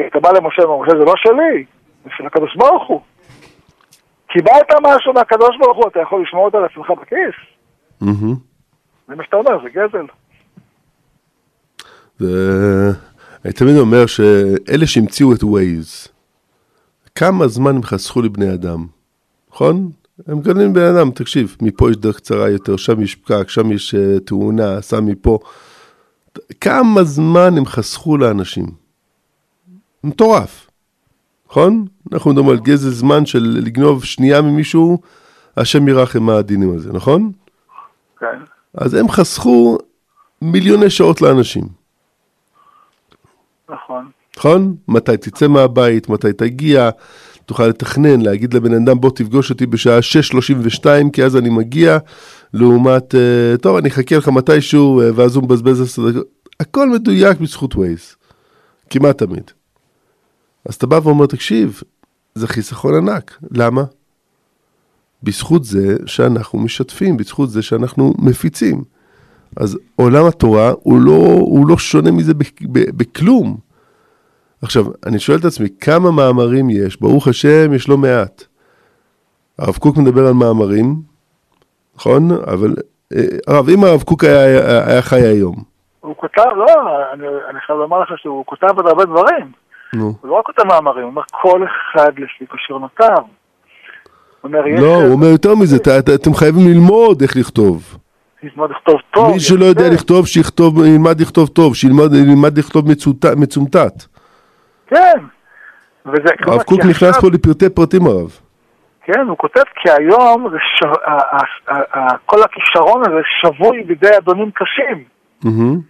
אתה 0.07 0.21
בא 0.21 0.29
למשה 0.33 0.69
ומשה 0.69 0.91
זה 0.91 1.05
לא 1.05 1.15
שלי, 1.17 1.65
זה 2.05 2.11
של 2.17 2.27
הקדוש 2.27 2.57
ברוך 2.57 2.89
הוא. 2.89 3.01
קיבלת 4.27 4.71
משהו 4.83 5.13
מהקדוש 5.13 5.57
ברוך 5.59 5.77
הוא, 5.77 5.89
אתה 5.89 6.01
יכול 6.01 6.23
לשמור 6.23 6.45
אותו 6.45 6.61
לעצמך 6.61 6.91
בכיס. 6.91 7.37
מהמם. 8.01 8.35
זה 9.09 9.15
מה 9.17 9.25
שאתה 9.25 9.37
אומר, 9.37 9.63
זה 9.63 9.69
גזל. 9.71 10.07
זה... 12.21 12.93
אני 13.45 13.53
תמיד 13.53 13.77
אומר 13.77 14.07
שאלה 14.07 14.87
שהמציאו 14.87 15.33
את 15.33 15.45
ווייז, 15.45 16.09
כמה 17.15 17.49
זמן 17.49 17.77
הם 17.77 17.83
חסכו 17.83 18.23
לבני 18.23 18.55
אדם, 18.55 18.87
נכון? 19.53 19.91
הם 20.27 20.39
מגלים 20.39 20.73
בן 20.73 20.95
אדם, 20.95 21.11
תקשיב, 21.11 21.57
מפה 21.63 21.91
יש 21.91 21.97
דרך 21.97 22.17
קצרה 22.17 22.51
יותר, 22.51 22.77
שם 22.77 23.03
יש 23.03 23.15
פקק, 23.15 23.49
שם 23.49 23.73
יש 23.73 23.95
uh, 23.95 24.21
תאונה, 24.21 24.81
סע 24.81 25.01
מפה. 25.01 25.39
כמה 26.61 27.05
זמן 27.05 27.59
הם 27.59 27.67
חסכו 27.67 28.17
לאנשים? 28.17 28.67
מטורף, 30.05 30.71
נכון? 31.51 31.87
אנחנו 32.13 32.31
מדברים 32.31 32.49
על 32.49 32.59
גזל 32.59 32.91
זמן 32.91 33.27
של 33.27 33.59
לגנוב 33.63 34.05
שנייה 34.05 34.43
ממישהו, 34.43 34.99
השם 35.57 35.89
ירחם 35.89 36.23
מה 36.23 36.37
הדינים 36.37 36.73
על 36.73 36.79
זה, 36.79 36.93
נכון? 36.93 37.33
כן. 38.19 38.27
אז 38.75 38.95
הם 38.95 39.09
חסכו 39.09 39.79
מיליוני 40.43 40.91
שעות 40.91 41.23
לאנשים. 41.23 41.80
נכון. 43.73 44.09
נכון? 44.37 44.77
מתי 44.89 45.17
תצא 45.17 45.49
מהבית, 45.49 46.09
מתי 46.09 46.33
תגיע, 46.33 46.91
תוכל 47.47 47.67
לתכנן, 47.67 48.21
להגיד 48.21 48.55
לבן 48.55 48.75
אדם 48.75 49.01
בוא 49.01 49.11
תפגוש 49.11 49.51
אותי 49.51 49.67
בשעה 49.67 49.99
6.32 50.83 50.87
כי 51.13 51.25
אז 51.25 51.37
אני 51.37 51.51
מגיע, 51.51 51.99
לעומת, 52.55 53.15
אה, 53.15 53.57
טוב 53.61 53.77
אני 53.77 53.89
אחכה 53.89 54.17
לך 54.17 54.29
מתישהו 54.29 55.01
אה, 55.01 55.11
ואז 55.15 55.37
הוא 55.37 55.45
מבזבז 55.45 55.81
עשר 55.81 56.11
דקות, 56.11 56.27
הכל 56.61 56.91
מדויק 56.91 57.39
בזכות 57.41 57.75
ווייז, 57.75 58.17
כמעט 58.91 59.19
תמיד. 59.19 59.51
אז 60.65 60.75
אתה 60.75 60.87
בא 60.87 61.01
ואומר 61.03 61.27
תקשיב, 61.27 61.83
זה 62.35 62.49
חיסכון 62.49 62.95
ענק, 62.95 63.39
למה? 63.51 63.83
בזכות 65.23 65.65
זה 65.65 65.97
שאנחנו 66.07 66.59
משתפים, 66.59 67.17
בזכות 67.17 67.51
זה 67.51 67.63
שאנחנו 67.63 68.15
מפיצים. 68.19 68.85
אז 69.57 69.79
עולם 69.97 70.27
התורה 70.27 70.73
הוא 70.83 71.01
לא, 71.01 71.37
הוא 71.41 71.69
לא 71.69 71.79
שונה 71.79 72.11
מזה 72.11 72.33
בכלום. 72.71 73.57
עכשיו, 74.63 74.85
אני 75.07 75.19
שואל 75.19 75.39
את 75.39 75.45
עצמי, 75.45 75.69
כמה 75.81 76.11
מאמרים 76.11 76.71
יש? 76.71 77.01
ברוך 77.01 77.29
השם, 77.29 77.73
יש 77.73 77.89
לא 77.89 77.99
מעט. 77.99 78.45
הרב 79.59 79.77
קוק 79.77 79.97
מדבר 79.97 80.27
על 80.27 80.33
מאמרים, 80.33 80.95
נכון? 81.97 82.31
אבל, 82.31 82.75
אה, 83.13 83.23
הרב, 83.47 83.69
אם 83.69 83.85
הרב 83.85 84.03
קוק 84.03 84.25
היה, 84.25 84.45
היה, 84.45 84.87
היה 84.87 85.03
חי 85.03 85.21
היום, 85.21 85.71
הוא 86.01 86.17
כותב, 86.17 86.43
לא, 86.57 86.67
אני, 87.13 87.27
אני 87.51 87.61
חייב 87.67 87.79
לומר 87.79 88.01
לך 88.01 88.09
שהוא 88.17 88.45
כותב 88.47 88.67
עוד 88.77 88.87
הרבה 88.87 89.05
דברים. 89.05 89.53
נו. 89.95 90.15
הוא 90.21 90.31
לא 90.31 90.35
רק 90.35 90.47
כותב 90.47 90.67
מאמרים, 90.67 91.03
הוא 91.03 91.11
אומר 91.11 91.23
כל 91.31 91.63
אחד 91.65 92.11
לפי 92.19 92.45
כישרונותיו. 92.53 93.25
לא, 94.45 94.95
הוא 94.95 95.13
אומר 95.13 95.27
יותר 95.27 95.55
מזה, 95.55 95.77
אתם 96.15 96.35
חייבים 96.35 96.69
ללמוד 96.69 97.23
איך 97.23 97.37
לכתוב. 97.37 97.99
ללמוד 98.43 98.71
לכתוב 98.71 99.01
טוב. 99.11 99.31
מי 99.33 99.41
שלא 99.41 99.65
יודע. 99.65 99.83
לכתוב, 99.93 100.27
שיכתוב, 100.27 100.85
ילמד 100.85 101.21
לכתוב 101.21 101.49
טוב, 101.49 101.75
שילמד 101.77 102.15
ילמד 102.15 102.59
לכתוב 102.59 102.85
מצומטט. 103.37 104.05
כן. 104.87 105.19
וזה, 106.07 106.31
הרב 106.47 106.63
קוק 106.63 106.81
נכנס 106.85 107.21
פה 107.21 107.27
לפרטי 107.33 107.69
פרטים 107.71 108.07
הרב. 108.07 108.31
כן, 109.05 109.21
הוא 109.29 109.39
כותב 109.39 109.63
כי 109.83 109.91
היום 109.99 110.47
ש... 110.77 110.85
כל 112.27 112.43
הכישרון 112.43 113.03
הזה 113.07 113.21
שבוי 113.41 113.83
בידי 113.83 114.17
אדונים 114.19 114.51
קשים. 114.51 115.05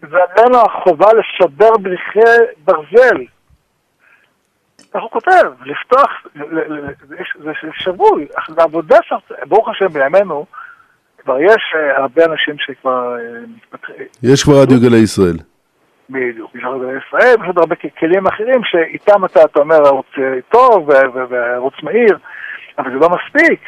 ועלינו 0.03 0.59
החובה 0.61 1.07
לשבר 1.13 1.77
ברכי 1.77 2.21
ברזל. 2.65 3.17
כך 4.95 5.01
הוא 5.03 5.11
כותב, 5.11 5.43
לפתוח, 5.65 6.11
זה- 7.09 7.55
שבוי. 7.73 8.27
אך 8.39 8.51
זה 8.57 8.63
עבודה 8.63 8.99
שם, 9.03 9.17
ברוך 9.49 9.69
השם 9.69 9.89
בימינו, 9.89 10.47
כבר 11.23 11.41
יש 11.41 11.63
אה, 11.77 11.97
הרבה 11.99 12.25
אנשים 12.25 12.55
שכבר 12.59 13.17
אה, 13.17 13.21
מתפתחים, 13.57 14.07
יש 14.23 14.43
כבר 14.45 14.55
רדיו 14.63 14.81
גלי 14.81 14.97
ישראל. 14.99 15.37
בדיוק, 16.11 16.55
יש 16.55 16.63
הרבה 16.65 16.85
ישראל, 16.87 17.35
יש 17.41 17.47
עוד 17.47 17.59
הרבה 17.59 17.75
כלים 17.99 18.27
אחרים 18.27 18.61
שאיתם 18.65 19.25
אתה, 19.25 19.45
אתה 19.45 19.61
אומר 19.61 19.87
ערוץ 19.87 20.07
אה, 20.19 20.39
טוב 20.51 20.89
וערוץ 21.31 21.75
מהיר, 21.83 22.19
אבל 22.79 22.91
זה 22.91 22.97
לא 22.97 23.09
מספיק. 23.11 23.61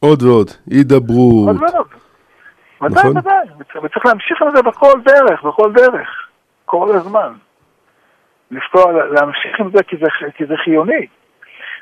עוד 0.00 0.22
ועוד, 0.22 0.50
הידברות. 0.70 1.48
עוד 1.48 1.56
ועוד. 1.62 1.86
ודאי, 2.82 2.90
נכון. 3.00 3.16
ודאי, 3.18 3.34
וצריך- 3.82 4.06
להמשיך 4.06 4.42
עם 4.42 4.48
זה 4.56 4.62
בכל 4.62 4.92
דרך, 5.04 5.44
בכל 5.44 5.72
דרך, 5.72 6.08
כל 6.64 6.96
הזמן. 6.96 7.32
לפתור, 8.50 8.92
להמשיך 8.92 9.60
עם 9.60 9.70
זה 9.76 9.82
כי 9.82 9.96
זה, 9.96 10.06
כי 10.36 10.46
זה 10.46 10.54
חיוני. 10.64 11.06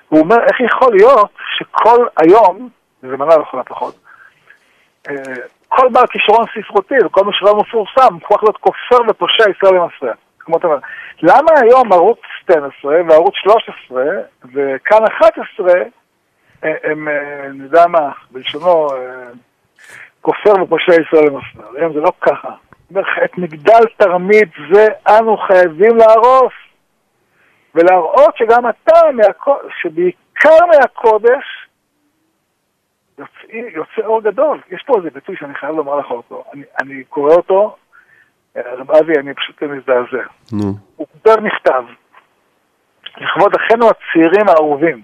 הוא 0.09 0.21
אומר, 0.21 0.37
איך 0.47 0.61
יכול 0.61 0.93
להיות 0.93 1.31
שכל 1.59 2.07
היום, 2.17 2.69
וזה 3.03 3.17
מנה 3.17 3.37
לכל 3.37 3.59
הפחות, 3.59 3.95
אה, 5.09 5.15
כל 5.69 5.89
בעל 5.93 6.07
כישרון 6.07 6.45
ספרותי 6.55 6.95
וכל 7.05 7.25
מי 7.25 7.33
שלא 7.33 7.57
מפורסם, 7.57 8.15
הוא 8.15 8.21
יכול 8.23 8.39
להיות 8.43 8.57
כופר 8.57 9.03
ופושע 9.09 9.45
ישראל 9.51 9.75
למפרע. 9.75 10.13
כמו 10.39 10.57
אתה 10.57 10.67
אומר, 10.67 10.79
למה 11.23 11.51
היום 11.63 11.93
ערוץ 11.93 12.19
12 12.43 12.95
וערוץ 13.09 13.35
13 13.35 14.05
וכאן 14.55 15.05
11 15.19 15.73
אה, 16.65 16.75
הם, 16.85 17.09
אה, 17.09 17.47
אני 17.47 17.65
יודע 17.65 17.87
מה, 17.87 18.11
בלשונו, 18.31 18.89
כופר 20.21 20.63
ופושע 20.63 20.93
ישראל 20.93 21.27
למפרע. 21.27 21.65
היום 21.77 21.93
זה 21.93 22.01
לא 22.01 22.13
ככה. 22.21 22.49
את 23.25 23.39
מגדל 23.39 23.85
תרמית 23.97 24.49
זה 24.73 24.87
אנו 25.09 25.37
חייבים 25.37 25.97
להרוס. 25.97 26.53
ולהראות 27.77 28.37
שגם 28.37 28.69
אתה, 28.69 29.01
שבעיקר 29.83 30.67
מהקודש, 30.67 31.67
יוצא, 33.19 33.53
יוצא 33.53 34.07
אור 34.07 34.23
גדול. 34.23 34.61
יש 34.71 34.83
פה 34.87 34.97
איזה 34.99 35.11
ביטוי 35.11 35.37
שאני 35.37 35.55
חייב 35.55 35.77
לומר 35.77 35.97
לך 35.97 36.11
אותו. 36.11 36.45
אני, 36.55 36.63
אני 36.81 37.05
קורא 37.05 37.35
אותו, 37.35 37.77
אה, 38.57 38.75
רב 38.75 38.91
אבי, 38.91 39.13
אני 39.19 39.35
פשוט 39.35 39.63
מזדעזע. 39.63 40.27
נו. 40.53 40.73
הוא 40.97 41.07
כותב 41.13 41.41
מכתב 41.41 41.85
לכבוד 43.17 43.55
אחינו 43.55 43.87
הצעירים 43.89 44.49
האהובים. 44.49 45.03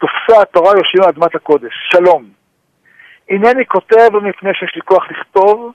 תופסה 0.00 0.42
התורה 0.42 0.72
יושבים 0.78 1.02
על 1.02 1.08
אדמת 1.08 1.34
הקודש. 1.34 1.72
שלום. 1.92 2.24
הנני 3.30 3.66
כותב 3.66 4.16
מפני 4.22 4.50
שיש 4.54 4.72
לי 4.76 4.82
כוח 4.82 5.10
לכתוב, 5.10 5.72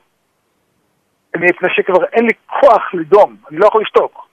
מפני 1.38 1.70
שכבר 1.72 2.06
אין 2.06 2.26
לי 2.26 2.34
כוח 2.48 2.94
לדום, 2.94 3.36
אני 3.50 3.58
לא 3.58 3.66
יכול 3.66 3.82
לשתוק. 3.82 4.28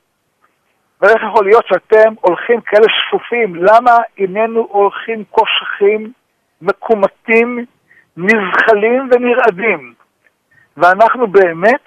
ואיך 1.03 1.23
יכול 1.23 1.45
להיות 1.45 1.67
שאתם 1.67 2.15
הולכים 2.21 2.61
כאלה 2.61 2.87
שפופים? 2.89 3.55
למה 3.55 3.91
איננו 4.19 4.69
הולכים 4.71 5.25
קושחים, 5.25 6.13
מקומטים, 6.63 7.67
נזחלים 8.17 9.09
ונרעדים? 9.13 9.95
ואנחנו 10.77 11.27
באמת 11.27 11.83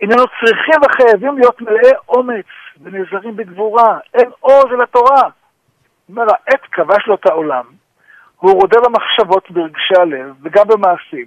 איננו 0.00 0.24
צריכים 0.40 0.74
וחייבים 0.84 1.38
להיות 1.38 1.60
מלאי 1.60 1.92
אומץ 2.08 2.46
ונעזרים 2.82 3.36
בגבורה. 3.36 3.98
אין 4.14 4.30
עוז 4.40 4.64
אל 4.72 4.82
התורה. 4.82 5.22
אומר, 6.08 6.22
העת 6.22 6.62
כבש 6.72 7.06
לו 7.06 7.14
את 7.14 7.26
העולם, 7.26 7.64
הוא 8.36 8.52
רודה 8.52 8.76
במחשבות, 8.84 9.50
ברגשי 9.50 9.94
הלב, 10.00 10.34
וגם 10.42 10.64
במעשים. 10.68 11.26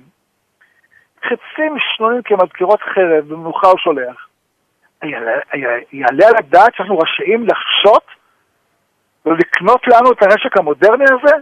חצים 1.24 1.76
שנונים 1.80 2.22
כמזכירות 2.22 2.80
חרב, 2.82 3.28
במנוחה 3.28 3.68
הוא 3.68 3.78
שולח. 3.78 4.28
יעלה, 5.04 6.28
על 6.28 6.36
הדעת 6.38 6.76
שאנחנו 6.76 6.98
רשאים 6.98 7.48
לחשות 7.48 8.06
ולקנות 9.26 9.88
לנו 9.88 10.12
את 10.12 10.24
הנשק 10.24 10.58
המודרני 10.58 11.06
הזה? 11.10 11.36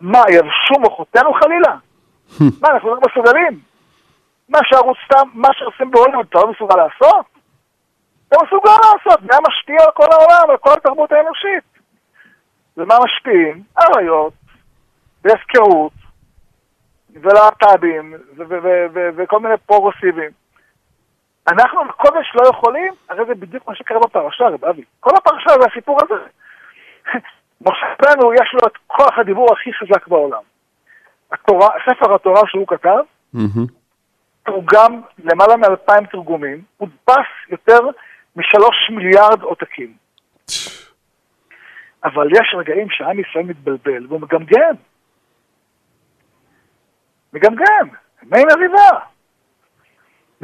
מה, 0.00 0.22
יבשו 0.30 0.80
מוחותינו 0.80 1.34
חלילה? 1.34 1.76
מה, 2.62 2.68
אנחנו 2.70 2.94
לא 2.94 3.00
מסוגלים? 3.10 3.60
מה 4.48 4.58
שערוץ 4.62 4.96
סתם, 5.04 5.28
מה 5.34 5.48
שעושים 5.52 5.90
בהוליווד, 5.90 6.26
אתה 6.30 6.38
לא 6.38 6.50
מסוגל 6.50 6.76
לעשות? 6.76 7.26
אתה 8.28 8.36
מסוגל 8.46 8.70
לעשות, 8.70 9.20
זה 9.20 9.38
משפיע 9.48 9.76
על 9.84 9.90
כל 9.94 10.06
העולם, 10.12 10.50
על 10.50 10.56
כל 10.56 10.72
התרבות 10.72 11.12
האנושית. 11.12 11.64
ומה 12.76 12.94
משפיעים? 13.04 13.62
עריות, 13.76 14.32
והפקרות, 15.24 15.92
ולהט"בים, 17.10 18.14
וכל 19.16 19.40
מיני 19.40 19.54
פרוגרסיבים. 19.66 20.30
אנחנו 21.48 21.84
בקודש 21.88 22.32
לא 22.34 22.48
יכולים, 22.48 22.94
הרי 23.08 23.24
זה 23.26 23.34
בדיוק 23.34 23.68
מה 23.68 23.74
שקרה 23.74 23.98
בפרשה, 24.00 24.44
רב 24.44 24.64
אבי. 24.64 24.84
כל 25.00 25.10
הפרשה 25.16 25.50
זה 25.60 25.66
הסיפור 25.72 25.98
הזה. 26.02 26.22
משה 27.66 27.86
יש 28.42 28.54
לו 28.54 28.68
את 28.68 28.76
כוח 28.86 29.18
הדיבור 29.18 29.52
הכי 29.52 29.72
חזק 29.72 30.08
בעולם. 30.08 30.42
התורה, 31.32 31.68
ספר 31.86 32.14
התורה 32.14 32.42
שהוא 32.46 32.66
כתב. 32.66 33.00
תורגם 34.42 35.00
למעלה 35.18 35.56
מאלפיים 35.56 36.06
תרגומים, 36.06 36.62
הודפס 36.76 37.26
יותר 37.48 37.78
משלוש 38.36 38.90
מיליארד 38.90 39.42
עותקים. 39.42 39.94
אבל 42.04 42.28
יש 42.32 42.54
רגעים 42.58 42.90
שעם 42.90 43.20
ישראל 43.20 43.44
מתבלבל 43.44 44.06
והוא 44.06 44.20
מגמגם. 44.20 44.74
מגמגם, 47.32 47.88
מי 48.22 48.44
מריבה. 48.44 49.13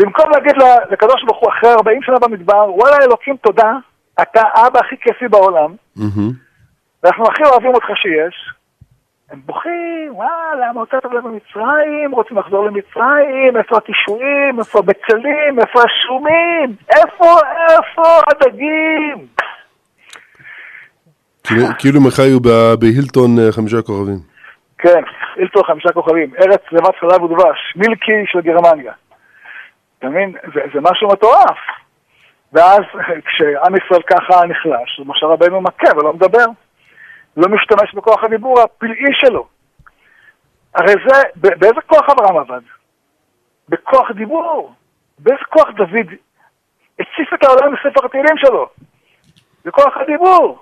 במקום 0.00 0.30
להגיד 0.30 0.52
לקדוש 0.90 1.24
ברוך 1.24 1.38
הוא 1.40 1.48
אחרי 1.50 1.70
40 1.72 2.02
שנה 2.02 2.18
במדבר, 2.18 2.74
וואלה 2.74 2.96
אלוקים 3.04 3.36
תודה, 3.36 3.72
אתה 4.22 4.42
האבא 4.54 4.78
הכי 4.80 4.96
כיפי 5.00 5.28
בעולם. 5.28 5.74
ואנחנו 7.02 7.24
הכי 7.26 7.42
אוהבים 7.44 7.74
אותך 7.74 7.86
שיש. 7.94 8.34
הם 9.30 9.40
בוכים, 9.46 10.08
וואלה, 10.10 10.68
למה 10.68 10.80
הוצאת 10.80 11.04
אותנו 11.04 11.22
ממצרים, 11.22 12.10
רוצים 12.12 12.38
לחזור 12.38 12.66
למצרים, 12.66 13.56
איפה 13.56 13.76
הקישואים, 13.76 14.58
איפה 14.58 14.78
הבצלים, 14.78 15.58
איפה 15.60 15.80
השומים, 15.82 16.76
איפה, 16.96 17.34
איפה 17.70 18.02
הדגים? 18.30 19.26
כאילו- 21.44 21.66
כאילו 21.78 22.00
הם 22.00 22.10
חיו 22.10 22.40
בהילטון 22.80 23.38
אה, 23.38 23.52
חמישה 23.52 23.82
כוכבים. 23.82 24.18
כן, 24.78 25.02
אילטו 25.38 25.62
חמישה 25.62 25.92
כוכבים, 25.92 26.30
ארץ 26.40 26.60
לבד 26.72 26.90
חלב 27.00 27.22
ודבש, 27.22 27.58
מילקי 27.76 28.22
של 28.26 28.40
גרמניה. 28.40 28.92
אתה 30.00 30.08
מבין? 30.08 30.32
זה, 30.54 30.60
זה 30.74 30.80
משהו 30.80 31.08
מטורף. 31.08 31.58
ואז 32.52 32.80
כשעם 33.26 33.74
ישראל 33.76 34.02
ככה 34.02 34.46
נחלש, 34.46 35.00
משה 35.06 35.26
רבנו 35.26 35.60
מכה 35.60 35.96
ולא 35.96 36.12
מדבר. 36.12 36.44
לא 37.36 37.48
משתמש 37.48 37.94
בכוח 37.94 38.24
הדיבור 38.24 38.60
הפלאי 38.60 39.12
שלו. 39.12 39.46
הרי 40.74 40.94
זה, 41.08 41.22
באיזה 41.34 41.80
כוח 41.86 42.08
אברהם 42.10 42.36
עבד? 42.36 42.60
בכוח 43.68 44.10
דיבור. 44.16 44.74
באיזה 45.18 45.44
כוח 45.50 45.68
דוד 45.76 46.06
הציף 47.00 47.34
את 47.34 47.44
העולם 47.44 47.74
בספר 47.74 48.06
התהילים 48.06 48.36
שלו? 48.38 48.68
בכוח 49.64 49.96
הדיבור. 49.96 50.58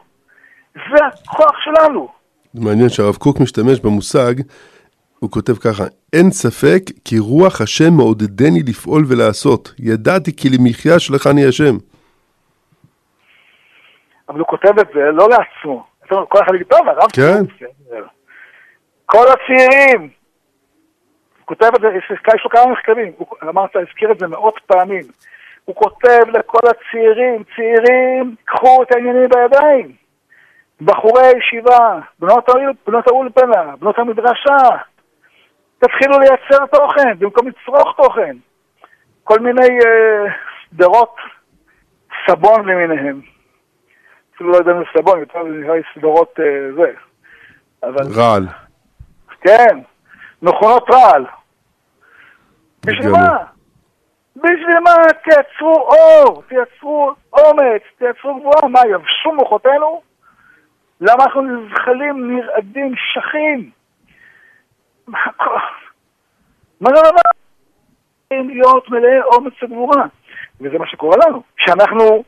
זה 0.75 1.07
הכוח 1.07 1.57
שלנו. 1.65 2.09
מעניין 2.55 2.89
שהרב 2.89 3.17
קוק 3.17 3.41
משתמש 3.41 3.81
במושג, 3.81 4.35
הוא 5.21 5.31
כותב 5.31 5.53
ככה, 5.53 5.85
אין 6.13 6.31
ספק 6.31 6.83
כי 7.05 7.19
רוח 7.19 7.61
השם 7.61 7.93
מעודדני 7.97 8.63
לפעול 8.69 9.03
ולעשות, 9.09 9.75
ידעתי 9.79 10.37
כי 10.37 10.49
למחיה 10.49 10.99
שלחני 10.99 11.47
השם. 11.47 11.75
אבל 14.29 14.39
הוא 14.39 14.47
כותב 14.47 14.79
את 14.81 14.87
זה 14.95 15.01
לא 15.13 15.29
לעצמו. 15.31 15.85
זאת 16.03 16.13
אומרת, 16.13 16.29
כל 16.29 16.39
אחד 16.45 16.55
יגיד, 16.55 16.67
טוב, 16.67 16.89
הרב 16.89 17.11
כן. 17.13 17.47
קוק, 17.47 17.71
בסדר." 17.87 18.07
כל 19.07 19.25
הצעירים, 19.33 20.01
הוא 21.39 21.47
כותב 21.47 21.71
את 21.75 21.81
זה, 21.81 21.87
יש 21.99 22.05
יש 22.35 22.45
לו 22.45 22.51
כמה 22.51 22.67
מחקרים, 22.73 23.13
הוא 23.17 23.27
אמרת, 23.43 23.71
הזכיר 23.77 24.13
את 24.13 24.19
זה 24.19 24.27
מאות 24.27 24.55
פעמים. 24.67 25.03
הוא 25.65 25.77
כותב 25.77 26.23
לכל 26.39 26.59
הצעירים, 26.69 27.43
צעירים, 27.57 28.35
קחו 28.45 28.83
את 28.83 28.93
העניינים 28.95 29.29
בידיים. 29.29 29.93
בחורי 30.81 31.23
הישיבה, 31.27 31.99
בנות 32.19 32.49
האול- 32.49 32.73
בנות 32.87 33.07
האולפנה, 33.09 33.77
בנות 33.79 33.99
המדרשה, 33.99 34.59
תתחילו 35.79 36.19
לייצר 36.19 36.67
תוכן 36.67 37.19
במקום 37.19 37.49
לצרוך 37.49 37.97
תוכן. 37.97 38.37
כל 39.25 39.39
מיני 39.41 39.79
אה, 39.87 40.33
סדרות 40.71 41.17
סבון 42.27 42.69
למיניהם. 42.69 43.21
אפילו 44.35 44.51
לא 44.51 44.57
יודע 44.57 44.73
אם 44.73 44.79
זה 44.79 44.85
סבון, 44.99 45.21
יותר 45.21 45.43
נראה 45.43 45.75
לי 45.75 45.83
סדרות 45.95 46.41
אה, 46.41 46.73
זה. 46.77 46.93
אבל 47.83 48.13
רעל. 48.17 48.47
כן, 49.41 49.79
מכונות 50.43 50.91
רעל. 50.91 51.27
בשביל. 52.87 53.13
מה? 53.13 53.37
בשביל 54.37 54.79
מה? 54.85 54.95
תייצרו 55.25 55.89
אור, 55.89 56.43
תייצרו 56.49 57.15
אומץ, 57.33 57.83
תייצרו 57.99 58.41
גבוהה. 58.41 58.69
מה, 58.69 58.81
יבשו 58.91 59.33
מוחותינו? 59.33 60.03
למה 61.01 61.25
אנחנו 61.25 61.43
נזחלים, 61.43 62.37
נרעדים, 62.37 62.95
שחים? 62.97 63.71
מה 66.81 66.91
זה 66.95 67.01
הדבר? 67.01 67.21
להיות 68.31 68.89
מלאי 68.89 69.21
אומץ 69.21 69.53
וגבורה. 69.63 70.05
וזה 70.61 70.79
מה 70.79 70.87
שקורה 70.87 71.17
לנו. 71.27 71.43
כשאנחנו, 71.57 72.25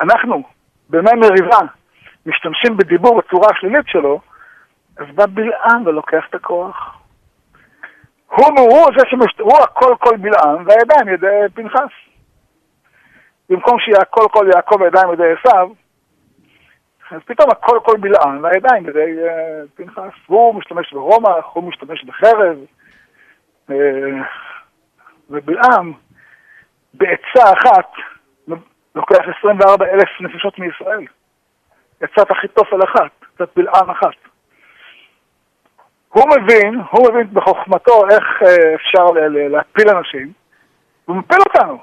אנחנו, 0.00 0.42
בימי 0.88 1.10
מריבה, 1.16 1.58
משתמשים 2.26 2.76
בדיבור 2.76 3.18
בצורה 3.18 3.48
השלילית 3.50 3.86
שלו, 3.88 4.20
אז 4.96 5.06
בא 5.14 5.26
בלעם 5.26 5.86
ולוקח 5.86 6.24
את 6.30 6.34
הכוח. 6.34 6.98
הוא, 8.26 8.46
הוא 8.58 8.86
זה 8.96 9.04
שמש... 9.10 9.40
הוא 9.40 9.58
הכל 9.62 9.94
כל 9.98 10.16
בלעם, 10.16 10.66
והידיים 10.66 11.14
ידי 11.14 11.54
פנחס. 11.54 11.90
במקום 13.50 13.78
שיהיה 13.78 13.98
הכל 14.02 14.26
כל 14.30 14.46
יעקב 14.54 14.80
והידיים 14.80 15.12
ידי 15.12 15.32
עשיו, 15.38 15.68
אז 17.10 17.20
פתאום 17.24 17.50
הכל 17.50 17.78
כל 17.84 17.96
בלעם 18.00 18.42
והידיים 18.42 18.88
ידי 18.88 19.16
uh, 19.26 19.68
פנחס. 19.74 20.12
הוא 20.26 20.54
משתמש 20.54 20.92
ברומח, 20.92 21.44
הוא 21.52 21.64
משתמש 21.64 22.04
בחרב, 22.04 22.56
uh, 23.70 23.74
ובלעם 25.30 25.92
בעצה 26.94 27.52
אחת 27.52 27.92
לוקח 28.94 29.18
24 29.38 29.86
אלף 29.86 30.08
נפשות 30.20 30.58
מישראל. 30.58 31.06
עצת 32.00 32.32
אחיתופל 32.32 32.84
אחת, 32.84 33.10
עצת 33.34 33.48
בלעם 33.56 33.90
אחת. 33.90 34.30
הוא 36.08 36.24
מבין, 36.36 36.80
הוא 36.90 37.08
מבין 37.10 37.26
בחוכמתו 37.32 38.08
איך 38.10 38.24
אה, 38.42 38.74
אפשר 38.74 39.04
להפיל 39.50 39.88
אנשים, 39.88 40.32
הוא 41.04 41.16
מפיל 41.16 41.38
אותנו. 41.40 41.78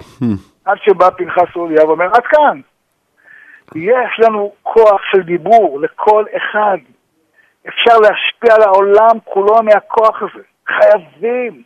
עד 0.65 0.77
שבא 0.81 1.09
פנחס 1.09 1.55
אוליה 1.55 1.85
ואומר, 1.85 2.05
עד 2.05 2.23
כאן. 2.23 2.61
יש 3.75 4.19
לנו 4.19 4.53
כוח 4.63 5.01
של 5.11 5.21
דיבור 5.21 5.79
לכל 5.81 6.25
אחד. 6.37 6.77
אפשר 7.67 7.97
להשפיע 7.97 8.55
על 8.55 8.61
העולם 8.61 9.19
כולו 9.23 9.63
מהכוח 9.63 10.21
הזה. 10.21 10.43
חייבים. 10.67 11.63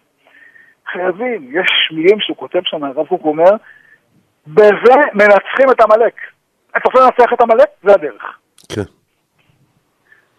חייבים. 0.92 1.50
יש 1.60 1.92
מילים 1.92 2.20
שהוא 2.20 2.38
כותב 2.38 2.60
שם, 2.64 2.84
הרב 2.84 3.08
קוק 3.08 3.22
אומר, 3.26 3.52
בזה 4.48 4.96
מנצחים 5.14 5.72
את 5.72 5.82
עמלק. 5.82 6.16
אתה 6.78 6.80
רוצה 6.86 7.00
לנצח 7.06 7.34
את 7.34 7.42
עמלק? 7.42 7.70
זה 7.84 7.94
הדרך. 7.94 8.40
כן. 8.76 8.82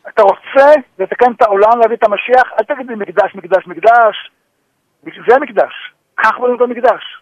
אתה 0.08 0.22
רוצה 0.22 0.72
לתקן 0.98 1.32
את 1.32 1.42
העולם, 1.42 1.80
להביא 1.80 1.96
את 1.96 2.04
המשיח, 2.04 2.52
אל 2.58 2.64
תגיד 2.74 2.86
לי 2.88 2.94
מקדש, 2.94 3.34
מקדש, 3.34 3.66
מקדש. 3.66 4.30
זה 5.02 5.38
מקדש. 5.40 5.92
כך 6.16 6.38
בונים 6.38 6.56
את 6.56 6.60
המקדש. 6.60 7.21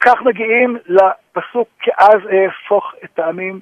כך 0.00 0.22
מגיעים 0.22 0.78
לפסוק, 0.86 1.68
כי 1.80 1.90
אז 1.98 2.18
אהפוך 2.32 2.94
את 3.04 3.18
העמים 3.18 3.60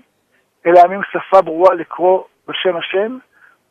אל 0.66 0.76
העמים 0.76 1.00
שפה 1.12 1.42
ברורה 1.42 1.74
לקרוא 1.74 2.22
בשם 2.48 2.76
השם 2.76 3.18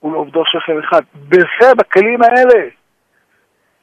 ולעובדו 0.03 0.43
שכם 0.45 0.79
אחד. 0.79 1.01
בזה, 1.29 1.75
בכלים 1.77 2.19
האלה. 2.23 2.69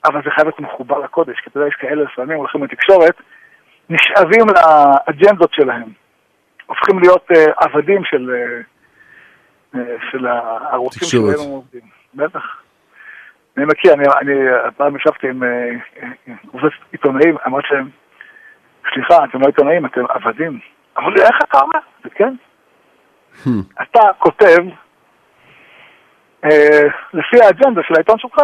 אבל 0.04 0.22
זה 0.24 0.30
חייב 0.30 0.46
להיות 0.46 0.60
מחובר 0.60 0.98
לקודש, 0.98 1.40
כי 1.40 1.50
אתה 1.50 1.58
יודע, 1.58 1.68
יש 1.68 1.74
כאלה 1.74 2.02
לפעמים 2.02 2.38
הולכים 2.38 2.64
לתקשורת, 2.64 3.14
נשאבים 3.90 4.46
לאג'נדות 4.54 5.52
שלהם. 5.52 5.88
הופכים 6.66 6.98
להיות 6.98 7.28
אה, 7.36 7.52
עבדים 7.56 8.04
של... 8.04 8.30
אה, 8.34 8.60
של 10.10 10.26
הערוצים 10.26 11.02
תקשורת. 11.02 11.34
שבהם 11.34 11.46
הם 11.46 11.52
עובדים. 11.52 11.80
בטח. 12.14 12.62
אני 13.56 13.64
מכיר, 13.64 13.92
אני, 13.92 14.04
אני 14.20 14.34
פעם 14.76 14.96
ישבתי 14.96 15.28
עם 15.28 15.42
קבוצת 16.50 16.66
עיתונאים, 16.92 17.36
אמרתי 17.46 17.66
להם, 17.70 17.88
סליחה, 18.94 19.24
אתם 19.24 19.40
לא 19.40 19.46
עיתונאים, 19.46 19.86
אתם 19.86 20.00
עבדים. 20.08 20.60
אמרו 20.98 21.10
לי, 21.10 21.22
איך 21.22 21.36
אתה 21.48 21.58
אומר? 21.60 21.78
זה 22.04 22.10
כן. 22.10 22.34
אתה 23.82 24.00
כותב 24.18 24.58
אה, 26.44 26.82
לפי 27.12 27.40
האג'נדה 27.40 27.80
של 27.82 27.94
העיתון 27.94 28.18
שלך. 28.18 28.38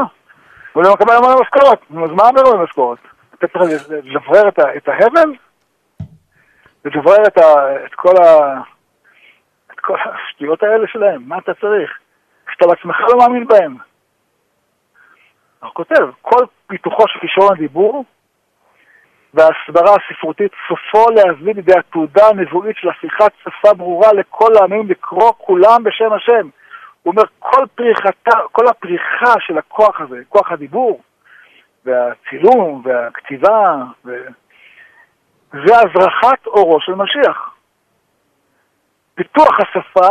ולא 0.76 0.93
מקבל 0.93 1.14
המון 1.16 1.43
משכורת. 1.43 1.78
נו, 1.91 2.05
אז 2.05 2.11
מה 2.11 2.22
אומר 2.28 2.43
לו 2.43 2.64
משכורת? 2.64 2.99
אתה 3.34 3.47
צריך 3.49 3.64
לדברר 3.91 4.49
את 4.49 4.59
את 4.76 4.89
ההבל? 4.89 5.32
לדברר 6.84 7.22
את 7.26 7.39
את 7.86 7.95
כל 7.95 8.22
ה... 8.22 8.61
את 9.72 9.80
כל 9.80 9.97
השטויות 10.01 10.62
האלה 10.62 10.86
שלהם, 10.86 11.22
מה 11.26 11.39
אתה 11.39 11.55
צריך? 11.55 11.99
שאתה 12.53 12.66
בעצמך 12.66 13.01
לא 13.01 13.18
מאמין 13.18 13.47
בהם. 13.47 13.76
הוא 15.62 15.70
כותב, 15.72 16.11
כל 16.22 16.45
פיתוחו 16.66 17.03
של 17.09 17.18
כישרון 17.20 17.53
הדיבור 17.53 18.05
וההסברה 19.35 19.97
הספרותית 19.97 20.53
סופו 20.68 21.11
להביא 21.11 21.55
לידי 21.55 21.79
התעודה 21.79 22.29
הנבואית 22.29 22.76
של 22.76 22.89
הפיכת 22.89 23.33
שפה 23.43 23.74
ברורה 23.74 24.12
לכל 24.12 24.53
העמים 24.61 24.89
לקרוא 24.89 25.33
כולם 25.39 25.83
בשם 25.85 26.12
השם. 26.12 26.49
הוא 27.03 27.12
אומר, 27.12 27.22
כל 27.39 27.64
פריחתה, 27.74 28.39
כל 28.53 28.66
הפריחה 28.68 29.33
של 29.41 29.59
הכוח 29.59 30.01
הזה, 30.01 30.16
כוח 30.29 30.53
הדיבור, 30.53 31.03
והצילום, 31.85 32.83
והכתיבה, 32.85 33.76
ו... 34.05 34.16
זה 35.53 35.74
הזרחת 35.76 36.47
אורו 36.47 36.81
של 36.81 36.95
משיח. 36.95 37.55
פיתוח 39.14 39.61
השפה 39.61 40.09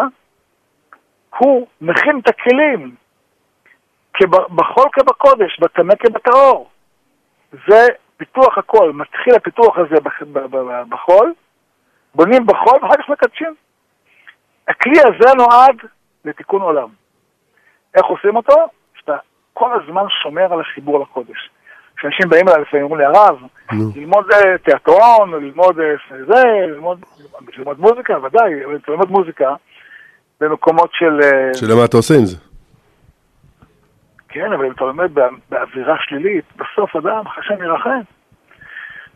הוא 1.37 1.67
מכין 1.81 2.19
את 2.19 2.27
הכלים 2.29 2.95
כב- 4.13 4.55
בחול 4.55 4.85
כבקודש, 4.91 5.59
בטמא 5.59 5.93
כבטהור. 5.95 6.69
זה 7.67 7.87
פיתוח 8.17 8.57
הכל, 8.57 8.91
מתחיל 8.93 9.35
הפיתוח 9.35 9.77
הזה 9.77 9.95
בחול, 10.89 11.33
בונים 12.15 12.45
בחול 12.45 12.79
ואחר 12.81 13.03
כך 13.03 13.09
מקדשים. 13.09 13.55
הכלי 14.67 14.99
הזה 14.99 15.33
נועד 15.37 15.75
לתיקון 16.25 16.61
עולם. 16.61 16.87
איך 17.95 18.05
עושים 18.05 18.35
אותו? 18.35 18.55
שאתה 18.99 19.17
כל 19.53 19.69
הזמן 19.73 20.03
שומר 20.23 20.53
על 20.53 20.61
החיבור 20.61 20.99
לקודש. 20.99 21.49
כשאנשים 21.97 22.29
באים 22.29 22.47
אליי 22.47 22.61
לפעמים 22.61 22.85
אומרים 22.85 23.01
לי, 23.01 23.17
הרב. 23.17 23.37
ללמוד 23.95 24.25
אה, 24.31 24.57
תיאטרון, 24.57 25.31
ללמוד 25.31 25.79
אה, 25.79 25.95
זה, 26.27 26.43
ללמוד, 26.67 26.99
ללמוד 27.57 27.79
מוזיקה, 27.79 28.17
ודאי, 28.23 28.53
ללמוד 28.87 29.11
מוזיקה 29.11 29.55
במקומות 30.41 30.89
של... 30.93 31.19
אה, 31.23 31.53
שאלה 31.53 31.75
מה 31.75 31.85
אתה 31.85 31.97
עושה 31.97 32.13
עם 32.13 32.25
זה? 32.25 32.37
כן, 34.29 34.53
אבל 34.53 34.65
אם 34.65 34.71
אתה 34.71 34.85
לומד 34.85 35.13
בא- 35.13 35.29
באווירה 35.49 35.95
שלילית, 35.99 36.45
בסוף 36.55 36.95
אדם, 36.95 37.23
השם 37.37 37.63
ירחם. 37.63 37.99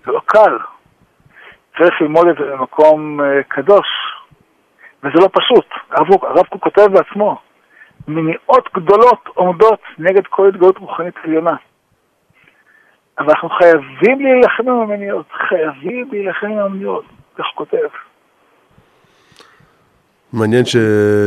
זה 0.06 0.12
לא 0.12 0.22
קל. 0.26 0.58
צריך 1.78 2.02
ללמוד 2.02 2.28
את 2.28 2.36
זה 2.38 2.44
במקום 2.52 3.22
אה, 3.22 3.44
קדוש, 3.48 3.88
וזה 5.04 5.14
לא 5.22 5.30
פשוט. 5.34 5.66
הרב 5.90 6.46
קוק- 6.48 6.60
כותב 6.64 6.88
בעצמו, 6.94 7.42
מניעות 8.08 8.70
גדולות 8.74 9.28
עומדות 9.34 9.80
נגד 10.00 10.28
כל 10.28 10.48
התגלות 10.48 10.78
רוחנית 10.78 11.16
עליונה. 11.24 11.56
אבל 13.20 13.30
אנחנו 13.30 13.50
חייבים 13.50 14.20
להילחם 14.22 14.70
עם 14.70 14.80
המניעות, 14.82 15.26
חייבים 15.32 16.10
להילחם 16.12 16.48
עם 16.48 16.60
המניעות, 16.60 17.06
כך 17.36 17.46
הוא 17.46 17.56
כותב. 17.56 17.88
מעניין 20.34 20.66
ש... 20.66 20.76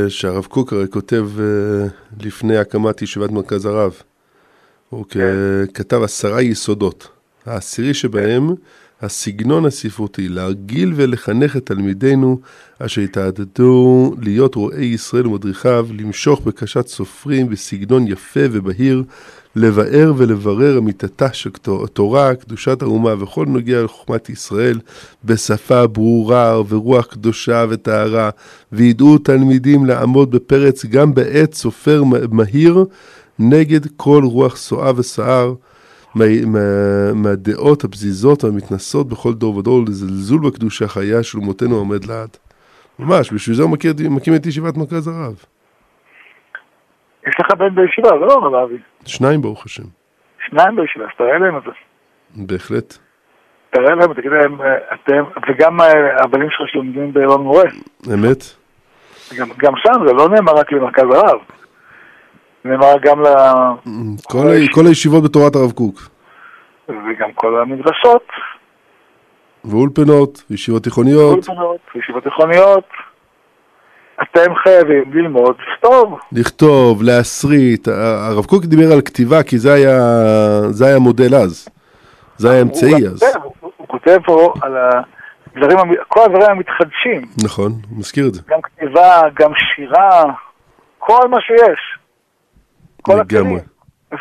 שהרב 0.08 0.44
קוק 0.44 0.72
הרי 0.72 0.88
כותב 0.90 1.28
אה, 1.38 1.86
לפני 2.20 2.56
הקמת 2.56 3.02
ישיבת 3.02 3.30
מרכז 3.30 3.66
הרב. 3.66 3.94
הוא 4.88 5.04
כ... 5.08 5.16
כתב 5.74 6.02
עשרה 6.02 6.42
יסודות. 6.42 7.08
העשירי 7.46 7.94
שבהם, 7.94 8.54
הסגנון 9.04 9.66
הספרותי, 9.66 10.28
להרגיל 10.28 10.92
ולחנך 10.96 11.56
את 11.56 11.66
תלמידינו 11.66 12.40
אשר 12.78 13.00
התעדדו 13.00 14.14
להיות 14.20 14.54
רועי 14.54 14.84
ישראל 14.84 15.26
ומדריכיו, 15.26 15.88
למשוך 15.98 16.40
בקשת 16.40 16.86
סופרים 16.86 17.48
בסגנון 17.48 18.06
יפה 18.08 18.40
ובהיר, 18.52 19.02
לבאר 19.56 20.12
ולברר 20.16 20.78
אמיתתה 20.78 21.32
של 21.32 21.50
תורה, 21.92 22.34
קדושת 22.34 22.82
האומה 22.82 23.22
וכל 23.22 23.46
נוגע 23.46 23.82
לחוכמת 23.82 24.28
ישראל, 24.28 24.80
בשפה 25.24 25.86
ברורה 25.86 26.60
ורוח 26.68 27.06
קדושה 27.06 27.64
וטהרה, 27.68 28.30
וידעו 28.72 29.18
תלמידים 29.18 29.86
לעמוד 29.86 30.30
בפרץ 30.30 30.84
גם 30.84 31.14
בעת 31.14 31.54
סופר 31.54 32.02
מהיר 32.30 32.84
נגד 33.38 33.80
כל 33.96 34.24
רוח 34.24 34.56
סועה 34.56 34.92
וסער. 34.96 35.54
מה, 36.14 36.24
מה, 36.46 36.58
מהדעות 37.14 37.84
הפזיזות 37.84 38.44
והמתנסות 38.44 39.08
בכל 39.08 39.32
דור 39.32 39.56
ודור 39.56 39.82
לזלזול 39.88 40.40
בקדושה 40.46 40.88
חיה 40.88 41.22
של 41.22 41.38
אומותינו 41.38 41.74
העומד 41.76 42.04
לעד. 42.04 42.36
ממש, 42.98 43.32
בשביל 43.32 43.56
זה 43.56 43.62
הוא 43.62 43.70
מכיר, 43.70 43.92
מקים 44.10 44.34
את 44.34 44.46
ישיבת 44.46 44.76
מרכז 44.76 45.08
הרב. 45.08 45.44
יש 47.26 47.34
לך 47.40 47.58
בן 47.58 47.74
בישיבה, 47.74 48.08
זה 48.08 48.24
לא 48.24 48.34
רב 48.34 48.54
אבי. 48.54 48.78
שניים 49.06 49.42
ברוך 49.42 49.66
השם. 49.66 49.82
שניים 50.48 50.76
בישיבה, 50.76 51.04
אז 51.04 51.10
תראה 51.18 51.38
להם 51.38 51.56
את 51.56 51.62
זה. 51.62 51.70
בהחלט. 52.36 52.98
תראה 53.70 53.94
להם, 53.94 54.14
תגיד 54.14 54.30
להם, 54.30 54.60
אה, 54.60 54.74
אתם, 54.94 55.24
וגם 55.48 55.80
אה, 55.80 56.22
הבנים 56.24 56.50
שלך 56.50 56.68
שלומדים 56.68 57.12
באלון 57.12 57.42
מורה, 57.42 57.64
אמת? 58.14 58.44
גם, 59.38 59.48
גם 59.58 59.72
שם 59.76 60.06
זה 60.06 60.12
לא 60.12 60.28
נאמר 60.28 60.52
רק 60.52 60.72
למרכז 60.72 61.04
הרב, 61.04 61.40
נאמר 62.64 62.94
גם 63.02 63.20
ל... 63.22 63.26
כל, 64.28 64.38
ה- 64.38 64.72
כל 64.74 64.86
הישיבות 64.86 65.24
בתורת 65.24 65.56
הרב 65.56 65.72
קוק. 65.72 66.00
וגם 66.88 67.32
כל 67.34 67.60
המדרשות, 67.62 68.22
ואולפנות, 69.64 70.42
ישיבות 70.50 70.82
תיכוניות. 70.82 71.32
אולפנות, 71.34 71.78
ישיבות 71.94 72.24
תיכוניות. 72.24 72.84
אתם 74.22 74.54
חייבים 74.54 75.12
ללמוד 75.12 75.56
לכתוב. 75.72 76.18
לכתוב, 76.32 77.02
להסריט. 77.02 77.88
הרב 77.88 78.44
קוק 78.44 78.64
דיבר 78.64 78.92
על 78.92 79.00
כתיבה 79.00 79.42
כי 79.42 79.58
זה 79.58 79.72
היה, 79.72 79.98
זה 80.70 80.86
היה 80.86 80.98
מודל 80.98 81.34
אז. 81.34 81.68
זה 82.36 82.50
היה 82.50 82.62
אמצעי 82.62 83.06
אז. 83.06 83.22
הוא, 83.42 83.52
הוא 83.76 83.88
כותב 83.88 84.16
פה 84.26 84.54
על 84.62 84.76
הדברים, 85.56 85.78
כל 86.08 86.20
הדברים 86.24 86.50
המתחדשים, 86.50 87.22
נכון, 87.44 87.72
הוא 87.90 87.98
מזכיר 87.98 88.26
את 88.28 88.34
זה. 88.34 88.42
גם 88.48 88.58
כתיבה, 88.62 89.20
גם 89.34 89.50
שירה, 89.54 90.22
כל 90.98 91.28
מה 91.30 91.40
שיש. 91.40 91.98
כל. 93.04 93.20
הכלים. 93.20 93.58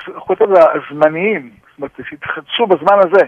הוא 0.08 0.22
כותב 0.28 0.46
הזמניים, 0.52 1.50
זאת 1.70 1.78
אומרת, 1.78 1.92
שהתחדשו 2.10 2.68
בזמן 2.68 3.00
הזה. 3.00 3.26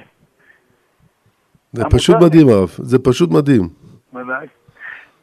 זה. 1.72 1.84
פשוט 1.92 2.16
מדהים 2.22 2.50
הרב, 2.50 2.70
זה 2.70 2.98
פשוט 3.04 3.30
מדהים. 3.32 3.70
ודאי. 4.14 4.48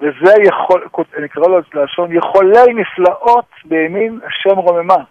וזה 0.01 0.33
יכול, 0.49 0.89
נקרא 1.25 1.43
לו 1.43 1.61
לשון, 1.75 2.13
יחולל 2.13 2.67
נפלאות 2.75 3.51
בימין 3.65 4.21
השם 4.27 4.59
רוממה. 4.59 5.05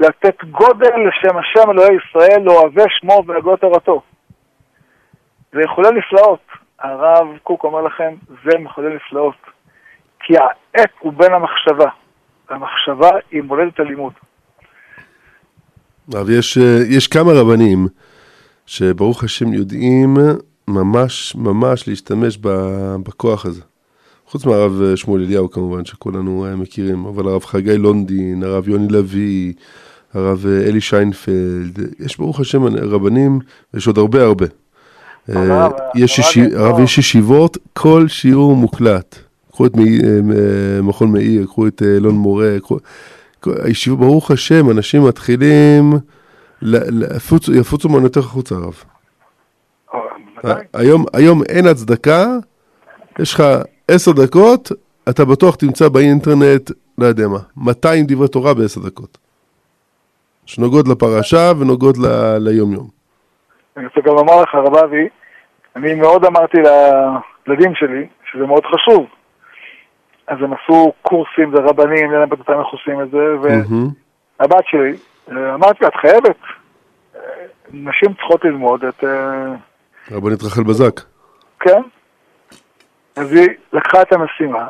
לתת 0.00 0.44
גודל 0.44 0.90
לשם 1.08 1.36
השם 1.38 1.70
אלוהי 1.70 1.96
ישראל, 1.96 2.42
לאוהבי 2.42 2.82
שמו 2.88 3.22
ולגות 3.26 3.60
תורתו. 3.60 4.02
זה 5.52 5.60
יחולל 5.60 5.90
נפלאות. 5.90 6.40
הרב 6.78 7.26
קוק 7.42 7.64
אומר 7.64 7.80
לכם, 7.80 8.14
זה 8.44 8.58
מחולל 8.58 8.94
נפלאות. 8.94 9.36
כי 10.20 10.34
העת 10.38 10.90
הוא 10.98 11.12
בין 11.12 11.32
המחשבה. 11.32 11.90
המחשבה 12.48 13.10
היא 13.30 13.42
מולדת 13.42 13.80
הלימוד. 13.80 14.12
אבל 16.14 16.30
יש, 16.30 16.58
אה, 16.58 16.82
יש 16.88 17.06
כמה 17.06 17.32
רבנים 17.32 17.88
שברוך 18.66 19.24
השם 19.24 19.52
יודעים 19.52 20.16
ממש 20.68 21.34
ממש 21.38 21.88
להשתמש 21.88 22.38
בכוח 23.02 23.46
הזה. 23.46 23.60
חוץ 24.26 24.44
מהרב 24.44 24.82
אה, 24.82 24.96
שמואל 24.96 25.22
אליהו 25.22 25.50
כמובן, 25.50 25.84
שכולנו 25.84 26.46
אה, 26.46 26.56
מכירים, 26.56 27.06
אבל 27.06 27.28
הרב 27.28 27.44
חגי 27.44 27.78
לונדין, 27.78 28.42
הרב 28.42 28.68
יוני 28.68 28.88
לביא, 28.88 29.52
הרב 30.14 30.46
אלי 30.46 30.80
שיינפלד, 30.80 31.78
יש 32.00 32.16
ברוך 32.16 32.40
השם 32.40 32.64
רבנים, 32.64 33.38
יש 33.74 33.86
עוד 33.86 33.98
הרבה 33.98 34.22
הרבה. 34.22 34.46
הרב, 35.28 35.72
יש 35.94 36.18
הרב 36.18 36.28
יש 36.28 36.38
הרב, 36.54 36.80
יש 36.80 36.98
ישיבות, 36.98 37.58
כל 37.72 38.08
שיעור 38.08 38.56
מוקלט. 38.56 39.16
קחו 39.52 39.66
את 39.66 39.72
מכון 40.82 41.12
מאיר, 41.12 41.46
קחו 41.46 41.66
את 41.66 41.82
אלון 41.82 42.14
מורה, 42.14 42.56
קחו... 42.60 42.78
הישיבה, 43.64 43.96
ברוך 43.96 44.30
השם, 44.30 44.70
אנשים 44.70 45.02
מתחילים, 45.08 45.92
יפוצו- 46.62 47.52
יפוצו 47.60 47.88
מעונותיך 47.88 48.24
החוצה 48.24 48.54
הרב. 48.54 48.84
ודאי. 50.44 50.64
היום, 50.74 51.04
היום 51.12 51.42
אין 51.48 51.66
הצדקה, 51.66 52.26
יש 53.18 53.34
לך 53.34 53.42
עשר 53.88 54.12
דקות, 54.12 54.72
אתה 55.08 55.24
בטוח 55.24 55.54
תמצא 55.56 55.88
באינטרנט, 55.88 56.70
לא 56.98 57.06
יודע 57.06 57.28
מה, 57.28 57.38
200 57.56 58.04
דברי 58.08 58.28
תורה 58.28 58.54
בעשר 58.54 58.80
דקות. 58.80 59.18
שנוגעות 60.46 60.88
לפרשה 60.88 61.52
ונוגעות 61.58 61.98
ל- 61.98 62.36
ליום 62.38 62.72
יום. 62.72 62.88
אני 63.76 63.86
רוצה 63.86 64.00
גם 64.00 64.14
לומר 64.16 64.42
לך, 64.42 64.54
הרב 64.54 64.76
אבי, 64.76 65.08
אני 65.76 65.94
מאוד 65.94 66.24
אמרתי 66.24 66.58
לילדים 67.46 67.72
שלי, 67.74 68.06
שזה 68.32 68.46
מאוד 68.46 68.62
חשוב. 68.74 69.06
אז 70.30 70.38
הם 70.40 70.52
עשו 70.52 70.92
קורסים 71.02 71.52
אין 71.92 72.10
להם 72.10 72.28
בטח 72.28 72.48
איך 72.48 72.66
עושים 72.66 73.00
את 73.00 73.10
זה. 73.10 73.36
והבת 73.40 74.64
שלי, 74.66 74.92
אה, 75.30 75.54
אמרתי 75.54 75.84
לה, 75.84 75.88
את 75.88 75.94
חייבת. 75.94 76.36
אה, 77.16 77.20
נשים 77.72 78.14
צריכות 78.14 78.44
ללמוד 78.44 78.84
את... 78.84 79.04
אה, 79.04 79.54
רבנית 80.10 80.42
רחל 80.42 80.62
בזק. 80.62 81.00
כן? 81.60 81.82
אז 83.16 83.32
היא 83.32 83.48
לקחה 83.72 84.02
את 84.02 84.12
המשימה, 84.12 84.68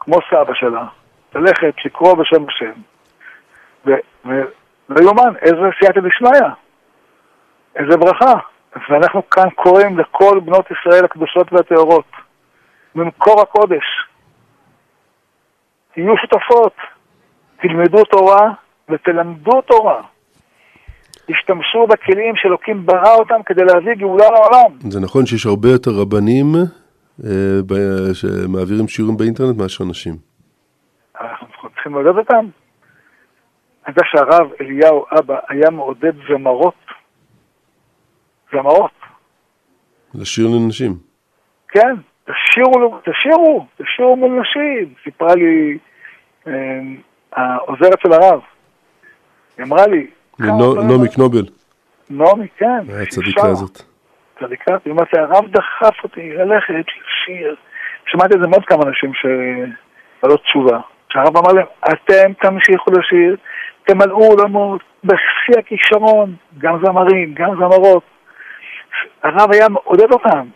כמו 0.00 0.18
סבא 0.30 0.54
שלה, 0.54 0.84
ללכת, 1.34 1.74
לקרוא 1.84 2.14
בשם 2.14 2.44
השם, 2.48 2.72
ולא 4.24 5.00
יאומן, 5.02 5.36
איזה 5.42 5.60
סייעתא 5.78 6.00
דשמיא, 6.00 6.48
איזה 7.76 7.96
ברכה. 7.96 8.34
ואנחנו 8.90 9.30
כאן 9.30 9.50
קוראים 9.50 9.98
לכל 9.98 10.40
בנות 10.44 10.66
ישראל 10.70 11.04
הקדושות 11.04 11.52
והטהורות, 11.52 12.10
ממקור 12.94 13.40
הקודש, 13.40 13.84
תהיו 15.94 16.14
שותפות, 16.16 16.74
תלמדו 17.60 18.04
תורה 18.04 18.52
ותלמדו 18.90 19.60
תורה. 19.60 20.02
תשתמשו 21.26 21.86
בכלים 21.86 22.36
שאלוקים 22.36 22.86
ברא 22.86 23.14
אותם 23.14 23.42
כדי 23.46 23.64
להביא 23.64 23.94
גאולה 23.94 24.24
לעולם. 24.30 24.78
זה 24.90 25.00
נכון 25.00 25.26
שיש 25.26 25.46
הרבה 25.46 25.68
יותר 25.68 25.90
רבנים 25.90 26.46
אה, 27.24 27.62
ב- 27.66 28.12
שמעבירים 28.12 28.88
שיעורים 28.88 29.16
באינטרנט 29.16 29.56
מאשר 29.56 29.84
נשים. 29.84 30.16
אנחנו 31.20 31.68
צריכים 31.70 31.92
לעודד 31.94 32.18
אותם. 32.18 32.46
אני 33.86 33.94
יודע 33.96 34.02
שהרב 34.04 34.50
אליהו 34.60 35.04
אבא 35.18 35.38
היה 35.48 35.70
מעודד 35.70 36.12
זמרות. 36.28 36.74
זמרות, 38.52 38.90
לשיר 40.14 40.46
לנשים. 40.48 40.96
כן, 41.68 41.94
תשאירו, 42.50 43.00
תשאירו, 43.04 43.66
תשאירו 43.82 44.16
מול 44.16 44.40
נשים. 44.40 44.94
סיפרה 45.04 45.34
לי 45.34 45.78
אה, 46.46 46.52
העוזרת 47.32 48.00
של 48.02 48.12
הרב, 48.12 48.40
היא 49.58 49.66
אמרה 49.66 49.86
לי, 49.86 50.06
נעמי 50.38 51.08
קנובל, 51.14 51.46
נעמי, 52.10 52.48
כן, 52.56 52.80
הצדיקה 53.02 53.40
שרה. 53.40 53.50
הזאת. 53.50 53.82
צדיקה, 54.40 54.76
היא 54.84 54.90
אומרת 54.92 55.12
לי, 55.12 55.20
הרב 55.20 55.44
דחף 55.50 56.04
אותי 56.04 56.32
ללכת 56.32 56.74
לשיר. 56.74 57.56
שמעתי 58.06 58.34
את 58.34 58.40
זה 58.40 58.46
מעוד 58.46 58.64
כמה 58.64 58.82
אנשים 58.86 59.12
שבעלות 59.14 60.42
תשובה. 60.42 60.78
שהרב 61.12 61.36
אמר 61.36 61.52
להם, 61.52 61.66
אתם 61.84 62.32
תמשיכו 62.32 62.90
לשיר, 62.90 63.36
תמלאו 63.84 64.26
אולמות 64.26 64.80
בשיא 65.04 65.58
הכישרון, 65.58 66.34
גם 66.58 66.78
זמרים, 66.84 67.34
גם 67.34 67.50
זמרות. 67.54 68.02
הרב 69.22 69.52
היה 69.52 69.68
מעודד 69.68 70.12
אותם, 70.12 70.46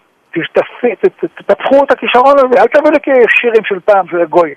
תפתחו 1.37 1.85
את 1.85 1.91
הכישרון 1.91 2.35
הזה, 2.39 2.63
אל 2.63 2.67
תביאו 2.67 2.91
לי 2.93 2.99
כשירים 3.01 3.65
של 3.65 3.81
פעם, 3.81 4.09
של 4.09 4.21
הגויים. 4.21 4.55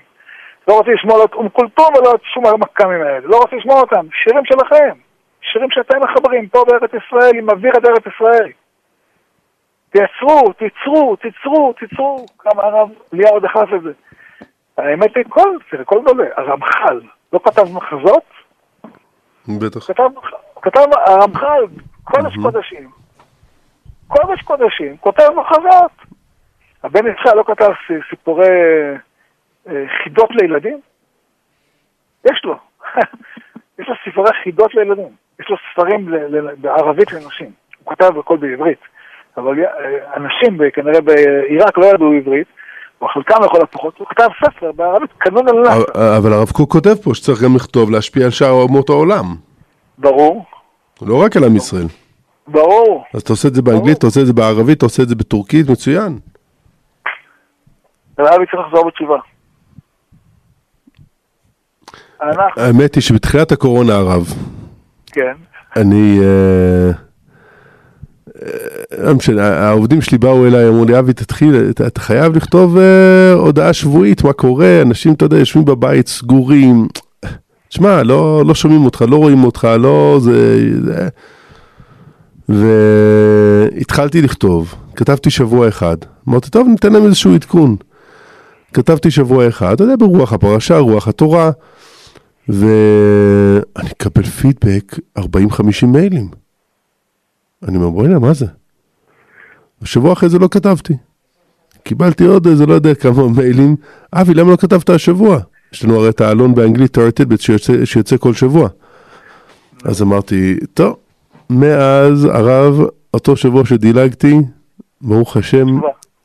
לא 0.68 0.78
רוצה 0.78 0.90
לשמוע 0.90 1.18
לא 1.18 1.24
את 1.24 1.34
אום 1.34 1.48
כולתום 1.48 1.86
ולא 1.98 2.14
את 2.14 2.20
שום 2.34 2.46
המכ"מים 2.46 3.02
האלה, 3.02 3.20
לא 3.24 3.36
רוצה 3.36 3.56
לשמוע 3.56 3.80
אותם, 3.80 4.06
שירים 4.24 4.44
שלכם, 4.44 4.98
שירים 5.40 5.70
שאתם 5.70 5.98
מחברים 6.00 6.48
פה 6.48 6.64
בארץ 6.68 6.90
ישראל, 6.94 7.38
עם 7.38 7.50
אוויר 7.50 7.72
את 7.72 7.84
ארץ 7.84 8.14
ישראל. 8.14 8.50
תייצרו, 9.90 10.52
תיצרו, 10.52 11.16
תיצרו, 11.16 11.72
תיצרו, 11.72 12.26
כמה 12.38 12.62
הרב 12.62 12.88
אליהו 13.14 13.40
דחף 13.40 13.68
את 13.76 13.82
זה. 13.82 13.92
האמת 14.78 15.16
היא, 15.16 15.24
כל, 15.28 15.48
תראה, 15.70 15.84
כל 15.84 16.02
גדולה, 16.02 16.24
הרמח"ל. 16.36 17.00
לא 17.32 17.40
כתב 17.44 17.64
מחזות, 17.74 18.24
בטח. 19.48 19.86
כתב, 19.86 20.10
כתב 20.62 20.86
הרמח"ל, 21.06 21.64
קודש 22.04 22.36
קודשים, 22.42 22.90
קודש 24.08 24.42
קודשים, 24.42 24.96
כותב 25.00 25.28
מחזות. 25.36 25.90
הבן 26.84 27.00
יצחק 27.06 27.34
לא 27.36 27.44
כתב 27.46 27.70
ס- 27.86 28.10
סיפורי 28.10 28.46
אה, 29.68 29.72
חידות 30.04 30.28
לילדים? 30.30 30.80
יש 32.30 32.40
לו. 32.44 32.54
יש 33.78 33.88
לו 33.88 33.94
סיפורי 34.04 34.30
חידות 34.44 34.74
לילדים. 34.74 35.08
יש 35.40 35.46
לו 35.50 35.56
ספרים 35.72 36.08
ל- 36.08 36.36
ל- 36.38 36.54
בערבית 36.54 37.12
לנשים. 37.12 37.50
הוא 37.84 37.94
כתב 37.94 38.18
הכל 38.18 38.36
בעברית. 38.36 38.78
אבל 39.36 39.64
אה, 39.64 39.70
אנשים 40.16 40.58
כנראה 40.74 41.00
בעיראק 41.00 41.78
לא 41.78 41.86
ידעו 41.86 42.12
עברית, 42.12 42.46
או 43.00 43.08
חלקם 43.08 43.34
לכל 43.44 43.62
הפחות, 43.62 43.98
הוא 43.98 44.06
כתב 44.06 44.28
ספר 44.44 44.72
בערבית, 44.72 45.10
קנון 45.18 45.48
על 45.48 45.54
נאסר. 45.58 45.72
אבל- 45.94 46.16
אבל 46.18 46.32
הרב 46.32 46.50
קוק 46.50 46.72
כותב 46.72 46.94
פה 47.04 47.10
שצריך 47.14 47.42
גם 47.44 47.56
לכתוב, 47.56 47.90
להשפיע 47.90 48.24
על 48.24 48.30
שאר 48.30 48.50
אומות 48.50 48.88
העולם. 48.88 49.24
ברור, 49.98 50.44
לא 51.02 51.22
רק 51.24 51.36
על 51.36 51.44
עם 51.44 51.56
ישראל. 51.56 51.86
ברור. 52.48 53.04
אז 53.14 53.20
אתה 53.20 53.32
עושה 53.32 53.48
את 53.48 53.54
זה 53.54 53.62
באנגלית, 53.62 53.98
אתה 53.98 54.06
עושה 54.06 54.20
את 54.20 54.26
זה 54.26 54.32
בערבית, 54.32 54.78
אתה 54.78 54.86
עושה 54.86 55.02
את 55.02 55.08
זה 55.08 55.14
בטורקית, 55.14 55.70
מצוין. 55.70 56.18
רבי 58.18 58.46
צריך 58.46 58.66
לחזור 58.66 58.86
בתשובה. 58.86 59.18
האמת 62.56 62.94
היא 62.94 63.02
שבתחילת 63.02 63.52
הקורונה 63.52 63.94
הרב, 63.94 64.34
כן, 65.06 65.34
אני... 65.76 66.20
אה, 66.22 66.90
אה, 68.42 69.04
לא 69.04 69.14
משנה, 69.14 69.68
העובדים 69.68 70.00
שלי 70.00 70.18
באו 70.18 70.46
אליי, 70.46 70.68
אמרו 70.68 70.84
לי, 70.84 70.98
אבי, 70.98 71.12
תתחיל, 71.12 71.70
אתה, 71.70 72.00
חייב 72.00 72.36
לכתוב 72.36 72.78
אה, 72.78 73.32
הודעה 73.32 73.72
שבועית, 73.72 74.24
מה 74.24 74.32
קורה, 74.32 74.82
אנשים, 74.82 75.12
אתה 75.12 75.24
יודע, 75.24 75.38
יושבים 75.38 75.64
בבית, 75.64 76.08
סגורים. 76.08 76.88
תשמע, 77.68 78.02
לא, 78.02 78.42
לא 78.46 78.54
שומעים 78.54 78.84
אותך, 78.84 79.04
לא 79.08 79.16
רואים 79.16 79.44
אותך, 79.44 79.68
לא 79.80 80.16
זה... 80.20 80.58
זה. 80.84 81.08
והתחלתי 82.48 84.22
לכתוב, 84.22 84.74
כתבתי 84.96 85.30
שבוע 85.30 85.68
אחד, 85.68 85.96
אמרתי, 86.28 86.50
טוב, 86.50 86.68
ניתן 86.68 86.92
להם 86.92 87.04
איזשהו 87.04 87.34
עדכון. 87.34 87.76
כתבתי 88.72 89.10
שבוע 89.10 89.48
אחד, 89.48 89.72
אתה 89.72 89.84
יודע, 89.84 89.96
ברוח 89.98 90.32
הפרשה, 90.32 90.78
רוח 90.78 91.08
התורה, 91.08 91.50
ואני 92.48 93.88
אקבל 93.92 94.22
פידבק 94.22 94.98
40-50 95.18 95.22
מיילים. 95.86 96.28
אני 97.68 97.76
אומר, 97.76 97.90
בוא'נה, 97.90 98.18
מה 98.18 98.34
זה? 98.34 98.46
השבוע 99.82 100.12
אחרי 100.12 100.28
זה 100.28 100.38
לא 100.38 100.48
כתבתי. 100.50 100.96
קיבלתי 101.82 102.24
עוד 102.24 102.46
איזה, 102.46 102.66
לא 102.66 102.74
יודע 102.74 102.94
כמה 102.94 103.28
מיילים. 103.28 103.76
אבי, 104.12 104.34
למה 104.34 104.50
לא 104.50 104.56
כתבת 104.56 104.90
השבוע? 104.90 105.38
יש 105.72 105.84
לנו 105.84 105.96
הרי 105.96 106.08
את 106.08 106.20
העלון 106.20 106.54
באנגלית, 106.54 106.98
שיוצא, 107.38 107.84
שיוצא 107.84 108.16
כל 108.16 108.34
שבוע. 108.34 108.68
אז 109.84 110.02
אמרתי, 110.02 110.56
טוב, 110.74 110.96
מאז 111.50 112.24
הרב, 112.24 112.88
אותו 113.14 113.36
שבוע 113.36 113.64
שדילגתי, 113.64 114.34
ברוך 115.00 115.36
השם. 115.36 115.66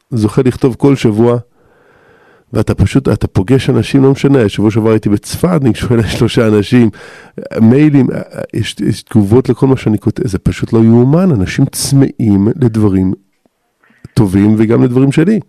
זוכה 0.09 0.41
לכתוב 0.45 0.75
כל 0.75 0.95
שבוע. 0.95 1.37
ואתה 2.53 2.75
פשוט, 2.75 3.07
אתה 3.07 3.27
פוגש 3.27 3.69
אנשים, 3.69 4.03
לא 4.03 4.11
משנה, 4.11 4.49
שבוע 4.49 4.71
שעבר 4.71 4.89
הייתי 4.89 5.09
בצפת, 5.09 5.59
ניגשו 5.63 5.93
אליי 5.93 6.03
שלושה 6.17 6.47
אנשים, 6.47 6.89
מיילים, 7.61 8.07
יש, 8.53 8.75
יש 8.79 9.03
תגובות 9.03 9.49
לכל 9.49 9.67
מה 9.67 9.77
שאני 9.77 9.97
כותב, 9.97 10.27
זה 10.27 10.39
פשוט 10.39 10.73
לא 10.73 10.79
יאומן, 10.79 11.31
אנשים 11.39 11.65
צמאים 11.65 12.47
לדברים 12.61 13.13
טובים 14.13 14.55
וגם 14.57 14.83
לדברים 14.83 15.11
שלי, 15.11 15.39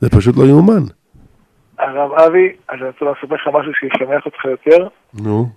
זה 0.00 0.10
פשוט 0.10 0.36
לא 0.36 0.44
יאומן. 0.44 0.82
הרב 1.78 2.12
אבי, 2.12 2.52
אני 2.70 2.80
רוצה 2.86 3.04
לספר 3.04 3.34
לך 3.34 3.48
משהו 3.54 3.72
שישמח 3.74 4.26
אותך 4.26 4.44
יותר. 4.44 4.88
נו, 5.14 5.48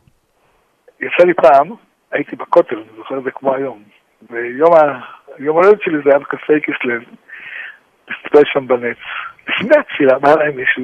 יצא 0.99 1.23
לי 1.25 1.33
פעם, 1.33 1.69
הייתי 2.11 2.35
בכותל, 2.35 2.75
אני 2.75 2.85
זוכר 2.97 3.17
את 3.17 3.23
זה 3.23 3.31
כמו 3.31 3.55
היום. 3.55 3.83
ויום 4.29 4.73
ה- 4.73 4.99
יום 5.39 5.55
הולדת 5.57 5.81
שלי 5.81 5.97
זה 6.03 6.09
היה 6.09 6.19
בקפה 6.19 6.53
כסלו, 6.63 6.93
מסתכל 8.11 8.41
שם 8.53 8.67
בנץ. 8.67 8.97
לפני 9.49 9.77
התפילה 9.79 10.19
בא 10.19 10.33
אליי 10.33 10.51
מישהו, 10.55 10.83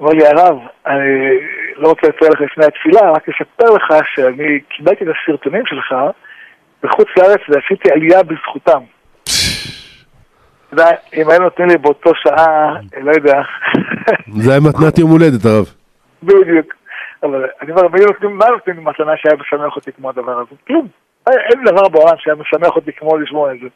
אמר 0.00 0.10
לי, 0.10 0.26
הרב, 0.26 0.58
אני 0.86 1.38
לא 1.76 1.88
רוצה 1.88 2.06
לציין 2.08 2.32
לך 2.32 2.40
לפני 2.40 2.64
התפילה, 2.64 3.10
רק 3.10 3.28
אספר 3.28 3.74
לך 3.74 4.06
שאני 4.14 4.60
קיבלתי 4.60 5.04
את 5.04 5.08
הסרטונים 5.22 5.62
שלך 5.66 5.94
בחוץ 6.82 7.08
לארץ 7.16 7.40
ועשיתי 7.48 7.90
עלייה 7.92 8.22
בזכותם. 8.22 8.80
אתה 10.66 10.82
יודע, 10.82 10.88
אם 11.14 11.30
היו 11.30 11.40
נותנים 11.40 11.68
לי 11.68 11.78
באותו 11.78 12.10
שעה, 12.14 12.74
לא 13.02 13.10
יודע, 13.12 13.42
זה 14.42 14.50
היה 14.50 14.60
מתנת 14.60 14.98
יום 14.98 15.10
הולדת 15.10 15.44
הרב. 15.44 15.66
בדיוק. 16.22 16.74
אבל 17.22 17.46
אני 17.62 17.70
אומר, 17.72 17.88
מי 17.88 18.00
נותנים, 18.00 18.38
מה 18.38 18.46
נותנים 18.50 18.76
לי 18.76 18.82
מתנה 18.84 19.12
שהיה 19.16 19.34
משמח 19.40 19.76
אותי 19.76 19.92
כמו 19.92 20.08
הדבר 20.10 20.32
הזה? 20.38 20.50
כלום. 20.66 20.88
אין- 21.28 21.64
דבר 21.64 21.88
בעולם 21.88 22.14
שהיה 22.18 22.34
משמח 22.36 22.76
אותי 22.76 22.92
כמו 22.92 23.16
לשמוע 23.18 23.52
את 23.54 23.58
זה. 23.62 23.66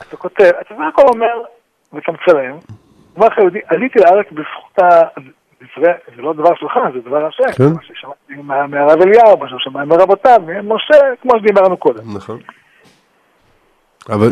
אז 0.00 0.06
הוא 0.10 0.18
כותב, 0.20 0.50
אתה 0.60 0.74
מה 0.74 0.88
הכל 0.88 1.02
אומר, 1.14 1.34
הוא 1.90 2.00
אומר 3.16 3.26
לך 3.26 3.38
יהודי, 3.38 3.58
עליתי 3.66 3.98
לארץ 3.98 4.26
בזכות 4.32 4.78
ה... 4.78 5.20
זה 6.16 6.22
לא 6.22 6.32
דבר 6.32 6.54
שלך, 6.54 6.72
זה 6.94 7.00
דבר 7.00 7.26
השם, 7.26 7.52
כן. 7.58 7.64
מה 7.64 7.82
ששמעתי 7.82 8.34
מה- 8.42 8.66
מהרב 8.66 9.02
אליהו, 9.02 9.38
מה 9.38 9.46
ששמעתי 9.48 9.88
מרבותיו, 9.88 10.40
ממשה, 10.46 10.94
כמו 11.22 11.32
שדיברנו 11.38 11.76
קודם. 11.76 12.16
נכון. 12.16 12.38
אבל, 14.08 14.26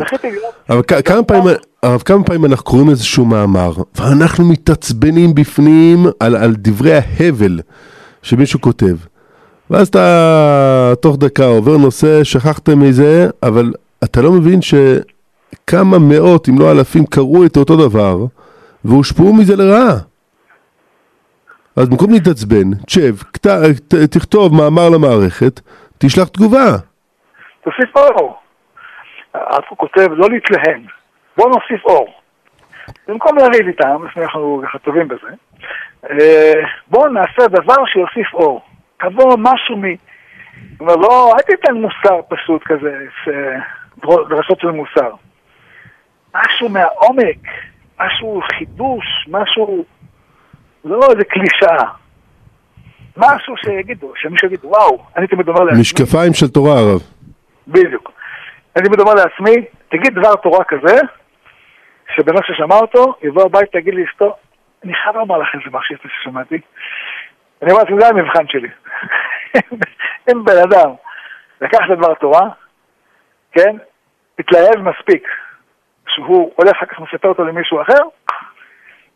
אבל 0.69 0.81
כמה 1.05 1.23
פעמים, 1.27 1.43
הרב, 1.87 2.01
כמה 2.01 2.23
פעמים 2.23 2.45
אנחנו 2.45 2.65
קוראים 2.65 2.89
איזשהו 2.89 3.25
מאמר, 3.25 3.71
ואנחנו 3.95 4.45
מתעצבנים 4.45 5.35
בפנים 5.35 5.97
על, 6.19 6.35
על 6.35 6.53
דברי 6.57 6.93
ההבל 6.93 7.59
שמישהו 8.21 8.61
כותב. 8.61 8.95
ואז 9.69 9.87
אתה 9.87 10.93
תוך 11.01 11.17
דקה 11.17 11.45
עובר 11.45 11.77
נושא, 11.77 12.23
שכחתם 12.23 12.79
מזה, 12.79 13.27
אבל 13.43 13.73
אתה 14.03 14.21
לא 14.21 14.31
מבין 14.31 14.59
שכמה 14.61 15.99
מאות, 15.99 16.49
אם 16.49 16.59
לא 16.59 16.71
אלפים, 16.71 17.05
קראו 17.05 17.45
את 17.45 17.57
אותו 17.57 17.87
דבר, 17.87 18.25
והושפעו 18.85 19.33
מזה 19.33 19.55
לרעה. 19.55 19.95
אז 21.75 21.89
במקום 21.89 22.11
להתעצבן, 22.11 22.73
תשב, 22.85 23.15
כת- 23.33 23.47
ת- 23.87 23.95
תכתוב 23.95 24.53
מאמר 24.55 24.89
למערכת, 24.89 25.59
תשלח 25.97 26.27
תגובה. 26.27 26.77
תוסיף 27.63 27.97
אור. 27.97 28.35
הרב 29.33 29.61
קוק 29.69 29.79
כותב, 29.79 30.07
לא 30.11 30.27
להתלהם, 30.29 30.81
בוא 31.37 31.47
נוסיף 31.47 31.85
אור. 31.85 32.13
במקום 33.07 33.37
לריב 33.37 33.67
איתם, 33.67 34.05
לפני 34.05 34.23
אנחנו 34.23 34.61
ככה 34.65 34.79
טובים 34.79 35.07
בזה, 35.07 35.27
אה, 36.09 36.61
בואו 36.87 37.07
נעשה 37.07 37.47
דבר 37.47 37.85
שיוסיף 37.85 38.33
אור. 38.33 38.61
תבוא 38.99 39.35
משהו 39.39 39.77
מ... 39.77 39.83
אומרת, 40.79 40.97
לא, 40.97 41.33
אל 41.35 41.41
תיתן 41.41 41.73
מוסר 41.73 42.21
פשוט 42.29 42.63
כזה, 42.63 42.97
דרשות 44.29 44.59
של 44.59 44.71
מוסר. 44.71 45.11
משהו 46.35 46.69
מהעומק, 46.69 47.47
משהו 47.99 48.41
חידוש, 48.57 49.05
משהו, 49.27 49.85
לא 50.85 51.07
איזה 51.11 51.23
קלישאה. 51.23 51.89
משהו 53.17 53.55
שיגידו, 53.57 54.13
שמישהו 54.15 54.47
יגיד, 54.47 54.59
וואו, 54.63 55.03
אני 55.17 55.27
תמיד 55.27 55.47
אומר 55.47 55.63
לעצמי, 55.63 55.81
משקפיים 55.81 56.33
של 56.33 56.47
תורה 56.47 56.79
הרב. 56.79 57.01
בדיוק. 57.67 58.11
אני 58.75 58.85
תמיד 58.85 58.99
אומר 58.99 59.13
לעצמי, 59.13 59.65
תגיד 59.89 60.13
דבר 60.13 60.35
תורה 60.35 60.63
כזה, 60.63 60.97
שבן 62.15 62.33
אדם 62.33 62.43
ששמע 62.43 62.75
אותו, 62.75 63.15
יבוא 63.21 63.43
הביתה, 63.45 63.77
יגיד 63.77 63.93
לאשתו, 63.93 64.35
אני 64.83 64.93
חייב 64.93 65.15
לומר 65.15 65.37
לך 65.37 65.47
איזה 65.53 65.77
משהו 65.77 65.95
יפה 65.95 66.09
ששמעתי. 66.09 66.61
אני 67.61 67.71
אומר 67.71 67.83
לעצמי, 67.83 67.97
זה 67.99 68.07
המבחן 68.07 68.47
שלי. 68.47 68.69
אם 70.31 70.45
בן 70.45 70.57
אדם 70.67 70.91
לקח 71.61 71.79
את 71.91 71.97
דבר 71.97 72.11
התורה, 72.11 72.49
כן, 73.51 73.75
התלהב 74.39 74.77
מספיק, 74.77 75.27
שהוא 76.07 76.53
הולך 76.55 76.71
אחר 76.77 76.85
כך 76.85 76.99
ומספר 76.99 77.27
אותו 77.27 77.43
למישהו 77.43 77.81
אחר, 77.81 78.03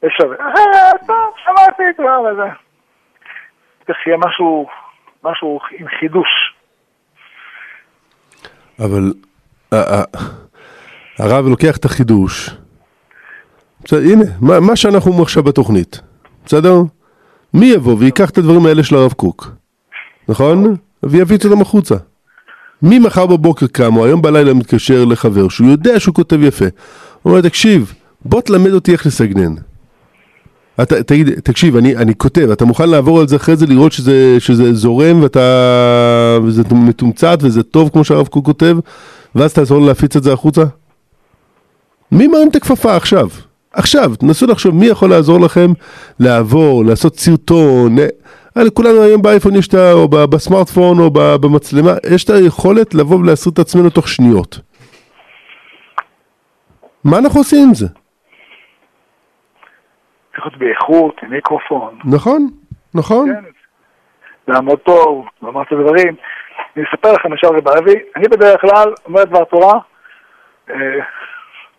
יש 0.03 0.13
שווה. 0.21 0.35
אה, 0.39 0.91
טוב, 1.07 1.35
שמעתי 1.43 1.83
כבר 1.97 2.21
וזה. 2.21 2.49
צריך 3.85 3.97
שיהיה 4.03 4.17
משהו, 4.17 4.69
משהו 5.23 5.59
עם 5.71 5.87
חידוש. 5.87 6.55
אבל 8.79 9.13
ה- 9.71 9.75
ה- 9.75 10.17
הרב 11.19 11.45
לוקח 11.49 11.77
את 11.79 11.85
החידוש. 11.85 12.60
בסדר, 13.85 14.01
הנה, 14.01 14.25
מה, 14.41 14.59
מה 14.59 14.75
שאנחנו 14.75 15.11
אומרים 15.11 15.23
עכשיו 15.23 15.43
בתוכנית, 15.43 15.99
בסדר? 16.45 16.81
מי 17.53 17.65
יבוא 17.65 17.95
ויקח 17.99 18.29
את 18.29 18.37
הדברים 18.37 18.65
האלה 18.65 18.83
של 18.83 18.95
הרב 18.95 19.13
קוק, 19.13 19.51
נכון? 20.29 20.75
ויפיץ 21.03 21.45
אותם 21.45 21.61
החוצה. 21.61 21.95
מי 22.81 22.99
מחר 22.99 23.25
בבוקר 23.25 23.67
קם, 23.67 23.95
או 23.95 24.05
היום 24.05 24.21
בלילה 24.21 24.53
מתקשר 24.53 25.05
לחבר 25.05 25.49
שהוא 25.49 25.67
יודע 25.69 25.99
שהוא 25.99 26.15
כותב 26.15 26.43
יפה. 26.43 26.65
הוא 27.21 27.31
אומר, 27.31 27.41
תקשיב, 27.41 27.93
בוא 28.25 28.41
תלמד 28.41 28.73
אותי 28.73 28.91
איך 28.91 29.05
לסגנן. 29.05 29.55
אתה, 30.81 31.03
תגיד, 31.03 31.29
תקשיב, 31.39 31.75
אני, 31.75 31.95
אני 31.95 32.15
כותב, 32.15 32.49
אתה 32.51 32.65
מוכן 32.65 32.89
לעבור 32.89 33.19
על 33.19 33.27
זה 33.27 33.35
אחרי 33.35 33.55
זה, 33.55 33.65
לראות 33.65 33.91
שזה, 33.91 34.35
שזה 34.39 34.73
זורם 34.73 35.21
ואתה, 35.21 36.39
וזה 36.43 36.63
מתומצת 36.71 37.39
וזה 37.41 37.63
טוב 37.63 37.89
כמו 37.89 38.03
שהרב 38.03 38.27
קוק 38.27 38.45
כותב, 38.45 38.77
ואז 39.35 39.53
תעזור 39.53 39.81
להפיץ 39.81 40.15
את 40.15 40.23
זה 40.23 40.33
החוצה? 40.33 40.63
מי 42.11 42.27
מרים 42.27 42.49
את 42.49 42.55
הכפפה 42.55 42.95
עכשיו? 42.95 43.27
עכשיו, 43.73 44.15
תנסו 44.19 44.47
לחשוב 44.47 44.75
מי 44.75 44.85
יכול 44.85 45.09
לעזור 45.09 45.39
לכם 45.45 45.67
לעבור, 46.19 46.83
לעשות 46.85 47.15
סרטון. 47.15 47.99
אה, 48.57 48.63
לכולנו 48.63 49.03
היום 49.03 49.21
באייפון 49.21 49.55
יש 49.55 49.67
את 49.67 49.73
ה... 49.73 49.93
או 49.93 50.07
בסמארטפון 50.07 50.99
או 50.99 51.11
במצלמה, 51.41 51.91
יש 52.15 52.23
את 52.23 52.29
היכולת 52.29 52.93
לבוא 52.93 53.19
ולהסריט 53.19 53.53
את 53.53 53.59
עצמנו 53.59 53.89
תוך 53.89 54.07
שניות. 54.07 54.59
מה 57.03 57.17
אנחנו 57.17 57.39
עושים 57.39 57.67
עם 57.67 57.73
זה? 57.73 57.87
צריך 60.31 60.45
להיות 60.45 60.57
באיכות, 60.57 61.15
עם 61.23 61.29
מיקרופון. 61.29 61.99
נכון, 62.05 62.47
נכון. 62.95 63.29
כן. 63.33 64.53
לעמוד 64.53 64.79
פה, 64.79 65.25
לומר 65.41 65.61
את 65.61 65.71
הדברים. 65.71 66.15
אני 66.75 66.85
אספר 66.85 67.13
לכם 67.13 67.33
עכשיו 67.33 67.49
רבי 67.51 67.93
אני 68.15 68.27
בדרך 68.27 68.61
כלל 68.61 68.93
אומר 69.05 69.23
דבר 69.23 69.43
תורה, 69.43 69.79
אה, 70.69 70.75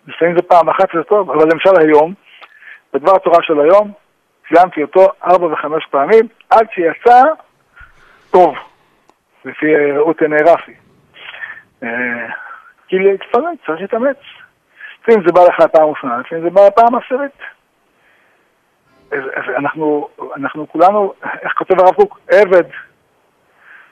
לפעמים 0.07 0.37
זה 0.37 0.43
פעם 0.43 0.69
אחת 0.69 0.89
זה 0.95 1.03
טוב, 1.03 1.31
אבל 1.31 1.45
למשל 1.53 1.81
היום, 1.81 2.15
בדבר 2.93 3.17
התורה 3.17 3.43
של 3.43 3.61
היום, 3.61 3.93
סיימתי 4.49 4.83
אותו 4.83 5.09
ארבע 5.25 5.47
וחמש 5.47 5.87
פעמים, 5.91 6.29
עד 6.51 6.67
שיצא 6.75 7.23
טוב, 8.31 8.55
לפי 9.45 9.75
אה, 9.75 9.99
ראות 9.99 10.23
עיני 10.23 10.37
רפי. 10.37 10.75
אה, 11.83 11.89
כי 12.89 12.97
לפעמים 12.99 13.57
צריך 13.67 13.81
להתאמץ. 13.81 14.17
לפעמים 15.03 15.27
זה 15.27 15.33
בא 15.33 15.41
לך 15.49 15.61
פעם 15.73 15.89
ראשונה, 15.89 16.19
לפעמים 16.19 16.45
זה 16.45 16.51
בא 16.51 16.71
פעם 16.71 16.95
עשירית. 16.95 17.39
אנחנו, 19.57 20.09
אנחנו 20.37 20.69
כולנו, 20.69 21.13
איך 21.43 21.53
כותב 21.53 21.81
הרב 21.81 21.95
קוק, 21.95 22.21
עבד 22.31 22.65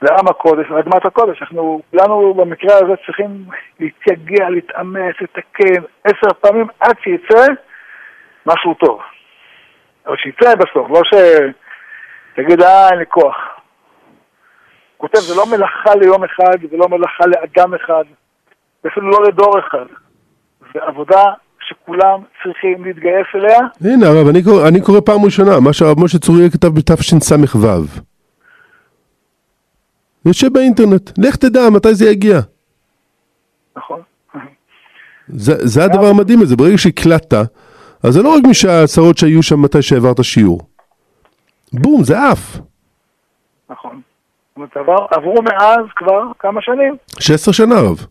לעם 0.02 0.28
הקודש, 0.28 0.66
לאדמת 0.70 1.06
הקודש. 1.06 1.42
אנחנו 1.42 1.80
כולנו 1.90 2.34
במקרה 2.34 2.76
הזה 2.76 2.92
צריכים 3.06 3.44
להתייגע, 3.80 4.50
להתאמץ, 4.50 5.14
לתקן 5.20 5.82
עשר 6.04 6.32
פעמים 6.40 6.66
עד 6.80 6.96
שיצא 7.02 7.46
משהו 8.46 8.74
טוב. 8.74 9.00
אבל 10.06 10.16
שיצא 10.16 10.54
בסוף, 10.54 10.90
לא 10.90 11.00
שתגיד, 11.04 12.62
אה, 12.62 12.88
אין 12.90 12.98
לי 12.98 13.04
כוח. 13.08 13.36
הוא 14.96 15.08
כותב, 15.08 15.18
זה 15.18 15.34
לא 15.36 15.46
מלאכה 15.46 15.94
ליום 15.94 16.24
אחד, 16.24 16.58
זה 16.70 16.76
לא 16.76 16.88
מלאכה 16.88 17.24
לאדם 17.26 17.74
אחד, 17.74 18.04
ואפילו 18.84 19.10
לא 19.10 19.18
לדור 19.28 19.58
אחד. 19.58 19.86
זה 20.74 20.80
עבודה 20.82 21.24
שכולם 21.60 22.20
צריכים 22.42 22.84
להתגייס 22.84 23.26
אליה, 23.34 23.58
הנה 23.80 24.06
הרב, 24.06 24.28
אני 24.28 24.42
קורא, 24.42 24.68
אני 24.68 24.80
קורא 24.80 25.00
פעם 25.00 25.24
ראשונה, 25.24 25.60
מה 25.60 25.72
שהרב 25.72 26.04
משה 26.04 26.18
צוריאל 26.18 26.50
כתב 26.50 26.68
בתשס"ו. 26.68 28.09
יושב 30.26 30.52
באינטרנט, 30.52 31.10
לך 31.18 31.36
תדע 31.36 31.60
מתי 31.70 31.94
זה 31.94 32.10
יגיע. 32.10 32.40
נכון? 33.76 34.00
זה, 35.28 35.52
זה 35.58 35.84
הדבר 35.84 36.06
המדהים 36.06 36.40
הזה, 36.42 36.56
ברגע 36.56 36.78
שהקלטת, 36.78 37.36
אז 38.04 38.12
זה 38.14 38.22
לא 38.22 38.28
רק 38.28 38.42
מהעשרות 38.44 39.18
שהיו 39.18 39.42
שם 39.42 39.62
מתי 39.62 39.82
שהעברת 39.82 40.24
שיעור. 40.24 40.60
בום, 41.72 42.04
זה 42.04 42.14
עף. 42.30 42.58
נכון. 43.70 44.00
זאת 44.48 44.56
אומרת, 44.56 44.76
עבר, 44.76 45.06
עברו 45.10 45.42
מאז 45.42 45.84
כבר 45.96 46.22
כמה 46.38 46.62
שנים. 46.62 46.96
16 47.20 47.54
שנה 47.54 47.74
רב. 47.74 48.06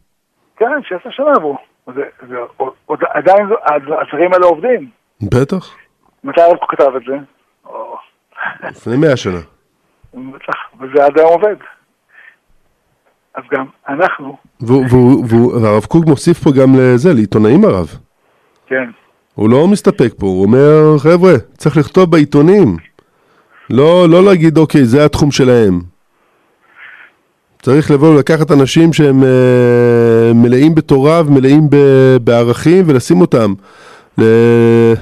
כן, 0.57 0.65
16 0.83 1.11
שנה 1.11 1.31
עברו. 1.35 1.57
זה, 1.95 2.01
זה, 2.29 2.35
עוד, 2.85 2.99
עדיין 3.09 3.47
הדברים 4.01 4.33
האלה 4.33 4.45
עובדים. 4.45 4.89
בטח, 5.21 5.75
מתי 6.23 6.41
הרב 6.41 6.57
כתב 6.69 6.95
את 6.95 7.01
זה? 7.07 7.17
לפני 8.69 8.97
100 8.97 9.17
שנה. 9.17 9.39
בטח, 10.13 10.55
וזה 10.79 11.05
עד 11.05 11.19
היום 11.19 11.33
עובד. 11.33 11.55
אז 13.35 13.43
גם 13.53 13.65
אנחנו, 13.89 14.37
והרב 15.61 15.85
קוק 15.85 16.05
מוסיף 16.05 16.39
פה 16.43 16.51
גם 16.51 16.75
לזה, 16.79 17.13
לעיתונאים 17.13 17.65
הרב. 17.65 17.97
כן, 18.67 18.89
הוא 19.35 19.49
לא 19.49 19.67
מסתפק 19.67 20.13
פה, 20.17 20.27
הוא 20.27 20.43
אומר, 20.43 20.97
חבר'ה, 20.99 21.33
צריך 21.57 21.77
לכתוב 21.77 22.11
בעיתונים. 22.11 22.77
לא, 23.69 24.09
לא 24.09 24.23
להגיד, 24.23 24.57
אוקיי, 24.57 24.85
זה 24.85 25.05
התחום 25.05 25.31
שלהם. 25.31 25.79
צריך 27.61 27.91
לבוא 27.91 28.15
ולקחת 28.15 28.51
אנשים 28.51 28.93
שהם 28.93 29.23
אה, 29.23 30.31
מלאים 30.35 30.75
בתורה 30.75 31.21
ומלאים 31.25 31.67
ב- 31.69 32.17
בערכים 32.23 32.83
ולשים 32.87 33.21
אותם. 33.21 33.53
ל... 34.17 34.21
אה, 34.23 34.93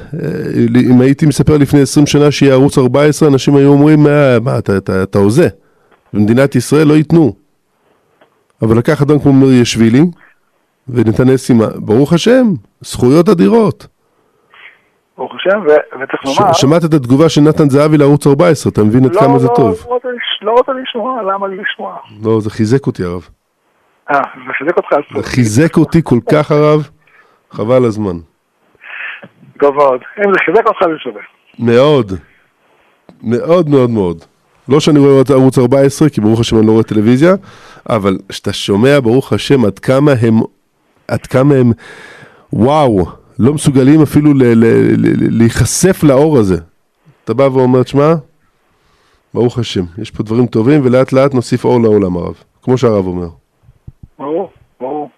אם 0.91 1.01
הייתי 1.01 1.25
מספר 1.25 1.57
לפני 1.57 1.81
20 1.81 2.05
שנה 2.07 2.31
שיהיה 2.31 2.53
ערוץ 2.53 2.77
14, 2.77 3.29
אנשים 3.29 3.55
היו 3.55 3.69
אומרים, 3.69 4.07
"אה, 4.07 4.39
מה, 4.39 4.57
אתה, 4.57 4.77
אתה, 4.77 5.03
אתה 5.03 5.19
הוזה. 5.19 5.47
במדינת 6.13 6.55
ישראל 6.55 6.87
לא 6.87 6.93
ייתנו. 6.93 7.46
אבל 8.61 8.77
לקח 8.77 9.01
אדם 9.01 9.19
כמו 9.19 9.33
מאיר 9.33 9.61
ישווילי 9.61 10.01
ונתנאל 10.87 11.37
סימה, 11.37 11.65
ברוך 11.75 12.13
השם, 12.13 12.43
זכויות 12.81 13.29
אדירות. 13.29 13.87
ברוך 15.17 15.33
השם, 15.35 15.59
ו- 15.59 15.97
וצריך 16.03 16.39
לומר... 16.39 16.53
ש- 16.53 16.61
שמעת 16.61 16.85
את 16.85 16.93
התגובה 16.93 17.29
של 17.29 17.41
נתן 17.41 17.69
זהבי 17.69 17.97
לערוץ 17.97 18.27
14, 18.27 18.71
אתה 18.71 18.83
מבין 18.83 19.05
עד 19.05 19.15
לא, 19.15 19.19
כמה 19.21 19.39
זה 19.39 19.47
לא, 19.47 19.53
טוב. 19.55 19.85
לא 19.89 19.99
לא 20.41 20.51
רוצה 20.51 20.71
לשמוע, 20.83 21.21
למה 21.23 21.47
לי 21.47 21.57
לשמוע? 21.57 21.97
לא, 22.23 22.39
זה 22.41 22.49
חיזק 22.49 22.87
אותי 22.87 23.03
הרב. 23.03 23.27
אה, 24.11 24.19
זה 24.47 24.53
חיזק 24.57 24.77
אותך 24.77 24.89
זה. 25.15 25.23
חיזק 25.23 25.77
אותי 25.77 26.01
כל 26.03 26.19
כך 26.31 26.51
הרב, 26.51 26.89
חבל 27.51 27.85
הזמן. 27.85 28.17
טוב 29.59 29.75
מאוד. 29.75 30.01
אם 30.25 30.33
זה 30.33 30.39
חיזק 30.45 30.67
אותך, 30.67 30.79
זה 30.83 30.99
שווה. 30.99 31.21
מאוד. 31.59 32.11
מאוד 33.23 33.69
מאוד 33.69 33.89
מאוד. 33.89 34.23
לא 34.69 34.79
שאני 34.79 34.99
רואה 34.99 35.21
את 35.21 35.29
ערוץ 35.29 35.57
14, 35.57 36.09
כי 36.09 36.21
ברוך 36.21 36.39
השם 36.39 36.57
אני 36.57 36.67
לא 36.67 36.71
רואה 36.71 36.83
טלוויזיה, 36.83 37.33
אבל 37.89 38.17
כשאתה 38.29 38.53
שומע, 38.53 38.99
ברוך 38.99 39.33
השם, 39.33 39.65
עד 39.65 39.79
כמה 39.79 40.11
הם, 40.21 40.33
עד 41.07 41.25
כמה 41.27 41.55
הם, 41.55 41.71
וואו, 42.53 43.05
לא 43.39 43.53
מסוגלים 43.53 44.01
אפילו 44.01 44.33
ל- 44.33 44.43
ל- 44.43 44.95
ל- 44.97 45.37
להיחשף 45.37 46.03
לאור 46.03 46.37
הזה. 46.37 46.57
אתה 47.23 47.33
בא 47.33 47.43
ואומר, 47.43 47.83
שמע, 47.83 48.13
ברוך 49.33 49.59
השם, 49.59 49.83
יש 49.97 50.11
פה 50.11 50.23
דברים 50.23 50.45
טובים, 50.47 50.81
ולאט 50.83 51.13
לאט 51.13 51.33
נוסיף 51.33 51.65
אור 51.65 51.81
לעולם 51.81 52.17
הרב, 52.17 52.33
כמו 52.61 52.77
שהרב 52.77 53.07
אומר. 53.07 53.27
ברור, 54.19 54.49
ברור. 54.79 55.09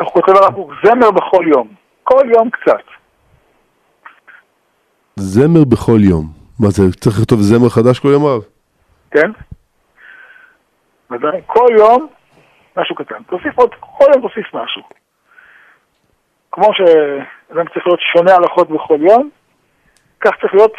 איך 0.00 0.08
הוא 0.08 0.22
כותב 0.22 0.36
הרב 0.36 0.54
קוק? 0.54 0.70
זמר 0.84 1.10
בכל 1.10 1.44
יום. 1.54 1.68
כל 2.04 2.24
יום 2.36 2.50
קצת. 2.50 2.84
זמר 5.16 5.64
בכל 5.64 6.00
יום. 6.02 6.37
מה 6.60 6.68
זה, 6.70 6.82
צריך 7.00 7.18
לכתוב 7.20 7.40
זמר 7.40 7.68
חדש 7.68 7.98
כל 7.98 8.08
יום 8.08 8.26
הרב? 8.26 8.42
כן? 9.10 9.30
ודאי. 11.10 11.40
כל 11.46 11.68
יום 11.78 12.08
משהו 12.76 12.96
קטן. 12.96 13.22
תוסיף 13.22 13.58
עוד, 13.58 13.70
כל 13.80 14.04
יום 14.14 14.28
תוסיף 14.28 14.54
משהו. 14.54 14.82
כמו 16.52 16.70
שאדם 16.74 17.64
צריך 17.74 17.86
להיות 17.86 18.00
שונה 18.12 18.34
הלכות 18.34 18.70
בכל 18.70 18.98
יום, 19.00 19.30
כך 20.20 20.30
צריך 20.40 20.54
להיות 20.54 20.72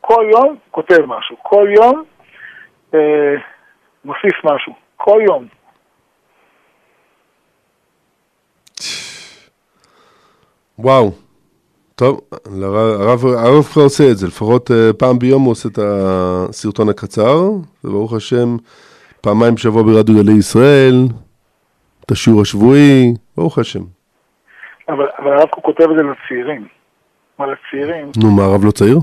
כל 0.00 0.24
יום 0.32 0.56
כותב 0.70 1.00
משהו. 1.06 1.36
כל 1.42 1.66
יום 1.76 2.04
אה, 2.94 3.34
מוסיף 4.04 4.44
משהו. 4.44 4.74
כל 4.96 5.20
יום. 5.28 5.46
וואו. 10.78 11.23
טוב, 11.96 12.20
הרב, 13.00 13.26
הרב 13.26 13.64
כבר 13.64 13.82
עושה 13.82 14.04
את 14.10 14.16
זה, 14.16 14.26
לפחות 14.26 14.70
אה, 14.70 14.92
פעם 14.98 15.18
ביום 15.18 15.42
הוא 15.42 15.52
עושה 15.52 15.68
את 15.68 15.78
הסרטון 15.82 16.88
הקצר, 16.88 17.40
וברוך 17.84 18.12
השם, 18.12 18.56
פעמיים 19.20 19.54
בשבוע 19.54 19.82
ברדיו 19.82 20.14
גלי 20.22 20.32
ישראל, 20.32 20.94
את 22.06 22.10
השיעור 22.10 22.42
השבועי, 22.42 23.14
ברוך 23.36 23.58
השם. 23.58 23.80
אבל, 24.88 25.06
אבל 25.18 25.32
הרב 25.32 25.48
קוק 25.48 25.64
כותב 25.64 25.90
את 25.90 25.96
זה 25.96 26.02
לצעירים. 26.02 26.68
מה 27.38 27.46
לצעירים? 27.46 28.10
נו, 28.22 28.30
מה, 28.30 28.44
הרב 28.44 28.64
לא 28.64 28.70
צעיר? 28.70 28.98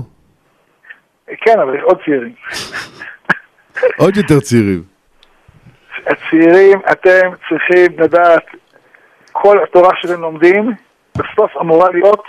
כן, 1.26 1.60
אבל 1.60 1.74
יש 1.74 1.82
עוד 1.82 1.98
צעירים. 2.04 2.34
עוד 4.02 4.16
יותר 4.16 4.40
צעירים. 4.40 4.82
הצעירים, 6.06 6.78
אתם 6.92 7.30
צריכים 7.48 7.98
לדעת, 7.98 8.44
כל 9.32 9.62
התורה 9.62 9.90
שאתם 9.96 10.20
לומדים, 10.20 10.72
בסוף 11.18 11.56
אמורה 11.60 11.90
להיות 11.90 12.22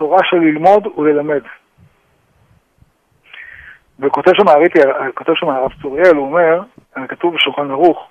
תורה 0.00 0.18
של 0.24 0.36
ללמוד 0.36 0.86
וללמד. 0.96 1.42
וכותב 3.98 4.32
שם, 5.34 5.48
הרב 5.48 5.70
צוריאל, 5.82 6.16
הוא 6.16 6.26
אומר, 6.26 6.62
כתוב 7.08 7.34
בשולחן 7.34 7.70
ערוך, 7.70 8.08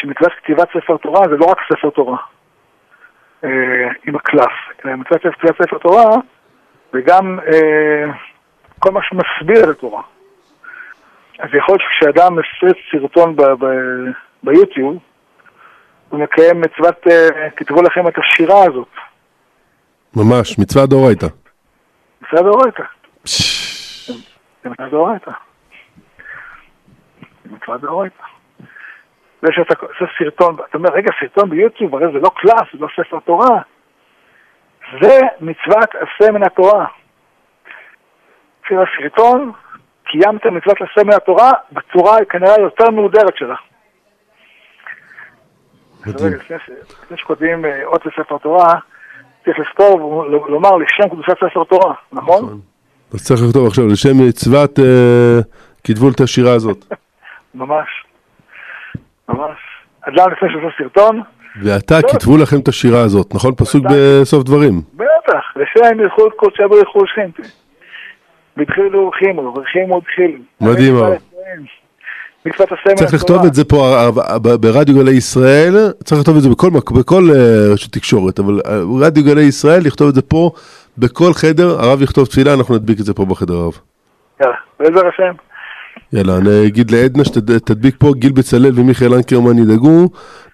שמצוות 0.00 0.32
כתיבת 0.32 0.68
ספר 0.68 0.96
תורה 0.96 1.28
זה 1.28 1.36
לא 1.36 1.46
רק 1.46 1.58
ספר 1.72 1.90
תורה 1.90 2.16
אה, 3.44 3.88
עם 4.06 4.16
הקלף, 4.16 4.52
אלא 4.84 4.96
מצוות 4.96 5.20
כתיבת 5.22 5.62
ספר 5.62 5.78
תורה 5.78 6.16
וגם 6.92 7.38
אה, 7.40 8.12
כל 8.78 8.90
מה 8.90 9.00
שמסביר 9.02 9.64
את 9.64 9.68
התורה. 9.68 10.02
אז 11.38 11.48
יכול 11.54 11.76
להיות 11.78 11.82
שכשאדם 11.82 12.36
מפריץ 12.36 12.76
סרטון 12.90 13.36
ביוטיוב, 14.42 14.98
הוא 16.08 16.20
מקיים 16.20 16.60
מצוות, 16.60 17.06
אה, 17.10 17.50
כתבו 17.56 17.82
לכם 17.82 18.08
את 18.08 18.18
השירה 18.18 18.64
הזאת, 18.64 18.88
ממש, 20.16 20.58
מצווה 20.58 20.86
דאורייתא. 20.86 21.26
מצוות 22.22 22.44
דאורייתא. 22.44 22.82
זה 24.64 24.70
מצוות 24.70 24.90
דאורייתא. 24.90 25.30
זה 27.44 27.50
מצוות 27.50 27.80
דאורייתא. 27.80 28.22
זה 29.42 29.48
שאתה 29.52 29.74
עושה 29.80 30.12
סרטון, 30.18 30.56
אתה 30.68 30.78
אומר, 30.78 30.90
רגע, 30.92 31.10
סרטון 31.20 31.50
ביוטיוב, 31.50 31.94
הרי 31.94 32.06
זה 32.12 32.18
לא 32.18 32.30
קלאס, 32.36 32.66
זה 32.72 32.78
לא 32.78 32.88
ספר 32.96 33.20
תורה. 33.20 33.62
זה 35.02 35.18
מצוות 35.40 35.90
עשה 35.94 36.32
מן 36.32 36.42
התורה. 36.42 36.86
לפי 38.64 38.74
הסרטון, 38.76 39.52
קיימת 40.04 40.46
מצוות 40.46 40.76
עשה 40.80 41.04
מן 41.04 41.12
התורה 41.12 41.52
בצורה 41.72 42.24
כנראה 42.24 42.60
יותר 42.60 42.90
מהודרת 42.90 43.36
שלה. 43.36 43.56
לפני 46.06 47.16
שכותבים 47.16 47.64
אה, 47.64 47.84
אות 47.84 48.06
לספר 48.06 48.38
תורה, 48.38 48.72
צריך 49.44 49.58
לכתוב, 49.58 50.00
לומר 50.48 50.76
לשם 50.76 51.08
קדושת 51.08 51.34
ספר 51.36 51.64
תורה, 51.64 51.94
נכון? 52.12 52.60
אז 53.14 53.26
צריך 53.26 53.40
לכתוב 53.48 53.66
עכשיו, 53.66 53.86
לשם 53.86 54.28
מצוות, 54.28 54.78
אה, 54.78 55.38
כתבו 55.84 56.08
את 56.08 56.20
השירה 56.20 56.52
הזאת. 56.52 56.84
ממש. 57.54 57.88
ממש. 59.28 59.58
אדם 60.00 60.30
לפני 60.32 60.48
שעושה 60.52 60.76
סרטון, 60.78 61.22
ועתה 61.62 61.94
כתבו 62.12 62.36
לכם 62.36 62.56
את 62.62 62.68
השירה 62.68 63.00
הזאת, 63.00 63.34
נכון? 63.34 63.54
פסוק. 63.54 63.84
בסוף 63.90 64.44
דברים. 64.44 64.72
בטח, 64.94 65.56
לשם 65.56 66.00
ילכו 66.00 66.26
את 66.26 66.32
קודשי 66.36 66.62
ברכו 66.70 67.06
שכינתי. 67.06 67.42
והתחילו 68.56 69.10
חימו, 69.18 69.54
וחימו 69.58 69.98
התחילו. 69.98 70.38
מדהים 70.60 70.94
מאוד. 70.94 71.12
מצוות 72.46 72.68
הסמל 72.72 72.94
צריך 72.94 73.14
לכתוב 73.14 73.44
את 73.44 73.54
זה 73.54 73.64
פה 73.64 73.96
אה, 73.96 74.38
ב- 74.38 74.54
ברדיו 74.54 74.94
גלי 74.94 75.10
ישראל, 75.10 75.92
צריך 76.04 76.20
לכתוב 76.20 76.36
את 76.36 76.42
זה 76.42 76.48
בכל 76.48 76.70
בכל 76.70 77.30
אה, 77.30 77.72
רשת 77.72 77.92
תקשורת, 77.92 78.38
אבל 78.38 78.60
אה, 78.66 78.80
רדיו 79.00 79.24
גלי 79.24 79.42
ישראל, 79.42 79.82
לכתוב 79.84 80.08
את 80.08 80.14
זה 80.14 80.22
פה 80.22 80.50
בכל 80.98 81.32
חדר, 81.32 81.80
הרב 81.80 82.02
יכתוב 82.02 82.26
תפילה, 82.26 82.54
אנחנו 82.54 82.74
נדביק 82.74 83.00
את 83.00 83.04
זה 83.04 83.14
פה 83.14 83.24
בחדר 83.24 83.54
הרב. 83.54 83.78
יאללה, 84.40 84.54
בעזר 84.80 85.08
השם. 85.08 85.32
יאללה, 86.12 86.36
אני 86.36 86.66
אגיד 86.66 86.90
לעדנה 86.90 87.24
שתדביק 87.24 87.94
פה, 87.98 88.12
גיל 88.16 88.32
בצלאל 88.32 88.72
ומיכאל 88.80 89.14
אנקרמן 89.14 89.58
ידאגו, 89.58 90.08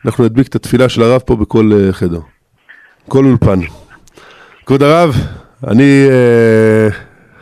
אנחנו 0.06 0.24
נדביק 0.24 0.48
את 0.48 0.54
התפילה 0.54 0.88
של 0.88 1.02
הרב 1.02 1.20
פה 1.20 1.36
בכל 1.36 1.70
אה, 1.72 1.92
חדר. 1.92 2.20
כל 3.08 3.24
אולפן. 3.24 3.60
כבוד 4.66 4.82
הרב, 4.82 5.14
אני 5.66 6.06
אה, 6.10 6.88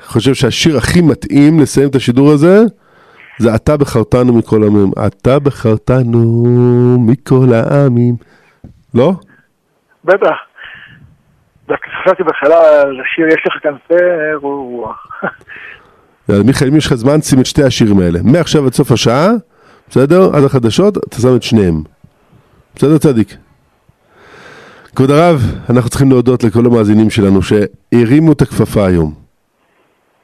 חושב 0.06 0.34
שהשיר 0.34 0.76
הכי 0.76 1.00
מתאים 1.00 1.60
לסיים 1.60 1.88
את 1.88 1.94
השידור 1.94 2.32
הזה, 2.32 2.62
זה 3.38 3.54
אתה 3.54 3.76
בחרתנו 3.76 4.32
מכל 4.32 4.62
העמים. 4.62 4.90
אתה 5.06 5.38
בחרתנו 5.38 6.96
מכל 7.00 7.52
העמים. 7.52 8.14
לא? 8.94 9.12
בטח. 10.04 10.36
דווקא 11.68 11.90
חשבתי 12.02 12.22
בהתחלה 12.22 12.80
על 12.82 13.00
השיר 13.00 13.26
יש 13.26 13.42
לך 13.46 13.62
כנפי 13.62 14.04
רוח. 14.42 15.06
מיכאל, 16.28 16.68
אם 16.68 16.76
יש 16.76 16.86
לך 16.86 16.94
זמן, 16.94 17.20
שים 17.20 17.40
את 17.40 17.46
שתי 17.46 17.62
השירים 17.62 18.00
האלה. 18.00 18.18
מעכשיו 18.22 18.66
עד 18.66 18.72
סוף 18.72 18.92
השעה, 18.92 19.28
בסדר? 19.88 20.36
עד 20.36 20.44
החדשות, 20.44 20.96
אתה 20.96 21.16
שם 21.16 21.36
את 21.36 21.42
שניהם. 21.42 21.82
בסדר, 22.76 22.98
צדיק? 22.98 23.36
כבוד 24.96 25.10
הרב, 25.10 25.42
אנחנו 25.70 25.90
צריכים 25.90 26.10
להודות 26.10 26.44
לכל 26.44 26.66
המאזינים 26.66 27.10
שלנו 27.10 27.40
שהרימו 27.42 28.32
את 28.32 28.42
הכפפה 28.42 28.86
היום. 28.86 29.23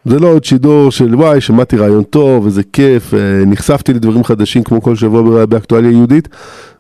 זה 0.05 0.19
לא 0.19 0.29
עוד 0.29 0.45
שידור 0.45 0.91
של 0.91 1.15
וואי, 1.15 1.41
שמעתי 1.41 1.77
רעיון 1.77 2.03
טוב, 2.03 2.45
איזה 2.47 2.63
כיף, 2.73 3.15
אה, 3.15 3.19
נחשפתי 3.47 3.93
לדברים 3.93 4.25
חדשים 4.25 4.63
כמו 4.63 4.83
כל 4.83 4.97
שבוע 4.97 5.47
באקטואליה 5.47 5.91
יהודית. 5.91 6.29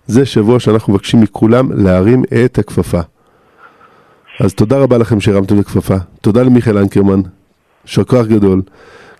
זה 0.06 0.26
שבוע 0.26 0.60
שאנחנו 0.60 0.92
מבקשים 0.92 1.20
מכולם 1.20 1.72
להרים 1.72 2.22
את 2.44 2.58
הכפפה. 2.58 3.00
אז 4.40 4.54
תודה 4.54 4.78
רבה 4.78 4.98
לכם 4.98 5.20
שהרמתם 5.20 5.60
את 5.60 5.66
הכפפה. 5.66 5.96
תודה 6.20 6.42
למיכאל 6.42 6.78
אנקרמן, 6.78 7.20
יישר 7.86 8.04
כוח 8.04 8.26
גדול. 8.26 8.62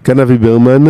כאן 0.04 0.20
אבי 0.20 0.38
ברמן, 0.38 0.84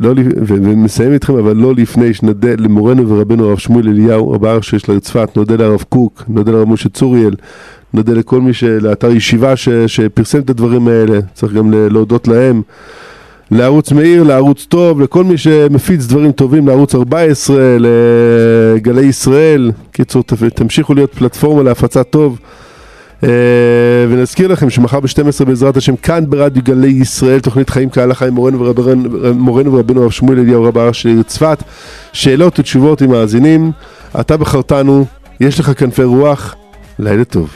לא, 0.00 0.14
לפ- 0.14 0.26
ו- 0.36 0.62
ומסיים 0.62 1.12
איתכם, 1.12 1.36
אבל 1.38 1.56
לא 1.56 1.74
לפני 1.74 2.14
שנודה 2.14 2.48
למורנו 2.58 3.08
ורבנו 3.08 3.48
הרב 3.48 3.58
שמואל 3.58 3.88
אליהו, 3.88 4.30
רב 4.30 4.44
הר 4.44 4.60
שיש 4.60 4.88
לצפת, 4.88 5.36
נודה 5.36 5.56
לרב 5.56 5.84
קוק, 5.88 6.22
נודה 6.28 6.52
לרב 6.52 6.68
משה 6.68 6.88
צוריאל, 6.88 7.34
נודה 7.94 8.12
לכל 8.12 8.40
מי 8.40 8.52
שלאתר 8.52 9.10
ישיבה 9.10 9.56
ש, 9.56 9.68
שפרסם 9.68 10.38
את 10.38 10.50
הדברים 10.50 10.88
האלה, 10.88 11.18
צריך 11.34 11.52
גם 11.52 11.70
להודות 11.90 12.28
להם. 12.28 12.62
לערוץ 13.50 13.92
מאיר, 13.92 14.22
לערוץ 14.22 14.66
טוב, 14.68 15.00
לכל 15.00 15.24
מי 15.24 15.38
שמפיץ 15.38 16.06
דברים 16.06 16.32
טובים, 16.32 16.68
לערוץ 16.68 16.94
14, 16.94 17.56
לגלי 17.78 19.02
ישראל. 19.02 19.70
קיצור, 19.92 20.22
תמשיכו 20.54 20.94
להיות 20.94 21.14
פלטפורמה 21.14 21.62
להפצת 21.62 22.10
טוב. 22.10 22.38
אה, 23.24 23.28
ונזכיר 24.08 24.48
לכם 24.48 24.70
שמחר 24.70 25.00
ב-12 25.00 25.44
בעזרת 25.44 25.76
השם 25.76 25.96
כאן 25.96 26.30
ברדיו 26.30 26.62
גלי 26.62 26.88
ישראל 26.88 27.40
תוכנית 27.40 27.70
חיים 27.70 27.90
כהלכה 27.90 28.26
עם 28.26 28.34
מורנו 28.34 28.60
ורבנו, 28.60 29.34
מורנו 29.34 29.72
ורבנו 29.72 30.02
הרב 30.02 30.10
שמואל 30.10 30.38
אליהו 30.38 30.64
רב 30.64 30.78
הר 30.78 30.92
של 30.92 31.22
צפת. 31.22 31.62
שאלות 32.12 32.58
ותשובות 32.58 33.02
עם 33.02 33.10
מאזינים 33.10 33.72
אתה 34.20 34.36
בחרתנו 34.36 35.06
יש 35.40 35.60
לך 35.60 35.72
כנפי 35.76 36.04
רוח 36.04 36.54
לילה 36.98 37.24
טוב 37.24 37.50